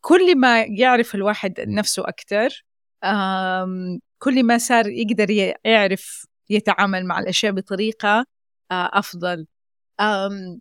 كل 0.00 0.38
ما 0.38 0.62
يعرف 0.62 1.14
الواحد 1.14 1.60
نفسه 1.60 2.04
آم، 3.04 4.00
كل 4.18 4.44
ما 4.44 4.58
صار 4.58 4.86
يقدر 4.88 5.30
يعرف 5.64 6.26
يتعامل 6.50 7.06
مع 7.06 7.18
الأشياء 7.18 7.52
بطريقة 7.52 8.24
آه، 8.70 8.90
أفضل. 8.92 9.46
آم، 10.00 10.60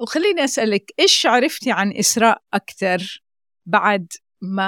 وخليني 0.00 0.44
أسألك 0.44 0.90
إيش 0.98 1.26
عرفتي 1.26 1.72
عن 1.72 1.92
إسراء 1.96 2.42
أكتر 2.54 3.22
بعد 3.66 4.12
ما 4.42 4.64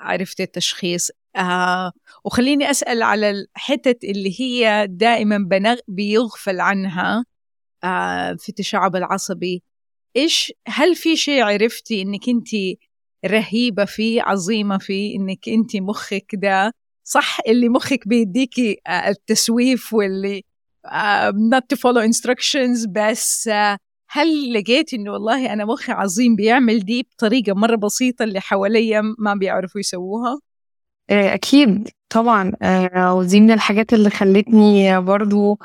عرفتي 0.00 0.42
التشخيص؟ 0.42 1.10
آه 1.36 1.92
وخليني 2.24 2.70
أسأل 2.70 3.02
على 3.02 3.30
الحتة 3.30 4.08
اللي 4.10 4.40
هي 4.40 4.86
دائما 4.90 5.38
بنغ 5.38 5.76
بيغفل 5.88 6.60
عنها 6.60 7.24
آه 7.84 8.34
في 8.34 8.48
التشعب 8.48 8.96
العصبي. 8.96 9.62
إيش 10.16 10.52
هل 10.68 10.96
في 10.96 11.16
شيء 11.16 11.42
عرفتي 11.42 12.02
إنك 12.02 12.28
أنت 12.28 12.48
رهيبة 13.26 13.84
فيه 13.84 14.22
عظيمة 14.22 14.78
فيه 14.78 15.16
إنك 15.16 15.48
أنت 15.48 15.76
مخك 15.76 16.26
ده 16.34 16.72
صح 17.04 17.38
اللي 17.48 17.68
مخك 17.68 18.08
بيديكي 18.08 18.76
آه 18.86 19.08
التسويف 19.08 19.94
واللي 19.94 20.44
آه 20.86 21.30
not 21.30 21.62
to 21.74 21.78
follow 21.78 22.02
instructions 22.12 22.88
بس 22.88 23.48
آه 23.48 23.78
هل 24.10 24.52
لقيت 24.54 24.94
انه 24.94 25.12
والله 25.12 25.52
أنا 25.52 25.64
مخي 25.64 25.92
عظيم 25.92 26.36
بيعمل 26.36 26.80
دي 26.80 27.02
بطريقة 27.02 27.54
مرة 27.54 27.76
بسيطة 27.76 28.22
اللي 28.24 28.40
حواليا 28.40 29.02
ما 29.18 29.34
بيعرفوا 29.34 29.80
يسووها؟ 29.80 30.40
أكيد 31.10 31.88
طبعا. 32.10 32.52
آه، 32.62 33.14
ودي 33.14 33.40
من 33.40 33.50
الحاجات 33.50 33.92
اللي 33.92 34.10
خلتني 34.10 35.00
برضو 35.00 35.58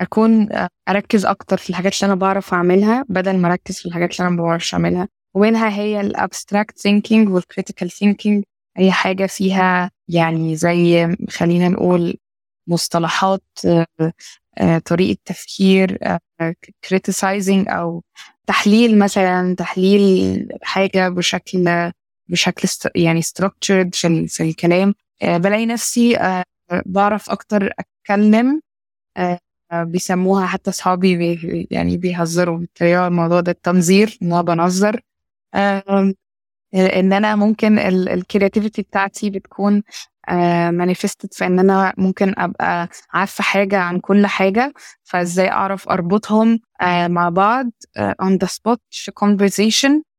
أكون 0.00 0.52
آه، 0.52 0.68
أركز 0.88 1.26
أكتر 1.26 1.56
في 1.56 1.70
الحاجات 1.70 1.94
اللي 1.94 2.06
أنا 2.06 2.20
بعرف 2.20 2.54
أعملها 2.54 3.04
بدل 3.08 3.38
ما 3.38 3.48
أركز 3.48 3.78
في 3.78 3.86
الحاجات 3.86 4.10
اللي 4.10 4.28
أنا 4.28 4.36
ما 4.36 4.42
بعرفش 4.42 4.74
أعملها. 4.74 5.08
ومنها 5.34 5.68
هي 5.68 6.00
ال 6.00 6.09
abstract 6.09 6.78
thinking 6.78 7.28
وال 7.28 7.40
critical 7.40 7.90
thinking 7.90 8.44
أي 8.78 8.92
حاجة 8.92 9.26
فيها 9.26 9.90
يعني 10.08 10.56
زي 10.56 11.16
خلينا 11.30 11.68
نقول 11.68 12.16
مصطلحات 12.68 13.42
آه، 13.66 13.86
آه، 14.58 14.78
طريقة 14.78 15.18
تفكير 15.24 15.98
criticizing 16.88 17.68
أو 17.68 18.02
تحليل 18.46 18.98
مثلا 18.98 19.54
تحليل 19.54 20.48
حاجة 20.62 21.08
بشكل 21.08 21.92
بشكل 22.28 22.68
يعني 22.94 23.22
structured 23.22 23.88
في, 23.92 24.26
في 24.28 24.42
الكلام. 24.42 24.94
آه، 25.22 25.36
بلاقي 25.38 25.66
نفسي 25.66 26.16
آه، 26.16 26.44
بعرف 26.86 27.30
أكتر 27.30 27.70
أتكلم 27.78 28.60
آه، 29.16 29.38
بيسموها 29.72 30.46
حتى 30.46 30.70
أصحابي 30.70 31.16
بي 31.16 31.68
يعني 31.70 31.96
بيهزروا 31.96 32.58
بالطريقة 32.58 33.06
الموضوع 33.06 33.40
ده 33.40 33.52
التنظير 33.52 34.18
إن 34.22 34.32
أنا 34.32 34.42
بنظر. 34.42 35.00
إن 36.74 37.12
أنا 37.12 37.36
ممكن 37.36 37.78
ال 37.78 37.88
creativity 37.88 38.82
بتاعتي 38.82 39.30
بتكون 39.30 39.82
manifested 40.70 41.34
في 41.34 41.46
إن 41.46 41.58
أنا 41.58 41.94
ممكن 41.96 42.34
أبقى 42.38 42.88
عارفة 43.12 43.44
حاجة 43.44 43.78
عن 43.78 44.00
كل 44.00 44.26
حاجة 44.26 44.72
فإزاي 45.04 45.50
أعرف 45.50 45.88
أربطهم 45.88 46.60
آه، 46.80 47.08
مع 47.08 47.28
بعض 47.28 47.70
on 47.96 48.36
the 48.36 48.46
spot 48.46 48.80
في 48.90 49.12
conversation. 49.24 50.13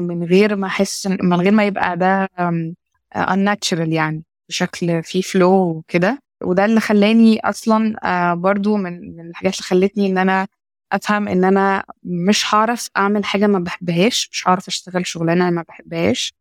من 0.00 0.24
غير 0.24 0.56
ما 0.56 0.66
أحس 0.66 1.06
من 1.06 1.34
غير 1.40 1.52
ما 1.52 1.64
يبقى 1.66 1.96
ده 1.96 2.28
آه، 2.38 2.72
unnatural 3.16 3.88
يعني 3.88 4.22
بشكل 4.48 5.02
فيه 5.02 5.20
flow 5.22 5.50
وكده. 5.70 6.18
وده 6.42 6.64
اللي 6.64 6.80
خلاني 6.80 7.40
أصلا 7.40 7.96
آه، 8.04 8.34
برضو 8.34 8.76
من 8.76 9.20
الحاجات 9.20 9.52
اللي 9.54 9.62
خلتني 9.62 10.06
إن 10.06 10.18
أنا 10.18 10.46
أفهم 10.92 11.28
إن 11.28 11.44
أنا 11.44 11.84
مش 12.02 12.54
هعرف 12.54 12.88
أعمل 12.96 13.24
حاجة 13.24 13.46
ما 13.46 13.58
بحبهاش 13.58 14.28
مش 14.32 14.48
هعرف 14.48 14.68
أشتغل 14.68 15.06
شغلانة 15.06 15.50
ما 15.50 15.64
بحبهاش. 15.68 16.34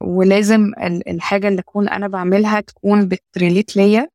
ولازم 0.00 0.60
ال- 0.82 1.08
الحاجة 1.08 1.48
اللي 1.48 1.60
أكون 1.60 1.88
أنا 1.88 2.08
بعملها 2.08 2.60
تكون 2.60 3.08
بت 3.08 3.25
relate 3.25 3.76
ليا 3.76 4.08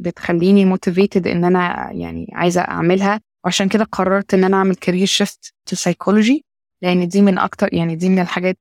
بتخليني 0.00 0.64
motivated 0.64 1.26
إن 1.26 1.44
أنا 1.44 1.90
يعني 1.92 2.30
عايزة 2.32 2.60
أعملها. 2.60 3.20
وعشان 3.44 3.68
كده 3.68 3.84
قررت 3.84 4.34
إن 4.34 4.44
أنا 4.44 4.56
أعمل 4.56 4.74
career 4.74 5.06
shift 5.06 5.54
to 5.66 5.76
psychology 5.76 6.44
لأن 6.82 7.08
دي 7.08 7.22
من 7.22 7.38
أكتر 7.38 7.68
يعني 7.74 7.96
دي 7.96 8.08
من 8.08 8.18
الحاجات 8.18 8.58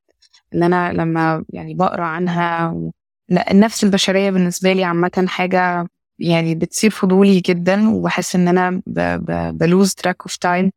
اللي 0.54 0.66
أنا 0.66 0.94
لما 0.94 1.46
يعني 1.50 1.74
بقرأ 1.74 2.04
عنها 2.06 2.70
و... 2.70 2.92
لا، 3.30 3.52
النفس 3.52 3.84
البشرية 3.84 4.30
بالنسبة 4.32 4.74
لي 4.74 4.84
عامة 4.84 5.26
حاجة 5.28 5.88
يعني 6.20 6.56
بتصير 6.56 6.90
فضولي 6.90 7.40
جدا 7.40 7.90
وبحس 7.90 8.36
إن 8.36 8.48
أنا 8.48 8.72
ب... 8.88 9.00
ب... 9.00 9.58
ب 9.58 9.65
lose 9.65 9.94
track 9.94 10.22
of 10.22 10.36
time 10.38 10.72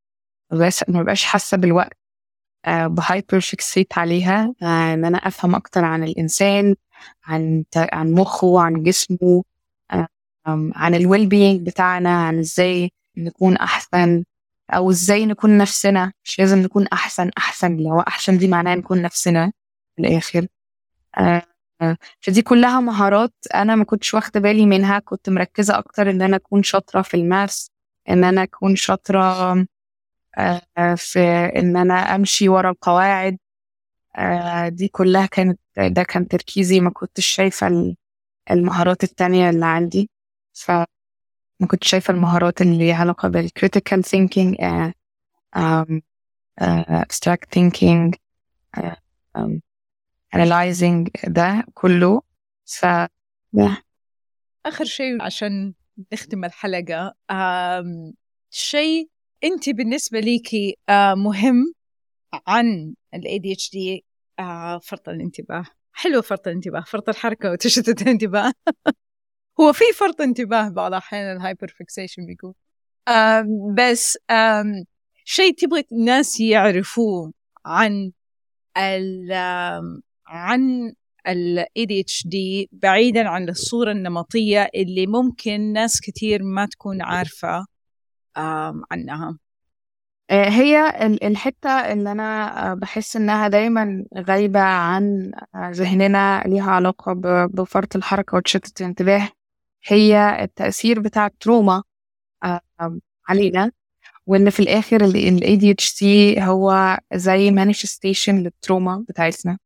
بس 0.53 0.85
ما 0.89 1.03
بقاش 1.03 1.25
حاسة 1.25 1.57
بالوقت 1.57 1.97
آه، 2.67 2.87
ب 2.87 2.96
hyper 2.96 3.41
fixate 3.41 3.99
عليها 3.99 4.55
آه، 4.63 4.95
إن 4.95 5.05
أنا 5.05 5.19
أفهم 5.19 5.55
أكتر 5.55 5.85
عن 5.85 6.05
الإنسان 6.05 6.75
عن 7.25 7.65
عن 7.77 8.13
مخه 8.13 8.61
عن 8.61 8.83
جسمه 8.83 9.43
آم، 10.49 10.73
عن 10.77 10.95
ال 10.95 11.27
well-being 11.27 11.67
بتاعنا 11.67 12.11
عن 12.27 12.39
إزاي 12.39 12.93
نكون 13.19 13.57
أحسن. 13.57 14.25
أو 14.71 14.91
إزاي 14.91 15.27
نكون 15.27 15.59
نفسنا 15.59 16.13
مش 16.25 16.39
لازم 16.39 16.59
نكون 16.59 16.87
أحسن 16.87 17.31
أحسن 17.39 17.75
اللي 17.77 17.89
هو 17.91 18.01
أحسن 18.01 18.39
دي 18.39 18.49
معناها 18.49 18.75
نكون 18.77 19.03
نفسنا 19.03 19.53
في 19.97 20.03
الآخر. 20.03 20.47
آه، 21.19 21.43
آه، 21.83 21.97
فدي 22.21 22.43
كلها 22.43 22.81
مهارات 22.81 23.35
أنا 23.55 23.75
ما 23.77 23.85
كنتش 23.85 24.15
واخدة 24.15 24.41
بالي 24.41 24.67
منها 24.67 24.99
كنت 24.99 25.31
مركزة 25.31 25.79
أكتر 25.79 26.11
إن 26.11 26.23
أنا 26.23 26.37
أكون 26.37 26.63
شاطرة 26.63 27.03
في 27.03 27.15
ال 27.17 27.26
maths 27.26 27.71
إن 28.11 28.25
أنا 28.25 28.43
أكون 28.43 28.77
شاطرة 28.77 29.21
آه، 30.39 30.95
في 30.97 31.21
إن 31.57 31.77
أنا 31.77 31.95
أمشي 32.15 32.49
ورا 32.49 32.71
القواعد. 32.71 33.39
دي 34.69 34.89
كلها 34.89 35.27
كانت 35.27 35.61
ده 35.79 36.03
كان 36.03 36.29
تركيزي 36.29 36.81
ما 36.81 36.91
كنتش 36.91 37.27
شايفة 37.27 37.67
ال- 37.67 37.97
المهارات 38.51 39.05
التانية 39.05 39.51
اللي 39.51 39.67
عندي. 39.67 40.11
فما 41.61 41.69
كنتش 41.69 41.89
شايفة 41.89 42.15
المهارات 42.15 42.61
اللي 42.63 42.79
ليها 42.79 42.97
علاقة 42.97 43.29
بال 43.29 43.44
critical 43.44 44.05
thinking 44.05 44.57
abstract 46.61 47.47
thinking 47.57 48.11
آه، 48.79 48.97
آم، 49.37 49.61
analyzing 50.37 51.11
ده 51.27 51.65
كله. 51.75 52.23
ف 52.67 52.85
ده. 53.53 53.83
آخر 54.67 54.85
شيء 54.85 55.23
عشان 55.23 55.75
نختم 56.13 56.45
الحلقة 56.45 57.15
شيء 58.51 59.09
أنت 59.45 59.69
بالنسبة 59.71 60.21
ليكي 60.21 60.77
آه 60.89 61.15
مهم 61.15 61.75
عن 62.47 62.95
ال 63.15 63.23
ADHD 63.23 64.01
آه 64.39 64.79
فرط 64.79 65.09
الانتباه. 65.09 65.65
حلو 65.93 66.23
فرط 66.23 66.47
الانتباه 66.49 66.81
فرط 66.81 67.09
الحركة 67.09 67.51
وتشتت 67.53 68.03
الانتباه. 68.03 68.53
هو 69.61 69.73
في 69.73 69.85
فرط 69.95 70.21
انتباه 70.21 70.69
بعض 70.69 70.93
الأحيان 70.93 71.37
ال 71.37 71.42
hyper 71.42 71.69
fixation 71.69 72.27
بيكون 72.27 72.55
آه 73.09 73.47
بس 73.77 74.19
آه 74.31 74.85
شيء 75.25 75.55
تبغى 75.55 75.85
الناس 75.93 76.41
يعرفوه 76.41 77.33
عن 77.67 78.13
ال 78.77 79.33
عن 80.27 80.93
ال 81.29 81.65
ADHD 81.79 82.37
بعيدا 82.73 83.29
عن 83.29 83.49
الصورة 83.49 83.93
النمطية 83.93 84.71
اللي 84.75 85.07
ممكن 85.07 85.73
ناس 85.73 86.01
كثير 86.01 86.43
ما 86.43 86.67
تكون 86.67 87.03
عارفة 87.03 87.67
عنها. 88.37 89.39
آه، 90.31 90.49
هي 90.49 91.07
الحتة 91.07 91.71
اللي 91.71 92.13
أنا 92.13 92.75
بحس 92.75 93.17
إنها 93.17 93.49
دايما 93.49 94.05
غايبة 94.19 94.61
عن 94.61 95.33
ذهننا 95.57 96.43
ليها 96.47 96.71
علاقة 96.71 97.13
بفرط 97.47 97.97
الحركة 97.97 98.37
وتشتت 98.37 98.81
الانتباه. 98.81 99.29
هي 99.85 100.43
التأثير 100.45 101.01
بتاع 101.01 101.27
التروما 101.27 101.83
علينا 103.29 103.73
وإن 104.27 104.51
في 104.51 104.61
الآخر 104.61 105.05
ال 105.05 105.41
ADHD 105.45 106.05
هو 106.43 106.99
زي 107.15 107.51
manifestation 107.51 108.29
لل 108.29 108.48
trauma 108.48 109.05
بتاعتنا. 109.09 109.59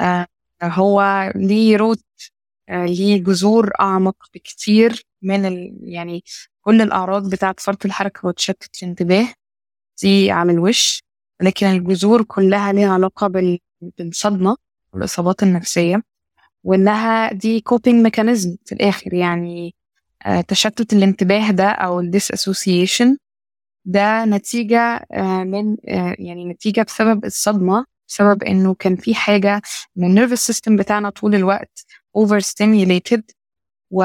آه، 0.00 0.26
هو 0.62 1.32
ليه 1.36 1.76
root 1.76 2.04
آه، 2.68 2.84
ليه 2.86 3.22
جذور 3.24 3.70
أعمق 3.80 4.16
بكتير 4.34 5.06
من 5.22 5.46
ال... 5.46 5.78
يعني 5.82 6.24
كل 6.60 6.80
الأعراض 6.82 7.30
بتاعة 7.30 7.54
فرط 7.58 7.84
الحركة 7.86 8.28
وتشتت 8.28 8.82
الانتباه. 8.82 9.26
دي 10.02 10.30
على 10.30 10.52
الوش 10.52 11.02
لكن 11.42 11.66
الجذور 11.66 12.22
كلها 12.24 12.72
ليها 12.72 12.92
علاقة 12.92 13.26
بال... 13.26 13.58
بالصدمة 13.80 14.56
والإصابات 14.92 15.42
النفسية. 15.42 16.02
وإنها 16.64 17.32
دي 17.32 17.60
coping 17.60 18.02
mechanism 18.04 18.56
في 18.66 18.74
الآخر 18.74 19.14
يعني 19.14 19.74
آه 20.26 20.40
تشتت 20.40 20.92
الانتباه 20.92 21.50
ده 21.50 21.68
أو 21.68 22.00
ال 22.00 22.30
dissociation 22.32 23.16
ده 23.84 24.24
نتيجة 24.24 25.06
آه 25.12 25.44
من 25.44 25.76
آه 25.88 26.16
يعني 26.18 26.44
نتيجة 26.44 26.82
بسبب 26.82 27.24
الصدمة 27.24 27.84
بسبب 28.08 28.42
إنه 28.42 28.74
كان 28.74 28.96
في 28.96 29.14
حاجة 29.14 29.62
إن 29.98 30.04
ال 30.04 30.09
nervous 30.09 30.46
system 30.46 30.76
بتاعنا 30.76 31.10
طول 31.10 31.34
الوقت 31.34 31.84
over 32.16 32.40
stimulated 32.40 33.22
و 33.90 34.04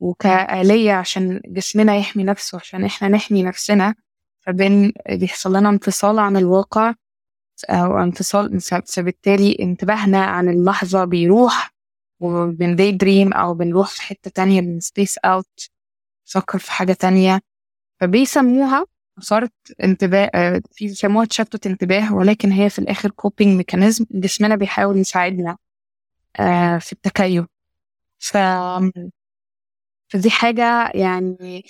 وكآلية 0.00 0.92
عشان 0.92 1.40
جسمنا 1.46 1.96
يحمي 1.96 2.24
نفسه 2.24 2.58
عشان 2.58 2.84
إحنا 2.84 3.08
نحمي 3.08 3.42
نفسنا 3.42 3.94
فبين 4.40 4.92
بيحصل 5.10 5.56
لنا 5.56 5.68
انفصال 5.68 6.18
عن 6.18 6.36
الواقع 6.36 6.94
أو 7.64 7.98
انفصال 7.98 8.60
فبالتالي 8.86 9.56
انتباهنا 9.60 10.24
عن 10.24 10.48
اللحظة 10.48 11.04
بيروح 11.04 11.74
وبن 12.20 12.76
daydream 12.76 13.32
أو 13.32 13.54
بنروح 13.54 13.88
في 13.90 14.02
حتة 14.02 14.30
تانية 14.30 14.60
بن 14.60 14.80
space 14.80 15.18
out 15.18 15.70
نفكر 16.28 16.58
في 16.58 16.72
حاجة 16.72 16.92
تانية. 16.92 17.40
فبيسموها 18.00 18.86
صارت 19.20 19.52
انتباه 19.84 20.30
آه، 20.34 20.62
في 20.72 20.86
بيسموها 20.88 21.26
تشتت 21.26 21.66
انتباه 21.66 22.14
ولكن 22.14 22.52
هي 22.52 22.70
في 22.70 22.78
الآخر 22.78 23.10
coping 23.10 23.56
mechanism 23.56 24.06
جسمنا 24.10 24.56
بيحاول 24.56 24.98
يساعدنا 24.98 25.58
آه، 26.40 26.78
في 26.78 26.92
التكيف. 26.92 27.46
ف 28.20 28.36
فدي 30.08 30.30
حاجة 30.30 30.90
يعني 30.94 31.62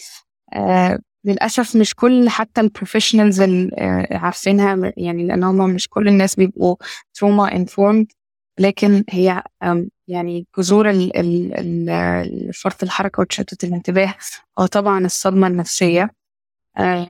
آه 0.55 0.99
للأسف 1.25 1.77
مش 1.77 1.95
كل 1.95 2.29
حتى 2.29 2.61
ال 2.61 2.67
professionals 2.67 3.41
آه 3.41 4.07
عارفينها 4.11 4.93
يعني 4.97 5.27
لأن 5.27 5.45
هم 5.45 5.71
مش 5.71 5.89
كل 5.89 6.09
الناس 6.09 6.35
بيبقوا 6.37 6.77
تروما 7.15 7.57
انفورمد 7.57 8.07
لكن 8.61 9.05
هي 9.11 9.43
يعني 10.09 10.47
جذور 10.59 10.91
فرط 12.55 12.83
الحركة 12.83 13.21
وتشتت 13.21 13.65
الانتباه. 13.65 14.15
هو 14.59 14.67
طبعا 14.67 14.99
الصدمة 15.07 15.47
النفسية. 15.47 16.11
آه 16.79 17.09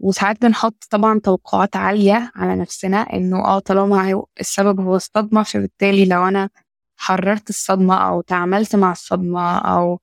وساعات 0.00 0.42
بنحط 0.42 0.84
طبعا 0.90 1.18
توقعات 1.20 1.76
عالية 1.76 2.32
على 2.36 2.56
نفسنا 2.56 3.00
إنه 3.02 3.44
آه 3.44 3.58
طالما 3.58 4.24
السبب 4.40 4.80
هو 4.80 4.96
الصدمة 4.96 5.42
فبالتالي 5.42 6.04
لو 6.04 6.28
أنا 6.28 6.50
حررت 6.96 7.48
الصدمة 7.50 8.08
أو 8.08 8.20
تعاملت 8.20 8.76
مع 8.76 8.92
الصدمة 8.92 9.58
أو 9.58 10.00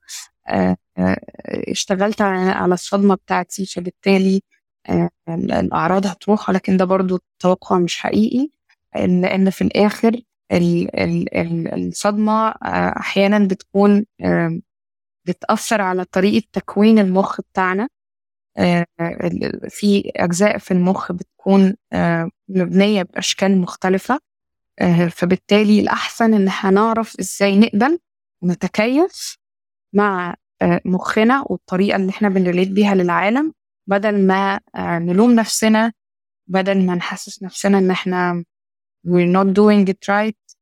آه، 0.48 0.78
اشتغلت 1.74 2.22
على 2.22 2.74
الصدمة 2.74 3.16
بتاعتي 3.16 3.66
فبالتالي 3.66 4.42
آه، 4.90 5.10
الأعراض 5.30 6.06
هتروح 6.08 6.50
ولكن 6.50 6.78
ده 6.78 6.86
برضو 6.86 7.20
توقع 7.40 7.80
مش 7.80 7.98
حقيقي 8.00 8.50
لأن 8.96 9.50
في 9.50 9.62
الآخر 9.62 10.22
الصدمة 11.74 12.50
أحيانا 13.00 13.48
بتكون 13.48 14.06
بتأثر 15.28 15.82
على 15.82 16.06
طريقة 16.06 16.46
تكوين 16.54 17.00
المخ 17.00 17.42
بتاعنا 17.42 17.90
في 19.70 20.12
أجزاء 20.16 20.58
في 20.58 20.72
المخ 20.72 21.12
بتكون 21.12 21.76
مبنية 22.50 23.04
بأشكال 23.04 23.58
مختلفة 23.58 24.20
فبالتالي 25.12 25.80
الأحسن 25.80 26.34
إن 26.34 26.48
إحنا 26.48 26.70
نعرف 26.70 27.16
إزاي 27.20 27.60
نقبل 27.60 28.00
ونتكيف 28.42 29.38
مع 29.94 30.30
آه، 30.30 30.36
مخنا 30.86 31.46
والطريقة 31.50 31.96
اللي 31.96 32.10
إحنا 32.10 32.30
بن 32.30 32.40
relate 32.40 32.70
بيها 32.70 32.96
للعالم 32.96 33.54
بدل 33.88 34.28
ما 34.28 34.60
آه، 34.76 35.00
نلوم 35.00 35.32
نفسنا 35.32 35.94
بدل 36.48 36.86
ما 36.86 36.96
نحسس 36.96 37.44
نفسنا 37.44 37.78
إن 37.78 37.92
إحنا 37.92 38.44
we're 39.08 39.34
not 39.38 39.48
doing 39.54 39.92
it 39.92 40.14
right 40.16 40.56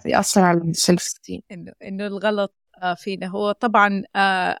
فيأثر 0.00 0.40
على 0.40 0.58
ال 0.58 1.02
self-esteem 1.02 1.40
إنه 1.52 1.72
إنه 1.82 2.06
الغلط 2.06 2.54
آه، 2.82 2.94
فينا. 2.94 3.26
هو 3.26 3.52
طبعا 3.52 4.02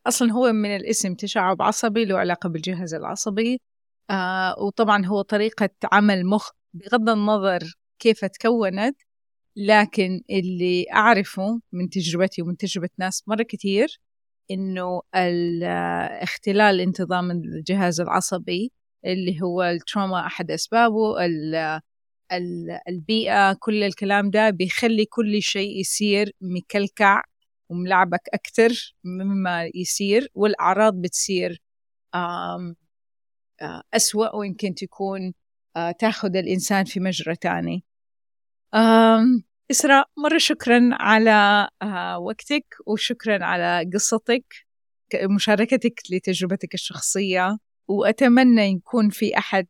أصلا 0.06 0.32
هو 0.32 0.52
من 0.52 0.76
الاسم 0.76 1.14
تشعب 1.14 1.62
عصبي 1.62 2.04
له 2.04 2.18
علاقة 2.18 2.48
بالجهاز 2.48 2.94
العصبي 2.94 3.60
وطبعا 4.58 5.06
هو 5.06 5.22
طريقة 5.22 5.70
عمل 5.92 6.26
مخ 6.26 6.50
بغض 6.74 7.08
النظر 7.08 7.78
كيف 7.98 8.24
تكونت 8.24 8.96
لكن 9.56 10.22
اللي 10.30 10.86
أعرفه 10.92 11.60
من 11.72 11.90
تجربتي 11.90 12.42
ومن 12.42 12.56
تجربة 12.56 12.88
ناس 12.98 13.22
مرة 13.28 13.42
كتير 13.42 14.00
إنه 14.50 15.02
اختلال 16.22 16.80
انتظام 16.80 17.30
الجهاز 17.30 18.00
العصبي 18.00 18.72
اللي 19.06 19.42
هو 19.42 19.62
التروما 19.62 20.26
أحد 20.26 20.50
أسبابه 20.50 21.14
البيئة 22.88 23.52
كل 23.52 23.82
الكلام 23.82 24.30
ده 24.30 24.50
بيخلي 24.50 25.04
كل 25.04 25.42
شيء 25.42 25.80
يصير 25.80 26.32
مكلكع 26.40 27.22
وملعبك 27.70 28.28
أكتر 28.34 28.94
مما 29.04 29.70
يصير 29.74 30.28
والأعراض 30.34 30.94
بتصير 30.94 31.62
أسوأ 33.94 34.36
ويمكن 34.36 34.74
تكون 34.74 35.32
تاخذ 35.98 36.36
الإنسان 36.36 36.84
في 36.84 37.00
مجرى 37.00 37.36
تاني. 37.36 37.84
إسراء 39.70 40.06
مرة 40.18 40.38
شكرا 40.38 40.88
على 40.92 41.68
آه، 41.82 42.18
وقتك 42.18 42.64
وشكرا 42.86 43.44
على 43.44 43.90
قصتك 43.94 44.44
مشاركتك 45.24 46.00
لتجربتك 46.10 46.74
الشخصية 46.74 47.58
وأتمنى 47.88 48.62
يكون 48.72 49.10
في 49.10 49.38
أحد 49.38 49.66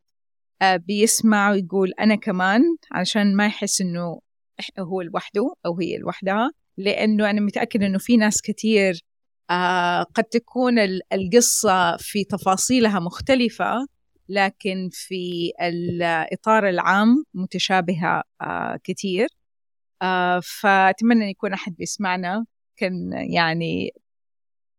آه، 0.62 0.76
بيسمع 0.76 1.50
ويقول 1.50 1.92
أنا 2.00 2.14
كمان 2.14 2.62
علشان 2.92 3.36
ما 3.36 3.46
يحس 3.46 3.80
إنه 3.80 4.20
هو 4.78 5.02
لوحده 5.02 5.54
أو 5.66 5.78
هي 5.80 5.98
لوحدها 5.98 6.50
لأنه 6.76 7.30
أنا 7.30 7.40
متأكدة 7.40 7.86
إنه 7.86 7.98
في 7.98 8.16
ناس 8.16 8.42
كتير 8.42 9.00
آه، 9.50 10.02
قد 10.02 10.24
تكون 10.24 10.78
القصة 11.12 11.96
في 11.96 12.24
تفاصيلها 12.24 13.00
مختلفة 13.00 13.86
لكن 14.28 14.88
في 14.92 15.52
الإطار 15.62 16.68
العام 16.68 17.24
متشابهة 17.34 18.22
كتير. 18.84 19.28
فأتمنى 20.42 21.24
أن 21.24 21.28
يكون 21.28 21.52
أحد 21.52 21.74
بيسمعنا 21.74 22.44
كان 22.76 23.12
يعني 23.12 23.92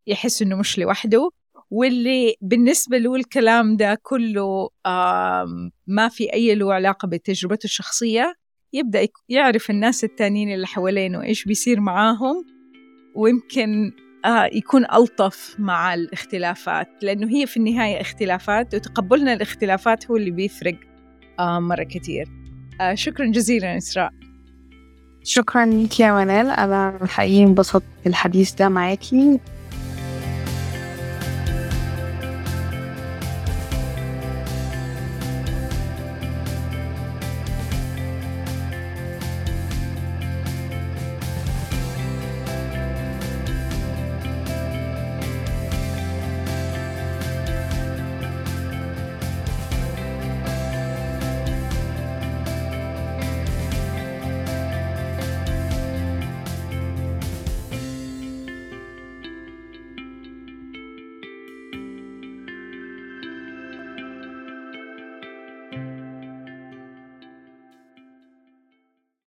يحس 0.07 0.41
إنه 0.41 0.55
مش 0.55 0.79
لوحده 0.79 1.29
واللي 1.69 2.35
بالنسبة 2.41 2.97
له 2.97 3.15
الكلام 3.15 3.77
ده 3.77 3.99
كله 4.03 4.69
آه 4.85 5.71
ما 5.87 6.07
في 6.07 6.33
أي 6.33 6.55
له 6.55 6.73
علاقة 6.73 7.07
بتجربته 7.07 7.65
الشخصية 7.65 8.35
يبدأ 8.73 9.07
يعرف 9.29 9.69
الناس 9.69 10.03
التانيين 10.03 10.53
اللي 10.53 10.67
حوالينه 10.67 11.23
إيش 11.23 11.45
بيصير 11.45 11.79
معاهم 11.79 12.45
ويمكن 13.15 13.91
آه 14.25 14.49
يكون 14.53 14.85
ألطف 14.85 15.55
مع 15.59 15.93
الاختلافات 15.93 16.87
لأنه 17.01 17.29
هي 17.35 17.47
في 17.47 17.57
النهاية 17.57 18.01
اختلافات 18.01 18.75
وتقبلنا 18.75 19.33
الاختلافات 19.33 20.11
هو 20.11 20.15
اللي 20.17 20.31
بيفرق 20.31 20.79
آه 21.39 21.59
مرة 21.59 21.83
كتير. 21.83 22.27
آه 22.81 22.93
شكرا 22.93 23.25
جزيلا 23.25 23.77
إسراء 23.77 24.20
شكرا 25.23 25.65
لك 25.65 25.99
يا 25.99 26.11
منال 26.13 26.49
أنا 26.49 26.99
حقيقي 27.07 27.43
انبسطت 27.43 27.83
بالحديث 28.05 28.53
ده 28.53 28.69
معاكي. 28.69 29.39